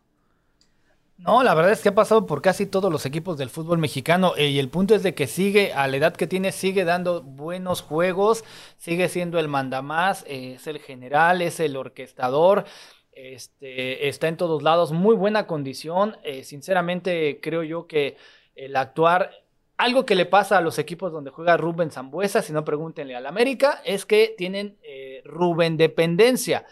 No, 1.24 1.44
la 1.44 1.54
verdad 1.54 1.72
es 1.72 1.82
que 1.82 1.90
ha 1.90 1.96
pasado 1.96 2.26
por 2.26 2.42
casi 2.42 2.66
todos 2.66 2.92
los 2.92 3.06
equipos 3.06 3.38
del 3.38 3.52
fútbol 3.52 3.78
mexicano 3.78 4.34
eh, 4.38 4.48
y 4.48 4.58
el 4.58 4.70
punto 4.70 4.96
es 4.96 5.04
de 5.04 5.14
que 5.14 5.28
sigue, 5.28 5.72
a 5.72 5.88
la 5.88 5.98
edad 5.98 6.16
que 6.16 6.26
tiene, 6.26 6.52
sigue 6.52 6.84
dando 6.84 7.22
buenos 7.22 7.82
juegos, 7.82 8.44
sigue 8.78 9.08
siendo 9.08 9.38
el 9.38 9.48
mandamás, 9.48 10.26
eh, 10.28 10.54
es 10.56 10.66
el 10.66 10.80
general, 10.80 11.44
es 11.44 11.60
el 11.60 11.78
orquestador, 11.78 12.66
este, 13.12 14.08
está 14.08 14.30
en 14.30 14.38
todos 14.38 14.64
lados, 14.64 14.94
muy 14.94 15.16
buena 15.16 15.46
condición. 15.46 16.18
Eh, 16.24 16.44
sinceramente 16.44 17.40
creo 17.40 17.62
yo 17.62 17.86
que 17.86 18.18
el 18.56 18.76
actuar, 18.76 19.30
algo 19.78 20.08
que 20.08 20.16
le 20.16 20.26
pasa 20.26 20.58
a 20.58 20.62
los 20.62 20.80
equipos 20.80 21.12
donde 21.12 21.30
juega 21.30 21.56
Rubén 21.56 21.92
Zambuesa, 21.92 22.42
si 22.42 22.52
no 22.52 22.66
pregúntenle 22.66 23.16
al 23.16 23.28
América, 23.28 23.80
es 23.86 24.08
que 24.08 24.34
tienen 24.36 24.80
Rubén 25.24 25.78
dependencia. 25.78 26.66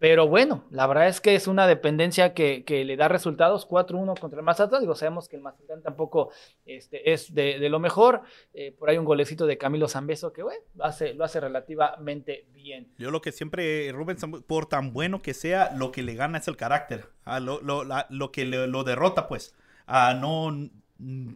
Pero 0.00 0.26
bueno, 0.26 0.64
la 0.70 0.86
verdad 0.86 1.08
es 1.08 1.20
que 1.20 1.34
es 1.34 1.46
una 1.46 1.66
dependencia 1.66 2.32
que, 2.32 2.64
le 2.66 2.96
da 2.96 3.06
resultados 3.06 3.68
4-1 3.68 4.18
contra 4.18 4.40
el 4.40 4.44
Mazatlán. 4.46 4.80
Digo, 4.80 4.94
sabemos 4.94 5.28
que 5.28 5.36
el 5.36 5.42
Mazatlán 5.42 5.82
tampoco 5.82 6.30
este, 6.64 7.12
es 7.12 7.34
de, 7.34 7.68
lo 7.68 7.78
mejor. 7.80 8.22
Eh, 8.54 8.74
por 8.78 8.88
ahí 8.88 8.96
un 8.96 9.04
golecito 9.04 9.46
de 9.46 9.58
Camilo 9.58 9.88
Zambeso 9.88 10.32
que, 10.32 10.42
bueno, 10.42 10.62
lo 10.74 10.86
hace, 10.86 11.12
lo 11.12 11.22
hace 11.22 11.38
relativamente 11.38 12.46
bien. 12.54 12.88
Yo 12.96 13.10
lo 13.10 13.20
que 13.20 13.30
siempre, 13.30 13.92
Rubén, 13.92 14.16
por 14.46 14.64
tan 14.64 14.94
bueno 14.94 15.20
que 15.20 15.34
sea, 15.34 15.70
lo 15.76 15.92
que 15.92 16.02
le 16.02 16.14
gana 16.14 16.38
es 16.38 16.48
el 16.48 16.56
carácter. 16.56 17.04
Ah, 17.24 17.38
lo, 17.38 17.60
lo, 17.60 18.32
que 18.32 18.46
lo 18.46 18.84
derrota, 18.84 19.28
pues. 19.28 19.54
Ah, 19.86 20.16
no 20.18 20.70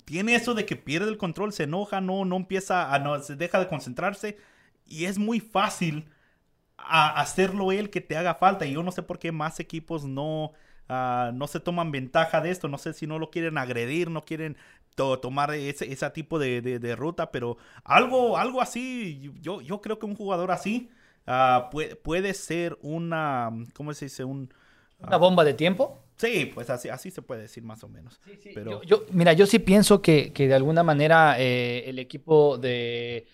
tiene 0.06 0.36
eso 0.36 0.54
de 0.54 0.64
que 0.64 0.76
pierde 0.76 1.10
el 1.10 1.18
control, 1.18 1.52
se 1.52 1.64
enoja, 1.64 2.00
no, 2.00 2.24
no 2.24 2.36
empieza 2.36 2.94
a, 2.94 2.98
no, 2.98 3.18
se 3.20 3.36
deja 3.36 3.58
de 3.58 3.68
concentrarse 3.68 4.38
y 4.86 5.04
es 5.04 5.18
muy 5.18 5.40
fácil 5.40 6.06
a 6.76 7.20
hacerlo 7.20 7.72
él 7.72 7.90
que 7.90 8.00
te 8.00 8.16
haga 8.16 8.34
falta. 8.34 8.66
Y 8.66 8.72
yo 8.72 8.82
no 8.82 8.92
sé 8.92 9.02
por 9.02 9.18
qué 9.18 9.32
más 9.32 9.60
equipos 9.60 10.04
no, 10.04 10.52
ah, 10.88 11.30
no 11.34 11.46
se 11.46 11.60
toman 11.60 11.92
ventaja 11.92 12.40
de 12.40 12.50
esto. 12.50 12.68
No 12.68 12.78
sé 12.78 12.92
si 12.92 13.06
no 13.06 13.18
lo 13.18 13.30
quieren 13.30 13.58
agredir, 13.58 14.10
no 14.10 14.24
quieren 14.24 14.56
tomar 14.94 15.52
ese, 15.54 15.92
ese 15.92 16.10
tipo 16.10 16.38
de, 16.38 16.94
ruta, 16.96 17.30
pero 17.30 17.56
algo, 17.82 18.38
algo 18.38 18.60
así, 18.60 19.32
yo, 19.40 19.60
yo 19.60 19.80
creo 19.80 19.98
que 19.98 20.06
un 20.06 20.14
jugador 20.14 20.52
así 20.52 20.88
ah, 21.26 21.68
puede, 21.72 21.96
puede, 21.96 22.32
ser 22.34 22.78
una, 22.80 23.50
¿cómo 23.74 23.92
se 23.92 24.06
dice? 24.06 24.24
Un, 24.24 24.52
¿Una 25.00 25.16
bomba 25.16 25.44
de 25.44 25.54
tiempo? 25.54 26.00
Sí, 26.16 26.50
pues 26.54 26.70
así, 26.70 26.88
así 26.88 27.10
se 27.10 27.22
puede 27.22 27.42
decir 27.42 27.64
más 27.64 27.82
o 27.82 27.88
menos. 27.88 28.20
Pero... 28.54 28.82
Yo, 28.84 29.04
mira, 29.10 29.32
yo 29.32 29.46
sí 29.46 29.58
pienso 29.58 30.00
que, 30.00 30.32
que 30.32 30.46
de 30.46 30.54
alguna 30.54 30.84
manera 30.84 31.36
eh, 31.38 31.84
el 31.88 31.98
equipo 31.98 32.56
de 32.56 33.26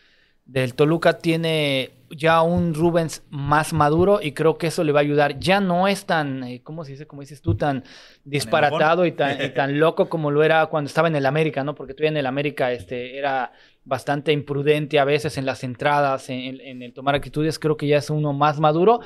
del 0.50 0.74
Toluca 0.74 1.18
tiene 1.18 1.92
ya 2.10 2.42
un 2.42 2.74
Rubens 2.74 3.22
más 3.30 3.72
maduro 3.72 4.18
y 4.20 4.32
creo 4.32 4.58
que 4.58 4.66
eso 4.66 4.82
le 4.82 4.90
va 4.90 4.98
a 4.98 5.02
ayudar. 5.02 5.38
Ya 5.38 5.60
no 5.60 5.86
es 5.86 6.06
tan, 6.06 6.42
eh, 6.42 6.60
¿cómo 6.64 6.84
se 6.84 6.92
dice? 6.92 7.06
Como 7.06 7.20
dices 7.22 7.40
tú, 7.40 7.56
tan 7.56 7.84
disparatado 8.24 9.06
y 9.06 9.12
tan, 9.12 9.54
tan, 9.54 9.78
loco 9.78 10.08
como 10.08 10.32
lo 10.32 10.42
era 10.42 10.66
cuando 10.66 10.88
estaba 10.88 11.06
en 11.06 11.14
el 11.14 11.24
América, 11.24 11.62
¿no? 11.62 11.76
Porque 11.76 11.94
tú 11.94 12.02
en 12.02 12.16
el 12.16 12.26
América 12.26 12.72
este, 12.72 13.16
era 13.16 13.52
bastante 13.84 14.32
imprudente 14.32 14.98
a 14.98 15.04
veces 15.04 15.38
en 15.38 15.46
las 15.46 15.62
entradas, 15.62 16.28
en, 16.30 16.60
en 16.60 16.82
el 16.82 16.92
tomar 16.92 17.14
actitudes. 17.14 17.60
Creo 17.60 17.76
que 17.76 17.86
ya 17.86 17.98
es 17.98 18.10
uno 18.10 18.32
más 18.32 18.58
maduro. 18.58 19.00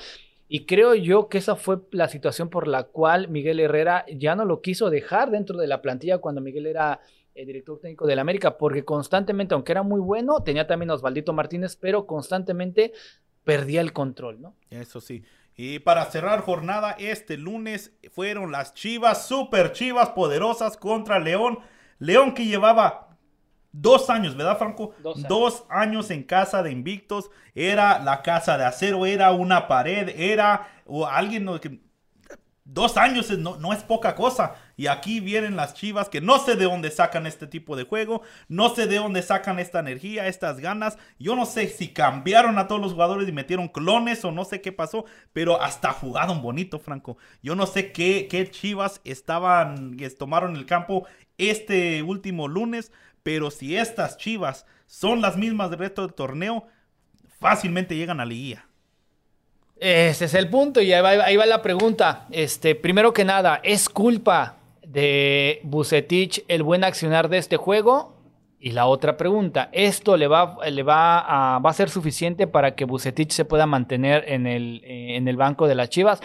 Y 0.48 0.64
creo 0.64 0.94
yo 0.94 1.28
que 1.28 1.38
esa 1.38 1.56
fue 1.56 1.80
la 1.90 2.08
situación 2.08 2.48
por 2.48 2.68
la 2.68 2.84
cual 2.84 3.28
Miguel 3.28 3.60
Herrera 3.60 4.06
ya 4.14 4.34
no 4.34 4.46
lo 4.46 4.62
quiso 4.62 4.88
dejar 4.88 5.30
dentro 5.30 5.58
de 5.58 5.66
la 5.66 5.82
plantilla 5.82 6.18
cuando 6.18 6.40
Miguel 6.40 6.66
era 6.66 7.00
el 7.34 7.46
director 7.46 7.78
técnico 7.80 8.06
del 8.06 8.18
América, 8.18 8.56
porque 8.56 8.84
constantemente, 8.84 9.54
aunque 9.54 9.72
era 9.72 9.82
muy 9.82 10.00
bueno, 10.00 10.42
tenía 10.42 10.66
también 10.66 10.90
a 10.90 10.94
Osvaldito 10.94 11.32
Martínez, 11.32 11.76
pero 11.76 12.06
constantemente 12.06 12.92
perdía 13.44 13.80
el 13.80 13.92
control, 13.92 14.40
¿no? 14.40 14.54
Eso 14.70 15.00
sí. 15.00 15.24
Y 15.56 15.78
para 15.80 16.04
cerrar 16.06 16.40
jornada, 16.40 16.92
este 16.98 17.36
lunes 17.36 17.92
fueron 18.10 18.50
las 18.50 18.74
Chivas, 18.74 19.26
super 19.26 19.72
Chivas 19.72 20.10
poderosas 20.10 20.76
contra 20.76 21.18
León. 21.18 21.58
León 21.98 22.34
que 22.34 22.44
llevaba 22.44 23.16
dos 23.70 24.10
años, 24.10 24.36
¿verdad, 24.36 24.58
Franco? 24.58 24.94
Dos 25.02 25.64
años. 25.68 26.10
en 26.10 26.24
casa 26.24 26.62
de 26.62 26.72
invictos. 26.72 27.30
Era 27.54 28.00
la 28.00 28.22
casa 28.22 28.58
de 28.58 28.64
acero, 28.64 29.06
era 29.06 29.30
una 29.30 29.68
pared, 29.68 30.08
era 30.16 30.68
o 30.86 31.06
alguien 31.06 31.46
que 31.60 31.80
Dos 32.64 32.96
años 32.96 33.30
no, 33.38 33.56
no, 33.56 33.74
es 33.74 33.82
poca 33.84 34.14
cosa. 34.14 34.54
Y 34.76 34.88
aquí 34.88 35.20
vienen 35.20 35.56
las 35.56 35.74
chivas 35.74 36.08
que 36.08 36.20
no 36.20 36.38
sé 36.38 36.56
de 36.56 36.64
dónde 36.64 36.90
sacan 36.90 37.26
este 37.26 37.46
tipo 37.46 37.76
de 37.76 37.84
juego. 37.84 38.22
No 38.48 38.74
sé 38.74 38.86
de 38.86 38.96
dónde 38.96 39.22
sacan 39.22 39.58
esta 39.58 39.80
energía, 39.80 40.26
estas 40.26 40.58
ganas. 40.58 40.98
Yo 41.18 41.36
no 41.36 41.46
sé 41.46 41.68
si 41.68 41.88
cambiaron 41.88 42.58
a 42.58 42.66
todos 42.66 42.80
los 42.80 42.92
jugadores 42.92 43.28
y 43.28 43.32
metieron 43.32 43.68
clones 43.68 44.24
o 44.24 44.32
no 44.32 44.44
sé 44.44 44.60
qué 44.60 44.72
pasó. 44.72 45.04
Pero 45.32 45.60
hasta 45.62 45.92
jugaron 45.92 46.42
bonito, 46.42 46.78
Franco. 46.78 47.16
Yo 47.42 47.54
no 47.54 47.66
sé 47.66 47.92
qué, 47.92 48.48
chivas 48.50 49.00
estaban, 49.04 49.96
tomaron 50.18 50.56
el 50.56 50.66
campo 50.66 51.06
este 51.38 52.02
último 52.02 52.48
lunes. 52.48 52.90
Pero 53.22 53.50
si 53.50 53.76
estas 53.76 54.16
chivas 54.16 54.66
son 54.86 55.20
las 55.20 55.36
mismas 55.36 55.70
del 55.70 55.78
resto 55.78 56.02
del 56.02 56.14
torneo, 56.14 56.66
fácilmente 57.38 57.96
llegan 57.96 58.20
a 58.20 58.24
la 58.24 58.30
liguilla. 58.30 58.66
Ese 59.76 60.26
es 60.26 60.34
el 60.34 60.48
punto 60.48 60.80
y 60.80 60.92
ahí 60.92 61.36
va, 61.36 61.46
la 61.46 61.62
pregunta. 61.62 62.26
Este, 62.30 62.74
primero 62.74 63.12
que 63.12 63.24
nada, 63.24 63.60
¿es 63.62 63.88
culpa 63.88 64.56
de 64.86 65.60
Bucetich 65.64 66.44
el 66.48 66.62
buen 66.62 66.84
accionar 66.84 67.28
de 67.28 67.38
este 67.38 67.56
juego? 67.56 68.14
Y 68.58 68.72
la 68.72 68.86
otra 68.86 69.16
pregunta, 69.16 69.68
¿esto 69.72 70.16
le 70.16 70.26
va, 70.26 70.56
le 70.70 70.82
va, 70.82 71.18
a, 71.18 71.58
va 71.58 71.70
a 71.70 71.74
ser 71.74 71.90
suficiente 71.90 72.46
para 72.46 72.74
que 72.74 72.86
Bucetich 72.86 73.30
se 73.30 73.44
pueda 73.44 73.66
mantener 73.66 74.24
en 74.26 74.46
el, 74.46 74.80
en 74.84 75.28
el 75.28 75.36
banco 75.36 75.68
de 75.68 75.74
las 75.74 75.90
Chivas? 75.90 76.20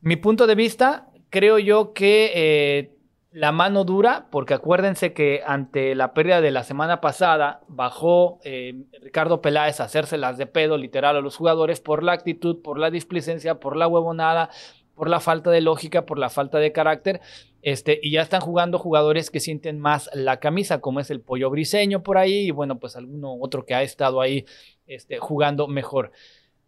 Mi 0.00 0.16
punto 0.16 0.46
de 0.46 0.56
vista, 0.56 1.06
creo 1.30 1.58
yo 1.58 1.92
que 1.92 2.32
eh, 2.34 2.94
la 3.34 3.50
mano 3.50 3.84
dura, 3.84 4.28
porque 4.30 4.54
acuérdense 4.54 5.12
que 5.12 5.42
ante 5.44 5.96
la 5.96 6.14
pérdida 6.14 6.40
de 6.40 6.52
la 6.52 6.62
semana 6.62 7.00
pasada 7.00 7.62
bajó 7.66 8.38
eh, 8.44 8.84
Ricardo 9.02 9.40
Peláez 9.40 9.80
a 9.80 9.84
hacérselas 9.84 10.38
de 10.38 10.46
pedo 10.46 10.78
literal 10.78 11.16
a 11.16 11.20
los 11.20 11.36
jugadores 11.36 11.80
por 11.80 12.04
la 12.04 12.12
actitud, 12.12 12.62
por 12.62 12.78
la 12.78 12.90
displicencia, 12.90 13.58
por 13.58 13.76
la 13.76 13.88
huevonada, 13.88 14.50
por 14.94 15.08
la 15.08 15.18
falta 15.18 15.50
de 15.50 15.62
lógica, 15.62 16.06
por 16.06 16.18
la 16.18 16.30
falta 16.30 16.58
de 16.58 16.70
carácter. 16.70 17.20
Este, 17.64 17.98
y 18.02 18.10
ya 18.10 18.20
están 18.20 18.42
jugando 18.42 18.78
jugadores 18.78 19.30
que 19.30 19.40
sienten 19.40 19.80
más 19.80 20.10
la 20.12 20.38
camisa, 20.38 20.82
como 20.82 21.00
es 21.00 21.10
el 21.10 21.22
pollo 21.22 21.48
briseño 21.48 22.02
por 22.02 22.18
ahí, 22.18 22.48
y 22.48 22.50
bueno, 22.50 22.78
pues 22.78 22.94
alguno 22.94 23.38
otro 23.40 23.64
que 23.64 23.74
ha 23.74 23.82
estado 23.82 24.20
ahí 24.20 24.44
este, 24.86 25.16
jugando 25.16 25.66
mejor. 25.66 26.12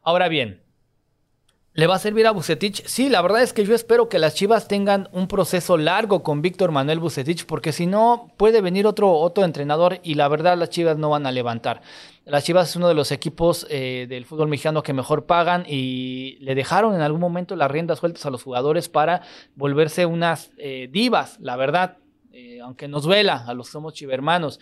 Ahora 0.00 0.28
bien, 0.28 0.62
¿Le 1.74 1.86
va 1.86 1.96
a 1.96 1.98
servir 1.98 2.26
a 2.26 2.30
Bucetich? 2.30 2.86
Sí, 2.86 3.10
la 3.10 3.20
verdad 3.20 3.42
es 3.42 3.52
que 3.52 3.62
yo 3.62 3.74
espero 3.74 4.08
que 4.08 4.18
las 4.18 4.34
Chivas 4.34 4.66
tengan 4.66 5.10
un 5.12 5.28
proceso 5.28 5.76
largo 5.76 6.22
con 6.22 6.40
Víctor 6.40 6.72
Manuel 6.72 7.00
Bucetich, 7.00 7.44
porque 7.44 7.70
si 7.70 7.84
no, 7.84 8.32
puede 8.38 8.62
venir 8.62 8.86
otro, 8.86 9.12
otro 9.12 9.44
entrenador 9.44 10.00
y 10.02 10.14
la 10.14 10.26
verdad 10.28 10.56
las 10.56 10.70
Chivas 10.70 10.96
no 10.96 11.10
van 11.10 11.26
a 11.26 11.32
levantar. 11.32 11.82
Las 12.26 12.42
Chivas 12.42 12.70
es 12.70 12.74
uno 12.74 12.88
de 12.88 12.94
los 12.94 13.12
equipos 13.12 13.68
eh, 13.70 14.06
del 14.08 14.24
fútbol 14.24 14.48
mexicano 14.48 14.82
que 14.82 14.92
mejor 14.92 15.26
pagan 15.26 15.64
y 15.64 16.38
le 16.40 16.56
dejaron 16.56 16.96
en 16.96 17.00
algún 17.00 17.20
momento 17.20 17.54
las 17.54 17.70
riendas 17.70 18.00
sueltas 18.00 18.26
a 18.26 18.30
los 18.30 18.42
jugadores 18.42 18.88
para 18.88 19.22
volverse 19.54 20.06
unas 20.06 20.50
eh, 20.58 20.88
divas, 20.90 21.38
la 21.38 21.54
verdad, 21.54 21.98
eh, 22.32 22.58
aunque 22.60 22.88
nos 22.88 23.04
duela 23.04 23.44
a 23.46 23.54
los 23.54 23.68
que 23.68 23.72
somos 23.72 23.94
chivermanos. 23.94 24.58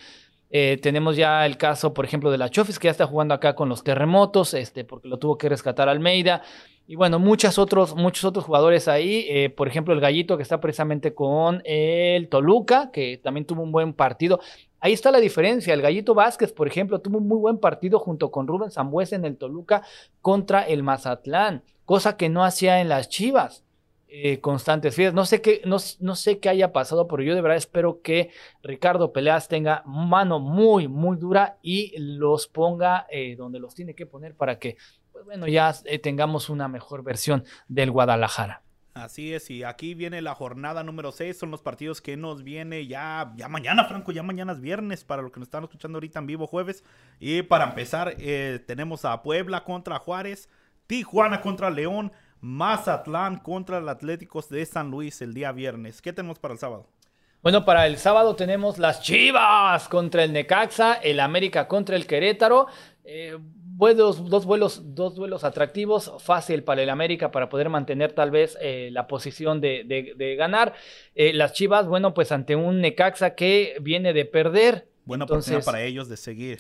tenemos 0.51 1.17
ya 1.17 1.47
el 1.47 1.57
caso, 1.57 1.95
por 1.95 2.05
ejemplo, 2.05 2.31
de 2.31 2.37
la 2.37 2.51
Chofis, 2.51 2.79
que 2.79 2.89
ya 2.89 2.91
está 2.91 3.07
jugando 3.07 3.33
acá 3.33 3.55
con 3.55 3.71
los 3.71 3.83
terremotos, 3.83 4.53
este, 4.53 4.85
porque 4.85 5.09
lo 5.09 5.19
tuvo 5.19 5.39
que 5.39 5.49
rescatar 5.49 5.89
Almeida. 5.89 6.43
Y 6.87 6.97
bueno, 6.97 7.19
muchos 7.19 7.59
otros, 7.59 7.97
muchos 7.97 8.25
otros 8.27 8.45
jugadores 8.45 8.89
ahí. 8.89 9.49
Por 9.57 9.69
ejemplo, 9.69 9.95
el 9.95 10.01
Gallito 10.01 10.37
que 10.37 10.43
está 10.43 10.61
precisamente 10.61 11.15
con 11.15 11.63
el 11.65 12.29
Toluca, 12.29 12.91
que 12.93 13.17
también 13.17 13.47
tuvo 13.47 13.63
un 13.63 13.73
buen 13.73 13.95
partido. 13.95 14.39
Ahí 14.85 14.93
está 14.93 15.11
la 15.11 15.19
diferencia. 15.19 15.73
El 15.73 15.81
Gallito 15.81 16.13
Vázquez, 16.13 16.53
por 16.53 16.69
ejemplo, 16.69 17.01
tuvo 17.01 17.17
un 17.17 17.27
muy 17.27 17.39
buen 17.39 17.57
partido 17.57 17.99
junto 17.99 18.31
con 18.31 18.47
Rubén 18.47 18.71
Zambuesa 18.71 19.17
en 19.17 19.25
el 19.25 19.39
Toluca 19.39 19.83
contra 20.21 20.61
el 20.61 20.83
Mazatlán, 20.83 21.63
cosa 21.87 22.19
que 22.19 22.29
no 22.29 22.45
hacía 22.45 22.83
en 22.83 22.91
las 22.91 23.09
Chivas. 23.09 23.65
Eh, 24.09 24.41
constantes. 24.41 24.99
no 25.15 25.25
sé, 25.25 25.41
qué, 25.41 25.63
no, 25.65 25.79
no, 26.01 26.15
sé 26.15 26.39
qué 26.39 26.51
haya 26.51 26.71
pasado, 26.71 27.09
pero 27.09 27.23
yo 27.23 27.35
de 27.35 27.41
verdad 27.41 27.57
espero 27.57 28.03
que 28.03 28.29
Ricardo 28.63 29.11
Peleas 29.11 29.49
tenga 29.49 29.83
mano 29.87 30.39
muy, 30.39 30.87
muy 30.87 31.17
dura 31.17 31.57
y 31.63 31.95
los 31.99 32.47
ponga 32.47 33.07
eh, 33.11 33.37
donde 33.37 33.61
los 33.61 33.75
tiene 33.75 33.95
que 33.95 34.05
poner 34.05 34.35
para 34.35 34.59
que 34.59 34.77
pues 35.11 35.25
bueno, 35.25 35.49
ya 35.49 35.75
eh, 35.87 35.99
tengamos 35.99 36.51
una 36.51 36.69
mejor 36.69 37.03
versión 37.03 37.45
del 37.69 37.91
Guadalajara. 37.91 38.64
Así 38.95 39.35
es, 39.35 39.51
y 39.51 39.65
aquí 39.65 39.95
viene 39.95 40.23
la 40.23 40.37
jornada 40.37 40.85
número 40.85 41.11
6, 41.11 41.37
son 41.37 41.51
los 41.51 41.61
partidos 41.61 42.01
que 42.01 42.17
nos 42.17 42.45
viene 42.45 42.87
ya, 42.87 43.33
ya 43.35 43.49
mañana, 43.49 43.87
Franco, 43.87 44.13
ya 44.13 44.23
mañana 44.23 44.53
es 44.53 44.61
viernes, 44.61 45.03
para 45.03 45.21
los 45.21 45.33
que 45.33 45.41
nos 45.41 45.49
están 45.49 45.65
escuchando 45.65 45.97
ahorita 45.97 46.21
en 46.21 46.29
vivo 46.29 46.47
jueves. 46.47 46.85
Y 47.19 47.43
para 47.43 47.65
empezar, 47.65 48.15
eh, 48.19 48.63
tenemos 48.65 49.05
a 49.05 49.21
Puebla 49.25 49.65
contra 49.65 49.99
Juárez, 49.99 50.49
Tijuana 50.87 51.41
contra 51.41 51.71
León, 51.71 52.13
Mazatlán 52.41 53.39
contra 53.39 53.79
el 53.79 53.89
Atléticos 53.89 54.49
de 54.49 54.65
San 54.65 54.93
Luis 54.93 55.21
el 55.23 55.35
día 55.35 55.51
viernes. 55.51 56.01
¿Qué 56.01 56.13
tenemos 56.13 56.39
para 56.39 56.55
el 56.55 56.61
sábado? 56.61 56.87
Bueno, 57.43 57.65
para 57.65 57.89
el 57.89 57.99
sábado 57.99 58.37
tenemos 58.37 58.79
las 58.79 59.03
Chivas 59.03 59.89
contra 59.89 60.23
el 60.23 60.33
Necaxa, 60.33 60.95
el 60.95 61.19
América 61.19 61.67
contra 61.67 61.97
el 61.97 62.07
Querétaro. 62.07 62.69
Eh, 63.03 63.39
dos 63.79 64.45
vuelos, 64.45 64.83
dos 64.95 65.15
duelos 65.15 65.45
atractivos, 65.45 66.13
fácil 66.19 66.63
para 66.63 66.83
el 66.83 66.91
América 66.91 67.31
para 67.31 67.49
poder 67.49 67.69
mantener 67.69 68.13
tal 68.13 68.31
vez 68.31 68.57
eh, 68.61 68.91
la 68.93 69.07
posición 69.07 69.61
de, 69.61 70.35
ganar. 70.39 70.75
Eh, 71.15 71.33
las 71.33 71.53
Chivas, 71.53 71.87
bueno, 71.87 72.15
pues 72.15 72.33
ante 72.33 72.57
un 72.57 72.81
Necaxa 72.81 73.35
que 73.35 73.77
viene 73.81 74.13
de 74.13 74.25
perder. 74.25 74.89
Buena 75.05 75.25
oportunidad 75.25 75.65
para 75.65 75.83
ellos 75.83 76.09
de 76.09 76.17
seguir. 76.17 76.59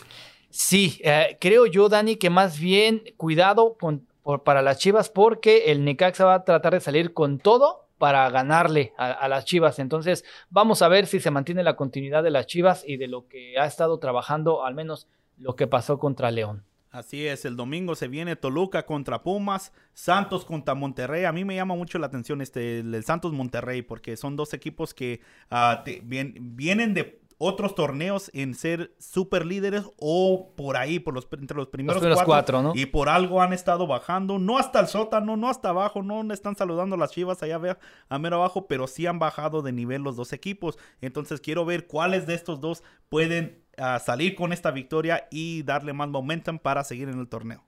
Sí, 0.51 1.01
eh, 1.03 1.37
creo 1.41 1.67
yo, 1.67 1.89
Dani, 1.89 2.17
que 2.17 2.31
más 2.31 2.61
bien 2.61 3.03
cuidado 3.17 3.77
con, 3.79 4.07
para 4.45 4.63
las 4.63 4.79
Chivas 4.79 5.09
porque 5.09 5.73
el 5.73 5.85
Necaxa 5.85 6.25
va 6.25 6.35
a 6.35 6.45
tratar 6.45 6.75
de 6.75 6.81
salir 6.81 7.13
con 7.13 7.39
todo 7.39 7.85
para 7.99 8.29
ganarle 8.31 8.93
a, 8.97 9.29
las 9.29 9.45
Chivas. 9.45 9.79
Entonces, 9.79 10.25
vamos 10.51 10.83
a 10.83 10.89
ver 10.89 11.07
si 11.07 11.21
se 11.21 11.31
mantiene 11.31 11.63
la 11.63 11.77
continuidad 11.77 12.23
de 12.23 12.31
las 12.31 12.47
Chivas 12.47 12.85
y 12.87 12.97
de 12.97 13.09
lo 13.09 13.29
que 13.29 13.59
ha 13.59 13.67
estado 13.67 13.99
trabajando, 13.99 14.65
al 14.65 14.75
menos 14.75 15.09
lo 15.39 15.57
que 15.57 15.67
pasó 15.67 15.99
contra 15.99 16.31
León. 16.31 16.65
Así 16.95 17.27
es, 17.27 17.45
el 17.45 17.57
domingo 17.57 17.97
se 17.97 18.07
viene 18.07 18.37
Toluca 18.37 18.87
contra 18.87 19.25
Pumas, 19.25 19.73
Santos 19.95 20.45
contra 20.45 20.77
Monterrey. 20.77 21.25
A 21.25 21.33
mí 21.33 21.45
me 21.45 21.57
llama 21.57 21.75
mucho 21.75 21.99
la 21.99 22.07
atención 22.07 22.41
este 22.41 22.79
el, 22.79 23.03
Santos 23.03 23.33
Monterrey 23.33 23.83
porque 23.83 24.17
son 24.17 24.37
dos 24.37 24.55
equipos 24.55 24.95
que 24.95 25.21
uh, 25.51 25.83
te, 25.85 26.01
vienen 26.05 26.95
de 26.95 27.21
otros 27.39 27.75
torneos 27.75 28.31
en 28.33 28.55
ser 28.55 28.95
super 29.01 29.45
líderes 29.45 29.91
o 29.99 30.53
por 30.55 30.77
ahí, 30.77 31.01
por 31.01 31.15
los, 31.15 31.27
entre 31.33 31.57
los 31.57 31.67
primeros, 31.67 32.01
los 32.01 32.15
cuatro, 32.15 32.27
cuatro, 32.27 32.63
¿no? 32.63 32.73
Y 32.77 32.87
por 32.87 33.09
algo 33.09 33.43
han 33.43 33.53
estado 33.53 33.89
bajando, 33.89 34.39
no 34.39 34.57
hasta 34.57 34.79
el 34.79 34.87
sótano, 34.87 35.37
no 35.37 35.49
hasta 35.49 35.71
abajo, 35.71 36.01
no 36.05 36.33
están 36.33 36.55
saludando 36.55 36.97
las 36.97 37.11
chivas 37.11 37.43
allá 37.43 37.61
a 38.09 38.19
mero 38.21 38.37
abajo, 38.37 38.69
pero 38.69 38.87
sí 38.87 39.05
han 39.07 39.19
bajado 39.19 39.63
de 39.63 39.73
nivel 39.73 40.03
los 40.03 40.15
dos 40.15 40.33
equipos. 40.33 40.79
Entonces 41.01 41.41
quiero 41.41 41.65
ver 41.65 41.89
cuáles 41.89 42.29
de 42.29 42.35
estos 42.35 42.61
dos 42.61 42.85
pueden 43.09 43.64
uh, 43.79 43.99
salir 43.99 44.35
con 44.35 44.53
esta 44.53 44.71
victoria 44.71 45.27
y 45.31 45.63
darle 45.63 45.93
más 45.93 46.09
momentum 46.09 46.59
para 46.59 46.85
seguir 46.85 47.09
en 47.09 47.19
el 47.19 47.29
torneo. 47.29 47.63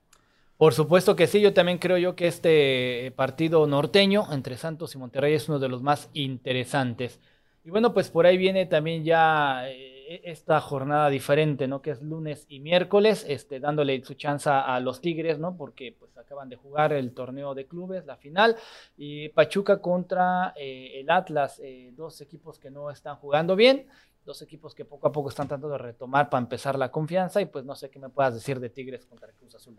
Por 0.57 0.73
supuesto 0.73 1.15
que 1.15 1.27
sí, 1.27 1.39
yo 1.39 1.53
también 1.53 1.77
creo 1.77 1.97
yo 1.97 2.15
que 2.15 2.27
este 2.27 3.13
partido 3.15 3.67
norteño 3.67 4.25
entre 4.31 4.57
Santos 4.57 4.95
y 4.95 4.97
Monterrey 4.97 5.35
es 5.35 5.47
uno 5.49 5.59
de 5.59 5.69
los 5.69 5.83
más 5.83 6.09
interesantes. 6.13 7.19
Y 7.63 7.69
bueno, 7.69 7.93
pues 7.93 8.09
por 8.09 8.25
ahí 8.25 8.37
viene 8.37 8.65
también 8.65 9.03
ya 9.03 9.69
eh, 9.69 10.21
esta 10.23 10.59
jornada 10.61 11.09
diferente, 11.09 11.67
¿no? 11.67 11.81
Que 11.81 11.91
es 11.91 12.01
lunes 12.01 12.45
y 12.49 12.59
miércoles, 12.59 13.25
este, 13.27 13.59
dándole 13.59 14.03
su 14.03 14.13
chance 14.15 14.49
a 14.49 14.79
los 14.79 15.01
Tigres, 15.01 15.37
¿no? 15.37 15.55
Porque 15.57 15.93
pues 15.99 16.17
acaban 16.17 16.49
de 16.49 16.55
jugar 16.55 16.93
el 16.93 17.13
torneo 17.13 17.53
de 17.53 17.67
clubes, 17.67 18.05
la 18.05 18.15
final, 18.15 18.55
y 18.97 19.29
Pachuca 19.29 19.81
contra 19.81 20.53
eh, 20.55 21.01
el 21.01 21.09
Atlas, 21.09 21.59
eh, 21.63 21.91
dos 21.95 22.19
equipos 22.21 22.57
que 22.57 22.71
no 22.71 22.89
están 22.89 23.17
jugando 23.17 23.55
bien, 23.55 23.87
dos 24.27 24.43
equipos 24.43 24.75
que 24.75 24.85
poco 24.85 25.07
a 25.07 25.11
poco 25.11 25.29
están 25.29 25.47
tratando 25.47 25.69
de 25.69 25.79
retomar 25.79 26.29
para 26.29 26.43
empezar 26.43 26.77
la 26.77 26.91
confianza, 26.91 27.41
y 27.41 27.47
pues 27.47 27.65
no 27.65 27.75
sé 27.75 27.89
qué 27.89 27.97
me 27.97 28.09
puedas 28.09 28.35
decir 28.35 28.59
de 28.59 28.69
Tigres 28.69 29.07
contra 29.07 29.31
Cruz 29.31 29.55
Azul. 29.55 29.75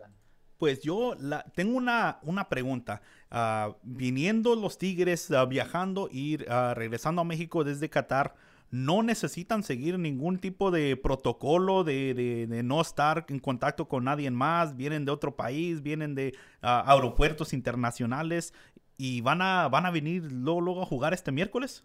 Pues 0.57 0.81
yo 0.81 1.15
la, 1.17 1.45
tengo 1.55 1.77
una, 1.77 2.19
una 2.23 2.49
pregunta. 2.49 3.01
Uh, 3.31 3.75
viniendo 3.83 4.55
los 4.55 4.77
Tigres, 4.77 5.29
uh, 5.29 5.47
viajando 5.47 6.09
y 6.11 6.35
uh, 6.35 6.73
regresando 6.73 7.21
a 7.21 7.23
México 7.23 7.63
desde 7.63 7.89
Qatar, 7.89 8.35
no 8.71 9.01
necesitan 9.01 9.63
seguir 9.63 9.97
ningún 9.97 10.37
tipo 10.37 10.69
de 10.69 10.97
protocolo 10.97 11.83
de, 11.83 12.13
de, 12.13 12.47
de, 12.47 12.63
no 12.63 12.81
estar 12.81 13.25
en 13.29 13.39
contacto 13.39 13.87
con 13.87 14.03
nadie 14.03 14.29
más. 14.31 14.75
Vienen 14.75 15.05
de 15.05 15.11
otro 15.11 15.35
país, 15.35 15.81
vienen 15.81 16.13
de 16.13 16.35
aeropuertos 16.61 17.53
internacionales 17.53 18.53
y 18.97 19.21
van 19.21 19.41
a, 19.41 19.69
van 19.69 19.85
a 19.85 19.91
venir 19.91 20.31
luego, 20.31 20.61
luego 20.61 20.81
a 20.83 20.85
jugar 20.85 21.13
este 21.13 21.31
miércoles. 21.31 21.83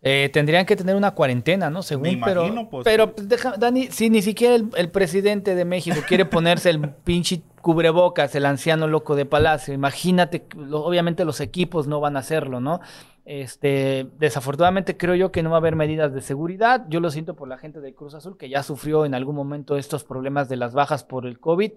Eh, 0.00 0.30
tendrían 0.32 0.64
que 0.64 0.76
tener 0.76 0.94
una 0.94 1.10
cuarentena, 1.10 1.70
¿no? 1.70 1.82
Según, 1.82 2.20
pero, 2.24 2.68
pues, 2.70 2.84
pero 2.84 3.12
deja, 3.16 3.56
Dani, 3.58 3.88
si 3.88 4.10
ni 4.10 4.22
siquiera 4.22 4.54
el, 4.54 4.68
el, 4.76 4.90
presidente 4.90 5.56
de 5.56 5.64
México 5.64 5.96
quiere 6.06 6.24
ponerse 6.24 6.70
el 6.70 6.90
pinche 7.04 7.42
cubrebocas, 7.62 8.32
el 8.36 8.46
anciano 8.46 8.86
loco 8.86 9.16
de 9.16 9.26
Palacio, 9.26 9.74
imagínate, 9.74 10.46
obviamente 10.70 11.24
los 11.24 11.40
equipos 11.40 11.88
no 11.88 11.98
van 11.98 12.16
a 12.16 12.20
hacerlo, 12.20 12.60
¿no? 12.60 12.80
Este, 13.30 14.06
desafortunadamente 14.18 14.96
creo 14.96 15.14
yo 15.14 15.30
que 15.30 15.42
no 15.42 15.50
va 15.50 15.56
a 15.56 15.58
haber 15.58 15.76
medidas 15.76 16.14
de 16.14 16.22
seguridad. 16.22 16.86
Yo 16.88 16.98
lo 16.98 17.10
siento 17.10 17.36
por 17.36 17.46
la 17.46 17.58
gente 17.58 17.78
de 17.82 17.92
Cruz 17.92 18.14
Azul 18.14 18.38
que 18.38 18.48
ya 18.48 18.62
sufrió 18.62 19.04
en 19.04 19.14
algún 19.14 19.36
momento 19.36 19.76
estos 19.76 20.02
problemas 20.02 20.48
de 20.48 20.56
las 20.56 20.72
bajas 20.72 21.04
por 21.04 21.26
el 21.26 21.38
COVID. 21.38 21.72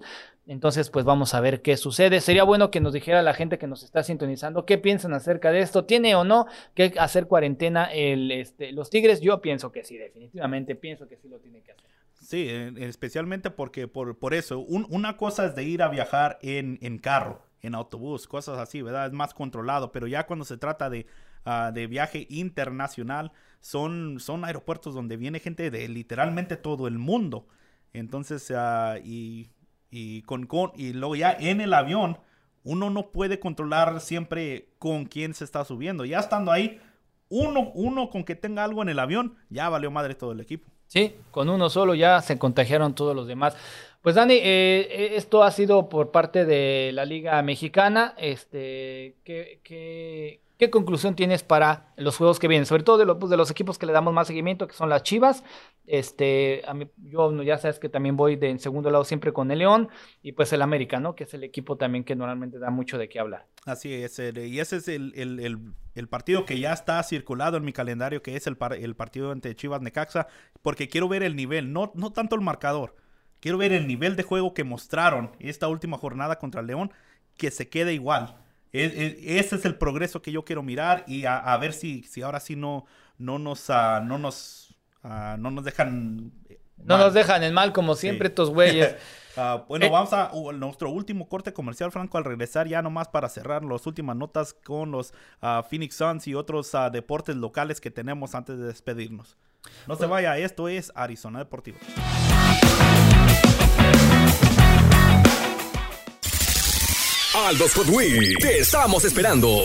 Entonces, 0.48 0.90
pues 0.90 1.04
vamos 1.04 1.34
a 1.34 1.42
ver 1.42 1.62
qué 1.62 1.76
sucede. 1.76 2.22
Sería 2.22 2.46
bueno 2.46 2.72
que 2.72 2.80
nos 2.80 2.94
dijera 2.94 3.22
la 3.22 3.34
gente 3.34 3.58
que 3.58 3.68
nos 3.68 3.84
está 3.84 4.02
sintonizando 4.02 4.66
qué 4.66 4.78
piensan 4.78 5.14
acerca 5.14 5.52
de 5.52 5.60
esto. 5.60 5.84
¿Tiene 5.84 6.16
o 6.16 6.24
no 6.24 6.46
que 6.74 6.94
hacer 6.98 7.28
cuarentena 7.28 7.92
el, 7.92 8.32
este, 8.32 8.72
los 8.72 8.90
Tigres? 8.90 9.20
Yo 9.20 9.42
pienso 9.42 9.74
que 9.74 9.84
sí, 9.84 9.98
definitivamente 9.98 10.76
pienso 10.76 11.10
que 11.10 11.18
sí 11.18 11.28
lo 11.28 11.40
tiene 11.40 11.60
que 11.64 11.74
hacer. 11.74 11.86
Sí, 12.14 12.48
especialmente 12.78 13.50
porque 13.50 13.90
por, 13.90 14.18
por 14.18 14.34
eso, 14.34 14.60
una 14.62 15.18
cosa 15.18 15.48
es 15.48 15.56
de 15.56 15.66
ir 15.66 15.84
a 15.84 15.90
viajar 15.90 16.40
en, 16.42 16.80
en 16.82 16.98
carro, 16.98 17.42
en 17.62 17.76
autobús, 17.76 18.26
cosas 18.26 18.58
así, 18.58 18.82
¿verdad? 18.82 19.08
Es 19.08 19.12
más 19.12 19.34
controlado, 19.34 19.92
pero 19.92 20.08
ya 20.08 20.26
cuando 20.26 20.46
se 20.46 20.56
trata 20.56 20.90
de 20.90 21.08
Ah, 21.44 21.72
de 21.74 21.88
viaje 21.88 22.28
internacional, 22.30 23.32
son, 23.62 24.20
son 24.20 24.46
aeropuertos 24.46 24.94
donde 24.94 25.18
viene 25.18 25.40
gente 25.40 25.72
de 25.72 25.88
literalmente 25.88 26.56
todo 26.56 26.88
el 26.88 27.00
mundo. 27.00 27.48
Entonces, 27.94 28.52
uh, 28.52 28.98
y, 29.04 29.50
y, 29.90 30.22
con, 30.24 30.46
con, 30.46 30.72
y 30.76 30.94
luego 30.94 31.16
ya 31.16 31.32
en 31.32 31.60
el 31.62 31.74
avión, 31.74 32.18
uno 32.64 32.92
no 32.92 33.10
puede 33.12 33.40
controlar 33.40 34.02
siempre 34.02 34.70
con 34.78 35.06
quién 35.06 35.34
se 35.34 35.44
está 35.44 35.66
subiendo. 35.66 36.06
Ya 36.06 36.20
estando 36.20 36.52
ahí, 36.52 36.80
uno, 37.30 37.72
uno 37.74 38.12
con 38.12 38.24
que 38.24 38.36
tenga 38.36 38.64
algo 38.64 38.84
en 38.84 38.90
el 38.90 39.00
avión, 39.00 39.36
ya 39.50 39.68
valió 39.70 39.90
madre 39.90 40.14
todo 40.14 40.34
el 40.34 40.42
equipo. 40.42 40.70
Sí, 40.86 41.16
con 41.32 41.50
uno 41.50 41.70
solo 41.70 41.96
ya 41.96 42.22
se 42.22 42.38
contagiaron 42.38 42.94
todos 42.94 43.16
los 43.16 43.26
demás. 43.26 43.56
Pues 44.02 44.16
Dani, 44.16 44.36
eh, 44.36 45.16
esto 45.16 45.42
ha 45.42 45.50
sido 45.52 45.88
por 45.90 46.12
parte 46.12 46.46
de 46.46 46.92
la 46.94 47.06
Liga 47.06 47.42
Mexicana. 47.42 48.14
Este, 48.18 49.16
¿qué, 49.24 49.62
qué, 49.64 50.42
¿Qué 50.62 50.70
conclusión 50.70 51.16
tienes 51.16 51.42
para 51.42 51.92
los 51.98 52.18
juegos 52.18 52.38
que 52.38 52.48
vienen? 52.48 52.68
Sobre 52.68 52.84
todo 52.84 53.00
de, 53.00 53.16
pues, 53.16 53.32
de 53.32 53.36
los 53.36 53.50
equipos 53.50 53.80
que 53.80 53.88
le 53.88 53.94
damos 53.94 54.14
más 54.14 54.28
seguimiento, 54.28 54.68
que 54.68 54.76
son 54.76 54.90
las 54.90 55.02
Chivas. 55.02 55.44
Este, 55.88 56.62
a 56.68 56.76
mí, 56.76 56.88
yo 56.98 57.42
ya 57.42 57.58
sabes 57.58 57.80
que 57.80 57.90
también 57.90 58.16
voy 58.16 58.36
de 58.36 58.60
segundo 58.60 58.92
lado 58.92 59.04
siempre 59.04 59.34
con 59.34 59.50
el 59.50 59.58
León 59.58 59.90
y 60.22 60.34
pues 60.34 60.54
el 60.54 60.62
América, 60.62 61.00
¿no? 61.00 61.16
Que 61.16 61.24
es 61.24 61.34
el 61.34 61.44
equipo 61.44 61.78
también 61.78 62.04
que 62.04 62.16
normalmente 62.16 62.60
da 62.60 62.70
mucho 62.70 63.00
de 63.00 63.10
qué 63.10 63.20
hablar. 63.20 63.48
Así 63.66 63.92
es, 63.92 64.20
y 64.20 64.60
ese 64.60 64.76
es 64.76 64.88
el, 64.88 66.08
partido 66.12 66.46
que 66.46 66.60
ya 66.60 66.74
está 66.74 67.02
circulado 67.02 67.58
en 67.58 67.66
mi 67.66 67.74
calendario, 67.74 68.22
que 68.22 68.36
es 68.36 68.46
el, 68.46 68.56
el 68.80 68.96
partido 68.96 69.32
entre 69.32 69.56
Chivas 69.56 69.82
Necaxa, 69.82 70.28
porque 70.62 70.90
quiero 70.90 71.10
ver 71.10 71.24
el 71.24 71.36
nivel, 71.36 71.74
no, 71.74 71.92
no 71.96 72.12
tanto 72.12 72.36
el 72.36 72.42
marcador. 72.42 72.96
Quiero 73.40 73.58
ver 73.58 73.72
el 73.72 73.88
nivel 73.88 74.16
de 74.16 74.22
juego 74.22 74.54
que 74.54 74.64
mostraron 74.64 75.32
esta 75.40 75.68
última 75.68 75.98
jornada 75.98 76.38
contra 76.38 76.62
el 76.62 76.68
León, 76.68 76.92
que 77.36 77.50
se 77.50 77.68
quede 77.68 77.96
igual 77.96 78.38
ese 78.72 79.56
es 79.56 79.66
el 79.66 79.76
progreso 79.76 80.22
que 80.22 80.32
yo 80.32 80.46
quiero 80.46 80.64
mirar 80.64 81.04
y 81.08 81.26
a, 81.26 81.56
ver 81.58 81.74
si, 81.74 82.04
si 82.04 82.22
ahora 82.22 82.40
sí 82.40 82.56
no, 82.56 82.86
no 83.18 83.40
nos, 83.40 83.70
uh, 83.70 84.04
no 84.04 84.18
nos, 84.18 84.76
uh, 85.04 85.38
no 85.38 85.52
nos 85.52 85.64
dejan. 85.64 86.32
No 86.78 86.98
nos 86.98 87.14
dejan 87.14 87.44
en 87.44 87.54
mal 87.54 87.74
como 87.74 87.94
siempre 87.94 88.30
estos 88.30 88.50
güeyes. 88.50 88.96
Uh, 89.38 89.60
bueno, 89.68 89.86
eh, 89.86 89.90
vamos 89.90 90.14
a 90.14 90.32
nuestro 90.54 90.90
último 90.90 91.30
corte 91.30 91.54
comercial, 91.54 91.92
Franco, 91.92 92.18
al 92.18 92.24
regresar 92.24 92.68
ya 92.68 92.82
nomás 92.82 93.08
para 93.08 93.30
cerrar 93.30 93.64
las 93.64 93.86
últimas 93.86 94.16
notas 94.16 94.54
con 94.54 94.92
los 94.92 95.14
Phoenix 95.70 95.96
Suns 95.96 96.28
y 96.28 96.34
otros 96.34 96.72
deportes 96.92 97.36
locales 97.36 97.80
que 97.80 97.92
tenemos 97.92 98.34
antes 98.34 98.58
de 98.58 98.66
despedirnos. 98.66 99.38
No 99.88 99.96
se 99.96 100.08
vaya, 100.08 100.40
esto 100.40 100.68
es 100.68 100.92
Arizona 100.96 101.38
Deportivo. 101.38 101.78
Aldos 107.34 107.74
Hot. 107.76 107.88
Te 108.42 108.60
estamos 108.60 109.06
esperando. 109.06 109.64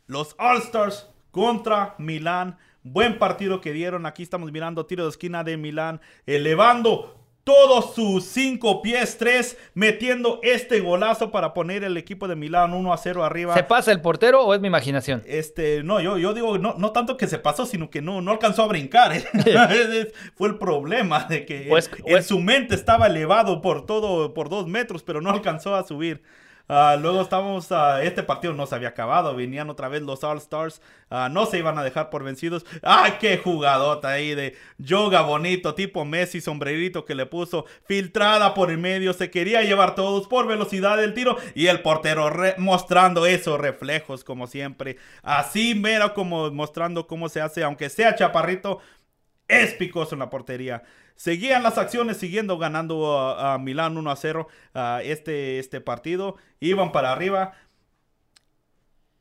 Los 0.05 0.35
All 0.37 0.59
Stars 0.59 1.09
contra 1.31 1.95
Milán. 1.97 2.59
Buen 2.83 3.17
partido 3.17 3.59
que 3.59 3.73
dieron. 3.73 4.05
Aquí 4.05 4.21
estamos 4.21 4.51
mirando 4.51 4.85
tiro 4.85 5.05
de 5.05 5.09
esquina 5.09 5.43
de 5.43 5.57
Milán. 5.57 5.99
Elevando 6.27 7.22
todos 7.43 7.93
sus 7.93 8.23
cinco 8.23 8.81
pies, 8.81 9.17
tres, 9.17 9.57
metiendo 9.73 10.39
este 10.43 10.79
golazo 10.79 11.29
para 11.29 11.53
poner 11.53 11.83
el 11.83 11.97
equipo 11.97 12.27
de 12.27 12.35
Milán 12.35 12.73
1 12.73 12.93
a 12.93 12.97
0 12.97 13.23
arriba. 13.25 13.53
¿Se 13.53 13.63
pasa 13.63 13.91
el 13.91 14.01
portero 14.01 14.45
o 14.45 14.53
es 14.53 14.61
mi 14.61 14.67
imaginación? 14.67 15.21
Este, 15.25 15.83
no, 15.83 15.99
yo, 15.99 16.17
yo 16.17 16.33
digo, 16.33 16.57
no, 16.57 16.75
no 16.77 16.91
tanto 16.91 17.17
que 17.17 17.27
se 17.27 17.39
pasó, 17.39 17.65
sino 17.65 17.89
que 17.89 18.01
no, 18.01 18.21
no 18.21 18.31
alcanzó 18.31 18.63
a 18.63 18.67
brincar. 18.67 19.13
Fue 20.35 20.47
el 20.47 20.57
problema 20.57 21.25
de 21.25 21.45
que 21.45 21.65
pues, 21.67 21.91
en 21.97 22.03
pues 22.03 22.27
su 22.27 22.39
mente 22.39 22.75
estaba 22.75 23.07
elevado 23.07 23.61
por 23.61 23.85
todo, 23.85 24.33
por 24.33 24.49
dos 24.49 24.67
metros, 24.67 25.03
pero 25.03 25.19
no 25.19 25.29
alcanzó 25.29 25.75
a 25.75 25.85
subir. 25.85 26.23
Ah, 26.69 26.95
luego 26.99 27.21
estábamos, 27.21 27.69
uh, 27.71 27.97
este 28.01 28.23
partido 28.23 28.53
no 28.53 28.65
se 28.65 28.73
había 28.75 28.87
acabado, 28.89 29.35
venían 29.35 29.69
otra 29.69 29.89
vez 29.89 30.01
los 30.01 30.23
All 30.23 30.37
Stars, 30.37 30.81
ah, 31.09 31.27
no 31.29 31.45
se 31.45 31.57
iban 31.59 31.77
a 31.77 31.83
dejar 31.83 32.09
por 32.09 32.23
vencidos. 32.23 32.65
¡Ay, 32.81 33.15
qué 33.19 33.37
jugadota 33.37 34.09
ahí 34.09 34.33
de 34.33 34.55
yoga 34.77 35.21
bonito, 35.23 35.75
tipo 35.75 36.05
Messi, 36.05 36.39
sombrerito 36.39 37.03
que 37.03 37.15
le 37.15 37.25
puso, 37.25 37.65
filtrada 37.85 38.53
por 38.53 38.71
el 38.71 38.77
medio, 38.77 39.11
se 39.13 39.29
quería 39.29 39.61
llevar 39.61 39.93
todos 39.93 40.27
por 40.27 40.47
velocidad 40.47 40.97
del 40.97 41.13
tiro 41.13 41.37
y 41.53 41.67
el 41.67 41.81
portero 41.81 42.31
mostrando 42.57 43.25
esos 43.25 43.59
reflejos 43.59 44.23
como 44.23 44.47
siempre. 44.47 44.97
Así 45.21 45.75
mero 45.75 46.13
como 46.13 46.49
mostrando 46.51 47.07
cómo 47.07 47.27
se 47.27 47.41
hace, 47.41 47.63
aunque 47.63 47.89
sea 47.89 48.15
chaparrito, 48.15 48.79
es 49.49 49.73
picoso 49.73 50.15
en 50.15 50.19
la 50.19 50.29
portería. 50.29 50.83
Seguían 51.15 51.63
las 51.63 51.77
acciones, 51.77 52.17
siguiendo 52.17 52.57
ganando 52.57 53.19
a, 53.19 53.57
Milán 53.57 53.97
1 53.97 54.11
a 54.11 54.15
0 54.15 54.47
este, 55.03 55.59
este 55.59 55.81
partido. 55.81 56.35
Iban 56.59 56.91
para 56.91 57.11
arriba. 57.11 57.53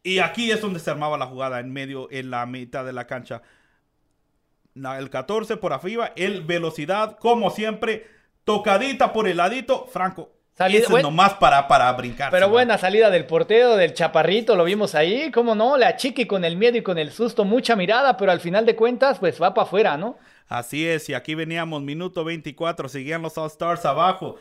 Y 0.03 0.19
aquí 0.19 0.51
es 0.51 0.61
donde 0.61 0.81
se 0.81 0.91
armaba 0.91 1.17
la 1.17 1.27
jugada, 1.27 1.61
en 1.61 1.73
medio, 1.73 2.09
en 2.11 2.31
la 2.31 2.45
mitad 2.47 2.85
de 2.85 2.93
la 2.93 3.07
cancha. 3.07 3.43
El 4.75 5.11
14 5.11 5.59
por 5.59 5.73
arriba, 5.73 6.13
el 6.17 6.43
velocidad, 6.43 7.19
como 7.19 7.51
siempre, 7.51 8.07
tocadita 8.45 9.13
por 9.13 9.29
el 9.29 9.37
ladito. 9.37 9.87
Franco, 9.87 10.33
Salida, 10.55 10.81
Eso 10.81 11.01
nomás 11.01 11.35
para, 11.35 11.67
para 11.67 11.91
brincar. 11.93 12.31
Pero 12.31 12.49
buena 12.49 12.77
salida 12.77 13.11
del 13.11 13.27
portero, 13.27 13.77
del 13.77 13.95
chaparrito, 13.95 14.55
lo 14.55 14.65
vimos 14.65 14.95
ahí, 14.95 15.31
cómo 15.31 15.55
no, 15.55 15.79
la 15.79 15.97
chiqui 15.97 16.27
con 16.27 16.45
el 16.45 16.57
miedo 16.57 16.77
y 16.77 16.83
con 16.83 16.99
el 16.99 17.11
susto, 17.11 17.45
mucha 17.45 17.75
mirada, 17.75 18.17
pero 18.19 18.33
al 18.33 18.41
final 18.41 18.67
de 18.67 18.77
cuentas, 18.77 19.19
pues 19.19 19.41
va 19.41 19.55
para 19.55 19.67
afuera, 19.67 19.97
¿no? 19.97 20.19
Así 20.49 20.87
es, 20.87 21.09
y 21.09 21.15
aquí 21.15 21.35
veníamos, 21.35 21.83
minuto 21.83 22.25
24, 22.25 22.89
seguían 22.89 23.23
los 23.23 23.39
All 23.39 23.47
Stars 23.47 23.85
abajo. 23.85 24.37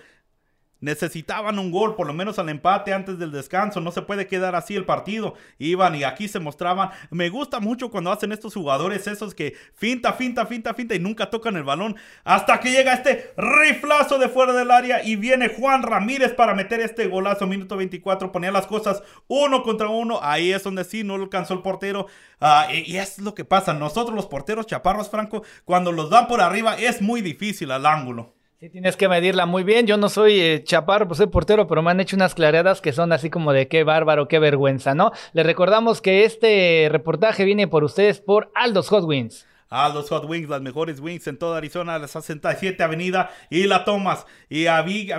Necesitaban 0.81 1.59
un 1.59 1.69
gol, 1.69 1.95
por 1.95 2.07
lo 2.07 2.13
menos 2.13 2.39
al 2.39 2.49
empate 2.49 2.91
antes 2.91 3.19
del 3.19 3.31
descanso. 3.31 3.79
No 3.79 3.91
se 3.91 4.01
puede 4.01 4.25
quedar 4.25 4.55
así 4.55 4.75
el 4.75 4.83
partido. 4.83 5.35
Iban 5.59 5.95
y 5.95 6.03
aquí 6.03 6.27
se 6.27 6.39
mostraban. 6.39 6.89
Me 7.11 7.29
gusta 7.29 7.59
mucho 7.59 7.91
cuando 7.91 8.11
hacen 8.11 8.31
estos 8.31 8.55
jugadores 8.55 9.05
esos 9.05 9.35
que 9.35 9.55
finta, 9.75 10.13
finta, 10.13 10.47
finta, 10.47 10.73
finta 10.73 10.95
y 10.95 10.99
nunca 10.99 11.29
tocan 11.29 11.55
el 11.55 11.63
balón. 11.63 11.95
Hasta 12.23 12.59
que 12.59 12.71
llega 12.71 12.93
este 12.93 13.31
riflazo 13.37 14.17
de 14.17 14.27
fuera 14.27 14.53
del 14.53 14.71
área 14.71 15.03
y 15.03 15.15
viene 15.17 15.49
Juan 15.49 15.83
Ramírez 15.83 16.33
para 16.33 16.55
meter 16.55 16.79
este 16.79 17.07
golazo. 17.07 17.45
Minuto 17.45 17.77
24, 17.77 18.31
ponía 18.31 18.51
las 18.51 18.65
cosas 18.65 19.03
uno 19.27 19.61
contra 19.61 19.87
uno. 19.87 20.19
Ahí 20.23 20.51
es 20.51 20.63
donde 20.63 20.83
sí 20.83 21.03
no 21.03 21.15
lo 21.17 21.25
alcanzó 21.25 21.53
el 21.53 21.61
portero. 21.61 22.07
Ah, 22.39 22.67
y, 22.73 22.91
y 22.91 22.97
es 22.97 23.19
lo 23.19 23.35
que 23.35 23.45
pasa. 23.45 23.75
Nosotros 23.75 24.15
los 24.15 24.25
porteros 24.25 24.65
chaparros, 24.65 25.11
Franco, 25.11 25.43
cuando 25.63 25.91
los 25.91 26.09
dan 26.09 26.27
por 26.27 26.41
arriba 26.41 26.75
es 26.75 27.03
muy 27.03 27.21
difícil 27.21 27.69
al 27.69 27.85
ángulo. 27.85 28.33
Sí, 28.61 28.69
tienes 28.69 28.95
que 28.95 29.09
medirla 29.09 29.47
muy 29.47 29.63
bien. 29.63 29.87
Yo 29.87 29.97
no 29.97 30.07
soy 30.07 30.39
eh, 30.39 30.63
chaparro, 30.63 31.07
pues 31.07 31.17
soy 31.17 31.25
portero, 31.25 31.65
pero 31.65 31.81
me 31.81 31.89
han 31.89 31.99
hecho 31.99 32.15
unas 32.15 32.35
clareadas 32.35 32.79
que 32.79 32.93
son 32.93 33.11
así 33.11 33.31
como 33.31 33.53
de 33.53 33.67
qué 33.67 33.83
bárbaro, 33.83 34.27
qué 34.27 34.37
vergüenza, 34.37 34.93
¿no? 34.93 35.11
Les 35.33 35.43
recordamos 35.43 35.99
que 35.99 36.25
este 36.25 36.87
reportaje 36.91 37.43
viene 37.43 37.67
por 37.67 37.83
ustedes 37.83 38.21
por 38.21 38.51
Aldos 38.53 38.89
Hot 38.89 39.03
Wings. 39.03 39.47
Aldos 39.69 40.09
Hot 40.09 40.25
Wings, 40.29 40.47
las 40.47 40.61
mejores 40.61 40.99
wings 40.99 41.25
en 41.25 41.39
toda 41.39 41.57
Arizona, 41.57 41.97
la 41.97 42.07
67 42.07 42.83
Avenida 42.83 43.31
y 43.49 43.63
la 43.63 43.83
tomas. 43.83 44.27
Y 44.47 44.67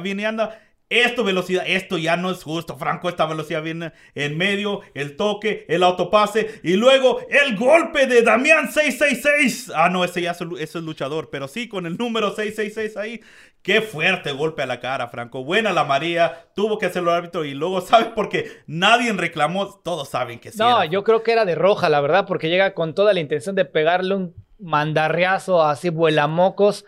viene 0.04 0.24
anda 0.24 0.60
esto 0.92 1.24
velocidad, 1.24 1.64
esto 1.66 1.96
ya 1.98 2.16
no 2.16 2.30
es 2.30 2.42
justo, 2.42 2.76
Franco. 2.76 3.08
Esta 3.08 3.26
velocidad 3.26 3.62
viene 3.62 3.92
en 4.14 4.36
medio, 4.36 4.80
el 4.94 5.16
toque, 5.16 5.64
el 5.68 5.82
autopase 5.82 6.60
y 6.62 6.74
luego 6.74 7.20
el 7.30 7.56
golpe 7.56 8.06
de 8.06 8.22
Damián 8.22 8.70
666. 8.70 9.72
Ah, 9.74 9.88
no, 9.88 10.04
ese 10.04 10.22
ya 10.22 10.32
es, 10.58 10.74
el 10.74 10.84
luchador, 10.84 11.30
pero 11.30 11.48
sí 11.48 11.68
con 11.68 11.86
el 11.86 11.96
número 11.96 12.34
666 12.34 12.96
ahí. 12.96 13.20
Qué 13.62 13.80
fuerte 13.80 14.32
golpe 14.32 14.62
a 14.62 14.66
la 14.66 14.80
cara, 14.80 15.08
Franco. 15.08 15.44
Buena 15.44 15.72
la 15.72 15.84
María, 15.84 16.48
tuvo 16.54 16.78
que 16.78 16.86
hacerlo 16.86 17.10
el 17.12 17.18
árbitro 17.18 17.44
y 17.44 17.54
luego, 17.54 17.80
¿sabes? 17.82 18.08
Porque 18.14 18.50
nadie 18.66 19.12
reclamó, 19.12 19.80
todos 19.82 20.08
saben 20.08 20.40
que 20.40 20.50
sí. 20.50 20.58
No, 20.58 20.84
yo 20.84 21.04
creo 21.04 21.22
que 21.22 21.32
era 21.32 21.44
de 21.44 21.54
roja, 21.54 21.88
la 21.88 22.00
verdad, 22.00 22.26
porque 22.26 22.48
llega 22.48 22.74
con 22.74 22.94
toda 22.94 23.12
la 23.12 23.20
intención 23.20 23.54
de 23.54 23.64
pegarle 23.64 24.14
un 24.14 24.34
mandarriazo 24.58 25.62
así, 25.62 25.88
vuelamocos 25.88 26.84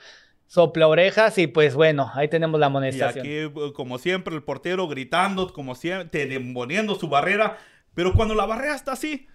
sopla 0.55 0.87
orejas 0.87 1.37
y 1.39 1.49
pues 1.49 1.75
bueno, 1.75 2.13
ahí 2.15 2.29
tenemos 2.29 2.61
la 2.61 2.67
amonestación. 2.67 3.27
Y 3.27 3.43
aquí, 3.43 3.73
como 3.73 3.99
siempre, 3.99 4.37
el 4.37 4.45
portero 4.45 4.87
gritando, 4.87 5.53
como 5.53 5.75
siempre, 5.75 6.41
poniendo 6.55 6.95
su 6.95 7.09
barrera, 7.09 7.59
pero 7.93 8.13
cuando 8.13 8.37
la 8.37 8.47
barrera 8.47 8.77
está 8.77 8.93
así, 8.93 9.27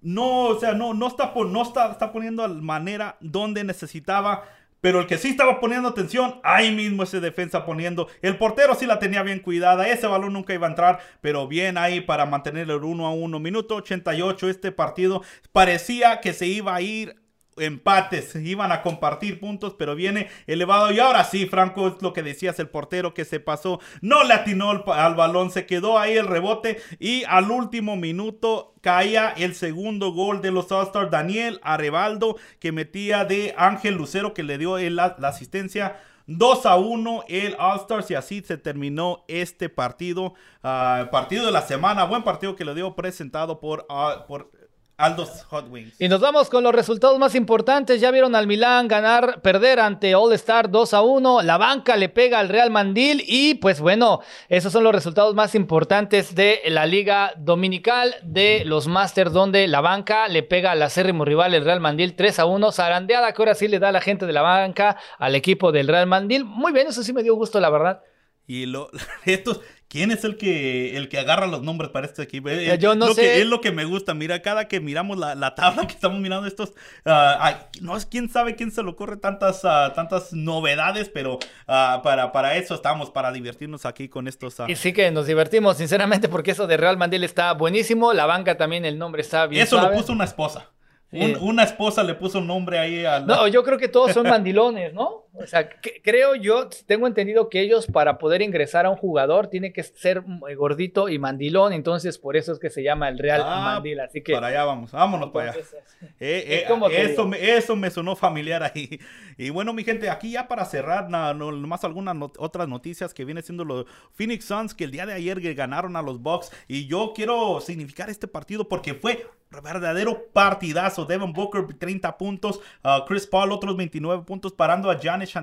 no, 0.00 0.44
o 0.44 0.60
sea, 0.60 0.74
no, 0.74 0.94
no, 0.94 1.08
está, 1.08 1.32
no 1.34 1.62
está, 1.62 1.90
está 1.90 2.12
poniendo 2.12 2.46
la 2.46 2.54
manera 2.54 3.16
donde 3.20 3.64
necesitaba. 3.64 4.44
Pero 4.80 5.00
el 5.00 5.06
que 5.06 5.18
sí 5.18 5.30
estaba 5.30 5.60
poniendo 5.60 5.88
atención, 5.88 6.40
ahí 6.42 6.74
mismo 6.74 7.02
ese 7.02 7.20
defensa 7.20 7.66
poniendo. 7.66 8.08
El 8.22 8.38
portero 8.38 8.74
sí 8.74 8.86
la 8.86 8.98
tenía 8.98 9.22
bien 9.22 9.40
cuidada. 9.40 9.88
Ese 9.88 10.06
balón 10.06 10.32
nunca 10.32 10.54
iba 10.54 10.68
a 10.68 10.70
entrar. 10.70 11.00
Pero 11.20 11.46
bien 11.48 11.76
ahí 11.76 12.00
para 12.00 12.24
mantener 12.24 12.70
el 12.70 12.82
1 12.82 13.06
a 13.06 13.12
1. 13.12 13.40
Minuto 13.40 13.74
88. 13.74 14.48
Este 14.48 14.72
partido 14.72 15.22
parecía 15.52 16.20
que 16.20 16.32
se 16.32 16.46
iba 16.46 16.74
a 16.74 16.80
ir 16.80 17.19
empates, 17.60 18.34
iban 18.36 18.72
a 18.72 18.82
compartir 18.82 19.40
puntos, 19.40 19.74
pero 19.78 19.94
viene 19.94 20.28
elevado. 20.46 20.90
Y 20.90 20.98
ahora 20.98 21.24
sí, 21.24 21.46
Franco, 21.46 21.88
es 21.88 22.02
lo 22.02 22.12
que 22.12 22.22
decías, 22.22 22.58
el 22.58 22.68
portero 22.68 23.14
que 23.14 23.24
se 23.24 23.40
pasó, 23.40 23.80
no 24.00 24.24
le 24.24 24.34
atinó 24.34 24.70
al, 24.70 25.14
balón, 25.14 25.50
se 25.50 25.66
quedó 25.66 25.98
ahí 25.98 26.16
el 26.16 26.26
rebote 26.26 26.80
y 26.98 27.24
al 27.24 27.50
último 27.50 27.96
minuto 27.96 28.74
caía 28.80 29.30
el 29.30 29.54
segundo 29.54 30.12
gol 30.12 30.42
de 30.42 30.50
los 30.50 30.70
All-Stars, 30.72 31.10
Daniel 31.10 31.60
Arevaldo, 31.62 32.36
que 32.58 32.72
metía 32.72 33.24
de 33.24 33.54
Ángel 33.56 33.94
Lucero, 33.94 34.34
que 34.34 34.42
le 34.42 34.58
dio 34.58 34.78
la, 34.78 35.16
asistencia. 35.22 36.00
2 36.26 36.64
a 36.66 36.76
1 36.76 37.24
el 37.28 37.56
All-Stars 37.58 38.08
y 38.12 38.14
así 38.14 38.40
se 38.42 38.56
terminó 38.56 39.24
este 39.26 39.68
partido. 39.68 40.34
Ah, 40.62 41.08
partido 41.10 41.44
de 41.44 41.50
la 41.50 41.62
semana, 41.62 42.04
buen 42.04 42.22
partido 42.22 42.54
que 42.54 42.64
le 42.64 42.74
dio 42.74 42.94
presentado 42.94 43.58
por, 43.58 43.84
uh, 43.90 44.26
por 44.28 44.52
Aldos 45.00 45.44
Hot 45.48 45.66
Wings. 45.70 45.98
Y 45.98 46.08
nos 46.08 46.20
vamos 46.20 46.50
con 46.50 46.62
los 46.62 46.74
resultados 46.74 47.18
más 47.18 47.34
importantes. 47.34 48.02
Ya 48.02 48.10
vieron 48.10 48.34
al 48.34 48.46
Milán 48.46 48.86
ganar, 48.86 49.40
perder 49.40 49.80
ante 49.80 50.14
All 50.14 50.32
Star 50.34 50.70
2 50.70 50.92
a 50.92 51.00
1. 51.00 51.40
La 51.40 51.56
banca 51.56 51.96
le 51.96 52.10
pega 52.10 52.38
al 52.38 52.50
Real 52.50 52.70
Mandil. 52.70 53.24
Y 53.26 53.54
pues 53.54 53.80
bueno, 53.80 54.20
esos 54.50 54.72
son 54.72 54.84
los 54.84 54.94
resultados 54.94 55.34
más 55.34 55.54
importantes 55.54 56.34
de 56.34 56.60
la 56.66 56.84
Liga 56.84 57.32
Dominical 57.38 58.14
de 58.22 58.62
los 58.66 58.88
Masters, 58.88 59.32
donde 59.32 59.66
la 59.68 59.80
banca 59.80 60.28
le 60.28 60.42
pega 60.42 60.72
al 60.72 60.82
acérrimo 60.82 61.24
rival, 61.24 61.54
el 61.54 61.64
Real 61.64 61.80
Mandil 61.80 62.14
3 62.14 62.38
a 62.38 62.44
1. 62.44 62.70
Zarandeada 62.70 63.32
que 63.32 63.40
ahora 63.40 63.54
sí 63.54 63.68
le 63.68 63.78
da 63.78 63.92
la 63.92 64.02
gente 64.02 64.26
de 64.26 64.34
la 64.34 64.42
banca 64.42 64.98
al 65.18 65.34
equipo 65.34 65.72
del 65.72 65.88
Real 65.88 66.06
Mandil. 66.06 66.44
Muy 66.44 66.72
bien, 66.72 66.88
eso 66.88 67.02
sí 67.02 67.14
me 67.14 67.22
dio 67.22 67.34
gusto, 67.36 67.58
la 67.58 67.70
verdad. 67.70 68.02
Y 68.50 68.66
lo, 68.66 68.90
estos, 69.26 69.60
¿Quién 69.86 70.10
es 70.10 70.24
el 70.24 70.36
que, 70.36 70.96
el 70.96 71.08
que 71.08 71.20
agarra 71.20 71.46
los 71.46 71.62
nombres 71.62 71.92
para 71.92 72.06
este 72.06 72.22
equipo? 72.22 72.48
Eh, 72.48 72.76
yo 72.80 72.96
no 72.96 73.06
lo 73.06 73.14
sé. 73.14 73.22
Que, 73.22 73.40
es 73.42 73.46
lo 73.46 73.60
que 73.60 73.70
me 73.70 73.84
gusta. 73.84 74.12
Mira, 74.12 74.42
cada 74.42 74.66
que 74.66 74.80
miramos 74.80 75.18
la, 75.18 75.54
tabla 75.54 75.86
que 75.86 75.94
estamos 75.94 76.18
mirando 76.18 76.48
estos... 76.48 76.70
Uh, 77.04 77.54
no 77.80 77.96
es 77.96 78.06
quién 78.06 78.28
sabe 78.28 78.56
quién 78.56 78.72
se 78.72 78.82
le 78.82 78.88
ocurre 78.90 79.18
tantas, 79.18 79.62
uh, 79.62 79.92
tantas 79.94 80.32
novedades, 80.32 81.08
pero 81.08 81.34
uh, 81.34 82.02
para, 82.02 82.32
para 82.32 82.56
eso 82.56 82.74
estamos, 82.74 83.10
para 83.10 83.30
divertirnos 83.30 83.86
aquí 83.86 84.08
con 84.08 84.26
estos... 84.26 84.56
Y 84.66 84.74
sí 84.74 84.92
que 84.92 85.12
nos 85.12 85.28
divertimos, 85.28 85.76
sinceramente, 85.76 86.28
porque 86.28 86.50
eso 86.50 86.66
de 86.66 86.76
Real 86.76 86.96
Mandel 86.96 87.22
está 87.22 87.52
buenísimo. 87.52 88.12
La 88.12 88.26
banca 88.26 88.56
también, 88.56 88.84
el 88.84 88.98
nombre 88.98 89.22
está 89.22 89.46
bien 89.46 89.62
Eso 89.62 89.80
lo 89.80 89.92
puso 89.92 90.12
una 90.12 90.24
esposa 90.24 90.70
una 91.12 91.64
esposa 91.64 92.02
le 92.02 92.14
puso 92.14 92.38
un 92.38 92.46
nombre 92.46 92.78
ahí 92.78 93.04
al... 93.04 93.26
No, 93.26 93.48
yo 93.48 93.64
creo 93.64 93.78
que 93.78 93.88
todos 93.88 94.12
son 94.12 94.28
mandilones, 94.28 94.94
¿no? 94.94 95.26
O 95.32 95.46
sea, 95.46 95.68
creo 96.02 96.34
yo, 96.34 96.68
tengo 96.86 97.06
entendido 97.06 97.48
que 97.48 97.60
ellos 97.60 97.86
para 97.86 98.18
poder 98.18 98.42
ingresar 98.42 98.86
a 98.86 98.90
un 98.90 98.96
jugador 98.96 99.48
tiene 99.48 99.72
que 99.72 99.82
ser 99.82 100.22
gordito 100.56 101.08
y 101.08 101.18
mandilón, 101.18 101.72
entonces 101.72 102.18
por 102.18 102.36
eso 102.36 102.52
es 102.52 102.58
que 102.58 102.70
se 102.70 102.82
llama 102.82 103.08
el 103.08 103.18
Real 103.18 103.42
ah, 103.44 103.60
Mandil, 103.60 104.00
así 104.00 104.22
que... 104.22 104.32
Para 104.32 104.48
allá 104.48 104.64
vamos, 104.64 104.92
vámonos 104.92 105.30
para 105.30 105.52
allá. 105.52 105.60
Eh, 106.18 106.64
eh, 106.66 107.02
eso, 107.02 107.26
me, 107.26 107.56
eso 107.56 107.76
me 107.76 107.90
sonó 107.90 108.16
familiar 108.16 108.62
ahí. 108.62 108.98
Y 109.36 109.50
bueno, 109.50 109.74
mi 109.74 109.84
gente, 109.84 110.08
aquí 110.08 110.32
ya 110.32 110.48
para 110.48 110.64
cerrar, 110.64 111.10
nada 111.10 111.34
más 111.34 111.84
algunas 111.84 112.16
otras 112.38 112.68
noticias 112.68 113.12
que 113.12 113.26
viene 113.26 113.42
siendo 113.42 113.64
los 113.64 113.84
Phoenix 114.12 114.46
Suns, 114.46 114.74
que 114.74 114.84
el 114.84 114.90
día 114.90 115.04
de 115.04 115.12
ayer 115.12 115.40
ganaron 115.54 115.96
a 115.96 116.02
los 116.02 116.22
Bucks, 116.22 116.52
y 116.68 116.86
yo 116.86 117.12
quiero 117.14 117.60
significar 117.60 118.08
este 118.08 118.26
partido 118.26 118.66
porque 118.66 118.94
fue 118.94 119.26
verdadero 119.60 120.28
partidazo. 120.32 121.04
Devin 121.04 121.32
Booker, 121.32 121.66
30 121.66 122.16
puntos. 122.16 122.60
Uh, 122.84 123.04
Chris 123.06 123.26
Paul, 123.26 123.50
otros 123.50 123.76
29 123.76 124.24
puntos. 124.24 124.52
Parando 124.52 124.90
a 124.90 124.98
Giannis 124.98 125.34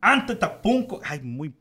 Antetokounmpo. 0.00 1.00
Ay, 1.02 1.20
muy 1.20 1.52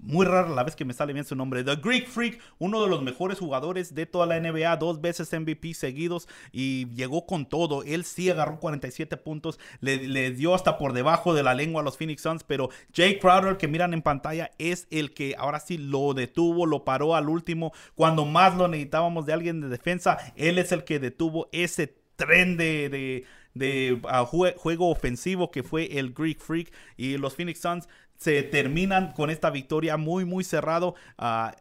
muy 0.00 0.26
rara 0.26 0.48
la 0.48 0.64
vez 0.64 0.76
que 0.76 0.84
me 0.84 0.94
sale 0.94 1.12
bien 1.12 1.24
su 1.24 1.34
nombre. 1.34 1.64
The 1.64 1.76
Greek 1.76 2.08
Freak, 2.08 2.40
uno 2.58 2.82
de 2.82 2.88
los 2.88 3.02
mejores 3.02 3.38
jugadores 3.38 3.94
de 3.94 4.06
toda 4.06 4.26
la 4.26 4.40
NBA, 4.40 4.76
dos 4.76 5.00
veces 5.00 5.32
MVP 5.32 5.74
seguidos 5.74 6.28
y 6.52 6.88
llegó 6.94 7.26
con 7.26 7.46
todo. 7.46 7.82
Él 7.82 8.04
sí 8.04 8.30
agarró 8.30 8.58
47 8.60 9.16
puntos, 9.16 9.58
le, 9.80 10.30
dio 10.32 10.54
hasta 10.54 10.78
por 10.78 10.92
debajo 10.92 11.34
de 11.34 11.42
la 11.42 11.54
lengua 11.54 11.82
a 11.82 11.84
los 11.84 11.96
Phoenix 11.96 12.22
Suns, 12.22 12.44
pero 12.44 12.70
Jay 12.94 13.18
Crowder 13.18 13.56
que 13.56 13.68
miran 13.68 13.94
en 13.94 14.02
pantalla 14.02 14.50
es 14.58 14.86
el 14.90 15.14
que 15.14 15.34
ahora 15.38 15.60
sí 15.60 15.78
lo 15.78 16.14
detuvo, 16.14 16.66
lo 16.66 16.84
paró 16.84 17.14
al 17.14 17.28
último. 17.28 17.72
Cuando 17.94 18.24
más 18.24 18.56
lo 18.56 18.68
necesitábamos 18.68 19.26
de 19.26 19.32
alguien 19.32 19.60
de 19.60 19.68
defensa, 19.68 20.18
él 20.36 20.58
es 20.58 20.72
el 20.72 20.84
que 20.84 20.98
detuvo 20.98 21.48
ese 21.52 21.98
tren 22.16 22.56
de, 22.56 22.88
de, 22.88 23.24
ah, 24.08 24.24
juego 24.24 24.90
ofensivo 24.90 25.50
que 25.50 25.62
fue 25.62 25.98
el 25.98 26.12
Greek 26.12 26.40
Freak 26.40 26.72
y 26.96 27.16
los 27.18 27.34
Phoenix 27.34 27.60
Suns 27.60 27.88
se 28.16 28.42
terminan 28.42 29.12
con 29.12 29.30
esta 29.30 29.50
victoria 29.50 29.96
muy, 29.96 30.24
muy 30.24 30.44
cerrado. 30.44 30.94
Ah, 31.16 31.54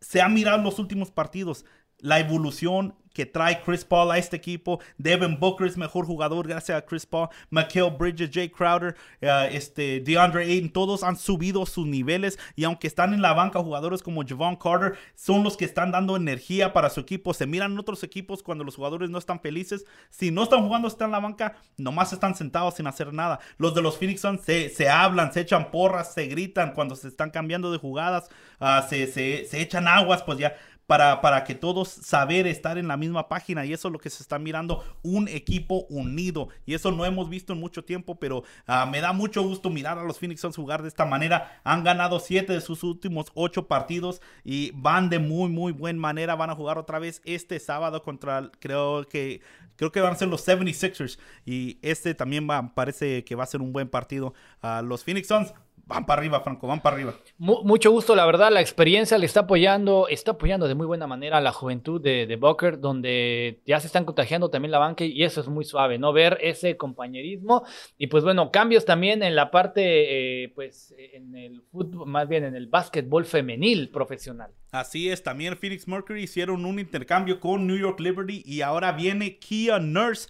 se 0.00 0.20
ha 0.20 0.28
mirado 0.28 0.62
los 0.62 0.78
últimos 0.78 1.10
partidos 1.10 1.64
la 2.00 2.20
evolución 2.20 2.94
que 3.16 3.24
trae 3.24 3.62
Chris 3.62 3.82
Paul 3.82 4.10
a 4.10 4.18
este 4.18 4.36
equipo. 4.36 4.78
Devin 4.98 5.40
Booker 5.40 5.66
es 5.66 5.78
mejor 5.78 6.04
jugador 6.04 6.46
gracias 6.46 6.76
a 6.76 6.84
Chris 6.84 7.06
Paul. 7.06 7.30
Mikael 7.48 7.90
Bridges, 7.98 8.28
Jay 8.30 8.50
Crowder, 8.50 8.94
uh, 9.22 9.48
este, 9.50 10.00
DeAndre 10.00 10.44
Ayton, 10.44 10.68
todos 10.68 11.02
han 11.02 11.16
subido 11.16 11.64
sus 11.64 11.86
niveles 11.86 12.38
y 12.56 12.64
aunque 12.64 12.86
están 12.86 13.14
en 13.14 13.22
la 13.22 13.32
banca 13.32 13.58
jugadores 13.60 14.02
como 14.02 14.22
Javon 14.22 14.56
Carter, 14.56 14.98
son 15.14 15.42
los 15.42 15.56
que 15.56 15.64
están 15.64 15.92
dando 15.92 16.14
energía 16.14 16.74
para 16.74 16.90
su 16.90 17.00
equipo. 17.00 17.32
Se 17.32 17.46
miran 17.46 17.72
en 17.72 17.78
otros 17.78 18.02
equipos 18.02 18.42
cuando 18.42 18.64
los 18.64 18.76
jugadores 18.76 19.08
no 19.08 19.16
están 19.16 19.40
felices. 19.40 19.86
Si 20.10 20.30
no 20.30 20.42
están 20.42 20.66
jugando, 20.66 20.86
están 20.86 21.06
en 21.06 21.12
la 21.12 21.20
banca, 21.20 21.56
nomás 21.78 22.12
están 22.12 22.34
sentados 22.34 22.74
sin 22.74 22.86
hacer 22.86 23.14
nada. 23.14 23.40
Los 23.56 23.74
de 23.74 23.80
los 23.80 23.96
Phoenix 23.96 24.20
Suns 24.20 24.42
se, 24.42 24.88
hablan, 24.90 25.32
se 25.32 25.40
echan 25.40 25.70
porras, 25.70 26.12
se 26.12 26.26
gritan 26.26 26.74
cuando 26.74 26.94
se 26.94 27.08
están 27.08 27.30
cambiando 27.30 27.72
de 27.72 27.78
jugadas, 27.78 28.28
uh, 28.60 28.86
se, 28.86 29.06
se 29.06 29.58
echan 29.62 29.88
aguas, 29.88 30.22
pues 30.22 30.36
ya 30.36 30.54
para, 30.86 31.20
para 31.20 31.44
que 31.44 31.54
todos 31.54 31.88
saber 31.88 32.46
estar 32.46 32.78
en 32.78 32.88
la 32.88 32.96
misma 32.96 33.28
página. 33.28 33.64
Y 33.64 33.72
eso 33.72 33.88
es 33.88 33.92
lo 33.92 33.98
que 33.98 34.10
se 34.10 34.22
está 34.22 34.38
mirando, 34.38 34.84
un 35.02 35.28
equipo 35.28 35.86
unido. 35.88 36.48
Y 36.64 36.74
eso 36.74 36.92
no 36.92 37.04
hemos 37.04 37.28
visto 37.28 37.52
en 37.52 37.60
mucho 37.60 37.84
tiempo, 37.84 38.18
pero 38.18 38.44
ah, 38.66 38.86
me 38.86 39.00
da 39.00 39.12
mucho 39.12 39.42
gusto 39.42 39.70
mirar 39.70 39.98
a 39.98 40.04
los 40.04 40.18
Phoenix 40.18 40.40
Suns 40.40 40.56
jugar 40.56 40.82
de 40.82 40.88
esta 40.88 41.04
manera, 41.04 41.60
han 41.64 41.84
ganado 41.84 42.20
siete 42.20 42.52
de 42.52 42.60
sus 42.60 42.82
últimos 42.82 43.26
ocho 43.34 43.66
partidos 43.66 44.20
y 44.44 44.72
van 44.74 45.10
de 45.10 45.18
muy 45.18 45.48
muy 45.48 45.72
buena 45.72 45.98
manera, 45.98 46.34
van 46.34 46.50
a 46.50 46.54
jugar 46.54 46.78
otra 46.78 46.98
vez 46.98 47.20
este 47.24 47.58
sábado 47.58 48.02
contra, 48.02 48.50
creo 48.58 49.06
que 49.08 49.40
creo 49.76 49.92
que 49.92 50.00
van 50.00 50.12
a 50.12 50.16
ser 50.16 50.28
los 50.28 50.46
76ers 50.46 51.18
y 51.44 51.78
este 51.82 52.14
también 52.14 52.48
va, 52.48 52.74
parece 52.74 53.24
que 53.24 53.34
va 53.34 53.44
a 53.44 53.46
ser 53.46 53.60
un 53.60 53.72
buen 53.72 53.88
partido. 53.88 54.34
a 54.62 54.82
los 54.82 55.04
Phoenix 55.04 55.28
Suns 55.28 55.52
van 55.86 56.04
para 56.04 56.20
arriba, 56.20 56.40
Franco, 56.40 56.66
van 56.66 56.82
para 56.82 56.96
arriba. 56.96 57.14
mucho 57.38 57.92
gusto, 57.92 58.16
la 58.16 58.26
verdad, 58.26 58.50
la 58.50 58.60
experiencia 58.60 59.16
le 59.18 59.26
está 59.26 59.40
apoyando, 59.40 60.08
está 60.08 60.32
apoyando 60.32 60.66
de 60.66 60.74
muy 60.74 60.86
buena 60.86 61.06
manera 61.06 61.38
a 61.38 61.40
la 61.40 61.52
juventud 61.52 62.00
de, 62.00 62.26
de 62.26 62.36
Booker, 62.36 62.80
donde 62.80 63.60
ya 63.64 63.78
se 63.78 63.86
están 63.86 64.04
contagiando 64.04 64.50
también 64.50 64.72
la 64.72 64.78
banca 64.78 65.04
y 65.04 65.22
eso 65.22 65.40
es 65.40 65.48
muy 65.48 65.64
suave, 65.64 65.98
¿no? 65.98 66.12
Ver 66.12 66.38
ese 66.40 66.76
compañerismo 66.76 67.64
y 67.96 68.08
pues 68.08 68.24
bueno, 68.24 68.50
cambios 68.50 68.84
también 68.84 69.22
en 69.22 69.36
la 69.36 69.52
parte, 69.52 70.42
eh, 70.44 70.48
pues 70.54 70.92
en 70.98 71.36
el 71.36 71.62
fútbol, 71.62 72.08
más 72.08 72.28
bien 72.28 72.44
en 72.44 72.56
el 72.56 72.66
básquetbol 72.66 73.24
femenil 73.24 73.88
profesional. 73.90 74.50
Así 74.72 75.08
es, 75.08 75.22
también 75.22 75.56
Phoenix 75.56 75.86
Mercury 75.86 76.24
hicieron 76.24 76.66
un 76.66 76.80
intercambio 76.80 77.38
con 77.38 77.66
New 77.66 77.78
York 77.78 78.00
Liberty 78.00 78.42
y 78.44 78.62
ahora 78.62 78.90
viene 78.90 79.38
Kia 79.38 79.78
Nurse 79.78 80.28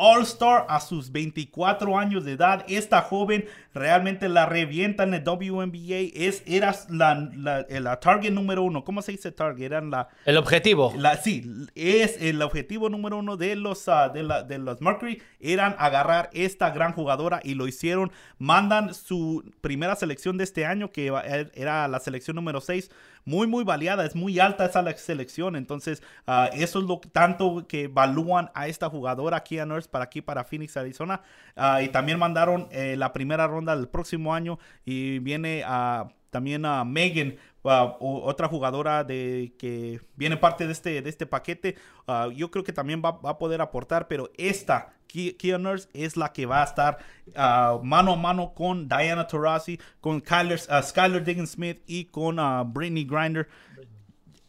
All-Star 0.00 0.64
a 0.70 0.80
sus 0.80 1.12
24 1.12 1.98
años 1.98 2.24
de 2.24 2.32
edad. 2.32 2.64
Esta 2.68 3.02
joven 3.02 3.44
realmente 3.74 4.30
la 4.30 4.46
revienta 4.46 5.02
en 5.02 5.12
el 5.12 5.22
WNBA. 5.22 6.10
Es, 6.14 6.42
era 6.46 6.74
la, 6.88 7.66
la, 7.68 8.00
target 8.00 8.32
número 8.32 8.62
uno. 8.62 8.82
¿Cómo 8.82 9.02
se 9.02 9.12
dice 9.12 9.30
target? 9.30 9.66
Eran 9.66 9.90
la, 9.90 10.08
el 10.24 10.38
objetivo. 10.38 10.94
La, 10.96 11.16
sí, 11.18 11.44
es 11.74 12.16
el 12.22 12.40
objetivo 12.40 12.88
número 12.88 13.18
uno 13.18 13.36
de 13.36 13.56
los, 13.56 13.88
ah, 13.88 14.08
de, 14.08 14.26
de 14.48 14.58
los 14.58 14.80
Mercury. 14.80 15.22
Eran 15.38 15.76
agarrar 15.78 16.30
esta 16.32 16.70
gran 16.70 16.94
jugadora 16.94 17.40
y 17.44 17.52
lo 17.52 17.68
hicieron. 17.68 18.10
Mandan 18.38 18.94
su 18.94 19.44
primera 19.60 19.96
selección 19.96 20.38
de 20.38 20.44
este 20.44 20.64
año, 20.64 20.92
que 20.92 21.12
era 21.54 21.88
la 21.88 22.00
selección 22.00 22.36
número 22.36 22.62
6 22.62 22.90
muy, 23.24 23.46
muy 23.46 23.64
valiada, 23.64 24.04
es 24.04 24.14
muy 24.14 24.38
alta 24.38 24.66
esa 24.66 24.84
selección. 24.96 25.56
Entonces, 25.56 26.02
ah, 26.26 26.50
eso 26.52 26.80
es 26.80 26.84
lo 26.86 27.00
tanto 27.00 27.66
que 27.68 27.84
evalúan 27.84 28.50
a 28.54 28.68
esta 28.68 28.88
jugadora 28.88 29.38
aquí 29.38 29.58
a 29.58 29.66
Nurse 29.66 29.88
para 29.88 30.04
aquí, 30.04 30.20
para 30.20 30.44
Phoenix, 30.44 30.76
Arizona. 30.76 31.22
Ah, 31.56 31.82
y 31.82 31.88
también 31.88 32.18
mandaron 32.18 32.68
eh, 32.70 32.96
la 32.96 33.12
primera 33.12 33.46
ronda 33.46 33.76
del 33.76 33.88
próximo 33.88 34.34
año 34.34 34.58
y 34.84 35.18
viene 35.20 35.62
a 35.66 36.08
también 36.30 36.64
a 36.64 36.84
Megan, 36.84 37.36
otra 37.62 38.48
jugadora 38.48 39.04
de 39.04 39.52
que 39.58 40.00
viene 40.16 40.36
parte 40.36 40.66
de 40.66 40.72
este, 40.72 41.02
de 41.02 41.10
este 41.10 41.26
paquete. 41.26 41.76
Ah, 42.06 42.28
yo 42.34 42.50
creo 42.50 42.64
que 42.64 42.72
también 42.72 43.02
va, 43.04 43.20
a 43.22 43.38
poder 43.38 43.60
aportar, 43.60 44.08
pero 44.08 44.30
esta 44.36 44.94
Kia 45.06 45.58
Nurse 45.58 45.88
es 45.92 46.16
la 46.16 46.32
que 46.32 46.46
va 46.46 46.62
a 46.62 46.64
estar 46.64 46.98
ah, 47.34 47.78
mano 47.82 48.12
a 48.12 48.16
mano 48.16 48.54
con 48.54 48.88
Diana 48.88 49.26
Taurasi, 49.26 49.78
con 50.00 50.16
uh, 50.16 50.82
Skyler 50.82 51.24
Diggins 51.24 51.50
Smith 51.50 51.82
y 51.86 52.06
con 52.06 52.36
Brittany 52.72 53.04
Grinder. 53.04 53.48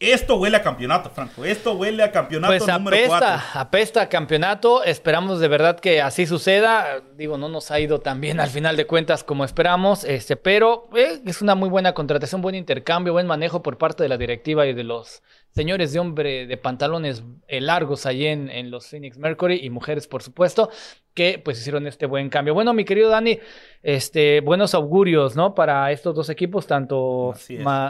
Esto 0.01 0.37
huele 0.37 0.57
a 0.57 0.63
campeonato, 0.63 1.11
Franco. 1.11 1.45
Esto 1.45 1.73
huele 1.73 2.01
a 2.01 2.11
campeonato 2.11 2.51
pues 2.51 2.67
número 2.67 2.97
apesta, 2.97 3.45
apesta 3.53 4.01
a 4.01 4.09
campeonato. 4.09 4.83
Esperamos 4.83 5.39
de 5.39 5.47
verdad 5.47 5.79
que 5.79 6.01
así 6.01 6.25
suceda. 6.25 7.03
Digo, 7.15 7.37
no 7.37 7.49
nos 7.49 7.69
ha 7.69 7.79
ido 7.79 7.99
tan 7.99 8.19
bien 8.19 8.39
al 8.39 8.49
final 8.49 8.77
de 8.77 8.87
cuentas 8.87 9.23
como 9.23 9.45
esperamos. 9.45 10.03
Este, 10.03 10.35
pero 10.35 10.89
eh, 10.95 11.21
es 11.23 11.43
una 11.43 11.53
muy 11.53 11.69
buena 11.69 11.93
contratación, 11.93 12.41
buen 12.41 12.55
intercambio, 12.55 13.13
buen 13.13 13.27
manejo 13.27 13.61
por 13.61 13.77
parte 13.77 14.01
de 14.01 14.09
la 14.09 14.17
directiva 14.17 14.65
y 14.65 14.73
de 14.73 14.83
los 14.83 15.21
señores 15.51 15.93
de 15.93 15.99
hombre 15.99 16.47
de 16.47 16.57
pantalones 16.57 17.23
eh, 17.47 17.61
largos 17.61 18.05
allí 18.05 18.27
en, 18.27 18.49
en 18.49 18.71
los 18.71 18.87
Phoenix 18.87 19.17
Mercury 19.17 19.59
y 19.63 19.69
mujeres, 19.69 20.07
por 20.07 20.23
supuesto 20.23 20.69
que 21.13 21.41
pues 21.43 21.59
hicieron 21.59 21.87
este 21.87 22.05
buen 22.05 22.29
cambio. 22.29 22.53
Bueno, 22.53 22.73
mi 22.73 22.85
querido 22.85 23.09
Dani, 23.09 23.39
este, 23.83 24.39
buenos 24.41 24.73
augurios, 24.73 25.35
¿no? 25.35 25.53
Para 25.53 25.91
estos 25.91 26.15
dos 26.15 26.29
equipos, 26.29 26.67
tanto 26.67 27.33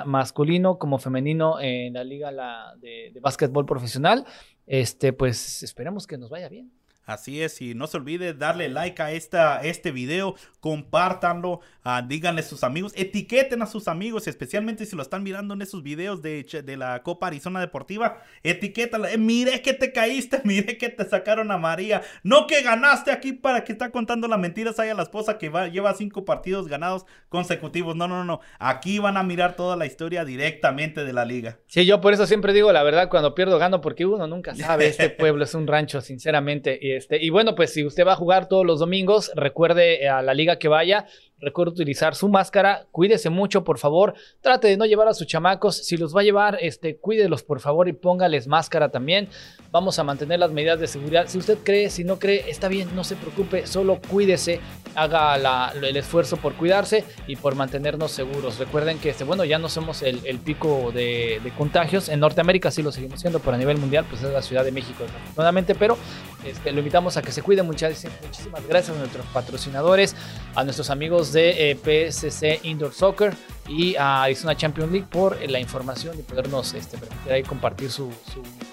masculino 0.05 0.80
como 0.80 0.97
femenino 0.97 1.59
en 1.59 1.93
la 1.93 2.03
liga 2.03 2.32
de, 2.78 3.12
de 3.14 3.20
básquetbol 3.20 3.66
profesional. 3.66 4.26
Este, 4.66 5.14
pues 5.14 5.64
esperemos 5.64 6.07
que 6.07 6.18
nos 6.18 6.30
vaya 6.30 6.49
bien. 6.49 6.72
Así 7.12 7.41
es, 7.41 7.62
y 7.62 7.76
no 7.76 7.88
se 7.88 7.97
olvide 7.97 8.34
darle 8.34 8.70
like 8.70 9.01
a 9.01 9.12
esta, 9.12 9.62
este 9.62 9.91
video, 9.91 10.36
compártanlo, 10.62 11.59
uh, 11.84 12.07
díganle 12.07 12.39
a 12.39 12.43
sus 12.43 12.64
amigos, 12.64 12.93
etiqueten 12.95 13.62
a 13.62 13.66
sus 13.66 13.89
amigos, 13.89 14.28
especialmente 14.28 14.86
si 14.86 14.95
lo 14.95 15.01
están 15.01 15.22
mirando 15.22 15.53
en 15.53 15.62
esos 15.62 15.84
videos 15.84 16.22
de, 16.22 16.43
de 16.64 16.78
la 16.78 17.03
Copa 17.03 17.28
Arizona 17.28 17.59
Deportiva, 17.59 18.24
etiquétala, 18.43 19.12
eh, 19.12 19.18
mire 19.18 19.62
que 19.62 19.74
te 19.74 19.91
caíste, 19.91 20.41
mire 20.45 20.78
que 20.78 20.88
te 20.88 21.03
sacaron 21.03 21.51
a 21.51 21.57
María, 21.57 22.01
no 22.24 22.47
que 22.47 22.62
ganaste 22.62 23.12
aquí 23.12 23.34
para 23.34 23.66
que 23.66 23.74
está 23.74 23.91
contando 23.91 24.30
las 24.30 24.39
mentiras 24.39 24.80
a 24.80 24.86
la 24.86 25.03
esposa 25.03 25.38
que 25.38 25.49
va, 25.49 25.68
lleva 25.68 25.93
cinco 25.93 26.24
partidos 26.24 26.70
ganados 26.70 27.05
consecutivos, 27.28 27.95
no, 27.95 28.07
no, 28.07 28.24
no, 28.24 28.39
aquí 28.57 28.99
van 28.99 29.18
a 29.18 29.24
mirar 29.24 29.57
toda 29.57 29.76
la 29.76 29.86
historia 29.86 30.24
directamente 30.24 31.03
de 31.03 31.12
la 31.12 31.26
liga. 31.26 31.59
Sí, 31.68 31.86
yo 31.86 31.99
por 31.99 32.14
eso 32.14 32.26
siempre 32.26 32.53
digo 32.53 32.72
la 32.72 32.84
verdad, 32.84 33.09
cuando 33.09 33.36
pierdo 33.36 33.59
gano, 33.59 33.82
porque 33.82 34.05
uno 34.05 34.28
nunca 34.28 34.55
sabe, 34.55 34.88
este 34.88 35.09
pueblo 35.22 35.43
es 35.43 35.53
un 35.53 35.68
rancho, 35.68 35.99
sinceramente, 35.99 36.80
y 36.82 37.01
este, 37.02 37.18
y 37.20 37.32
bueno, 37.32 37.56
pues 37.56 37.74
si 37.74 37.84
usted 37.84 38.06
va 38.06 38.14
a 38.14 38.16
jugar 38.16 38.47
todos 38.47 38.64
los 38.64 38.80
domingos, 38.80 39.32
recuerde 39.34 40.08
a 40.08 40.22
la 40.22 40.36
liga 40.36 40.60
que 40.60 40.68
vaya, 40.68 41.08
Recuerde 41.42 41.72
utilizar 41.72 42.14
su 42.14 42.30
máscara, 42.30 42.86
cuídese 42.92 43.32
mucho, 43.32 43.64
por 43.64 43.80
favor. 43.80 44.14
Trate 44.42 44.68
de 44.68 44.78
no 44.78 44.86
llevar 44.86 45.08
a 45.08 45.14
sus 45.16 45.26
chamacos. 45.26 45.76
Si 45.78 45.98
los 45.98 46.16
va 46.16 46.22
a 46.22 46.24
llevar, 46.24 46.60
este, 46.62 46.98
cuídelos, 46.98 47.42
por 47.42 47.60
favor, 47.60 47.88
y 47.89 47.94
póngales 47.94 48.48
máscara 48.48 48.89
también. 48.89 49.28
Vamos 49.72 49.98
a 49.98 50.04
mantener 50.04 50.39
las 50.39 50.52
medidas 50.52 50.80
de 50.80 50.88
seguridad. 50.88 51.26
Si 51.28 51.39
usted 51.39 51.58
cree, 51.64 51.89
si 51.89 52.04
no 52.04 52.20
cree, 52.20 52.46
está 52.48 52.68
bien, 52.68 52.96
no 52.96 53.04
se 53.04 53.16
preocupe, 53.16 53.66
solo 53.66 54.00
cuídese, 54.08 54.60
haga 54.94 55.72
el 55.72 55.98
esfuerzo 55.98 56.38
por 56.38 56.54
cuidarse 56.54 57.06
y 57.26 57.38
por 57.38 57.56
mantenernos 57.56 58.12
seguros. 58.12 58.60
Recuerden 58.60 59.00
que, 59.00 59.10
este, 59.10 59.24
bueno, 59.24 59.44
ya 59.44 59.58
no 59.58 59.68
somos 59.68 60.04
el, 60.04 60.20
pico 60.46 60.92
de, 60.94 61.42
contagios. 61.58 62.10
En 62.10 62.20
Norteamérica 62.20 62.70
sí 62.70 62.84
lo 62.84 62.92
seguimos 62.92 63.20
siendo, 63.20 63.39
pero 63.39 63.56
a 63.56 63.58
nivel 63.58 63.78
mundial, 63.78 64.06
pues 64.08 64.22
es 64.22 64.32
la 64.32 64.44
Ciudad 64.44 64.64
de 64.64 64.72
México, 64.72 65.04
desafortunadamente. 65.04 65.74
Pero 65.74 65.98
este, 66.46 66.72
lo 66.72 66.80
invitamos 66.80 67.18
a 67.18 67.24
que 67.24 67.32
se 67.32 67.42
cuide. 67.42 67.64
Muchas, 67.64 68.06
muchísimas 68.22 68.68
gracias 68.68 68.96
a 68.96 69.00
nuestros 69.00 69.26
patrocinadores, 69.28 70.16
a 70.54 70.64
nuestros 70.64 70.92
amigos 70.92 71.31
de 71.34 71.72
eh, 71.72 71.76
PSC 71.76 72.62
Indoor 72.64 72.94
Soccer 72.94 73.34
y 73.68 73.96
a 73.96 74.24
Arizona 74.24 74.56
Champions 74.56 74.92
League 74.92 75.08
por 75.10 75.38
la 75.50 75.60
información 75.60 76.20
y 76.20 76.24
podernos 76.24 76.74
este, 76.74 76.98
permitir 76.98 77.32
ahí 77.32 77.44
compartir 77.44 77.92
su, 77.92 78.12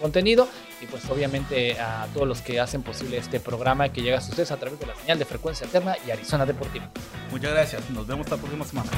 contenido 0.01 0.49
y 0.81 0.87
pues 0.87 1.09
obviamente 1.11 1.79
a 1.79 2.07
todos 2.15 2.27
los 2.27 2.41
que 2.41 2.61
hacen 2.61 2.83
posible 2.83 3.19
este 3.19 3.41
programa 3.41 3.91
que 3.91 4.03
llega 4.03 4.19
a 4.19 4.21
ustedes 4.21 4.51
a 4.51 4.57
través 4.57 4.79
de 4.79 4.87
la 4.87 4.95
señal 4.97 5.19
de 5.19 5.25
frecuencia 5.25 5.67
alterna 5.67 5.97
y 6.07 6.11
Arizona 6.11 6.47
Deportiva. 6.47 6.91
Muchas 7.31 7.53
gracias, 7.53 7.91
nos 7.91 8.07
vemos 8.07 8.29
la 8.31 8.37
próxima 8.37 8.65
semana. 8.65 8.91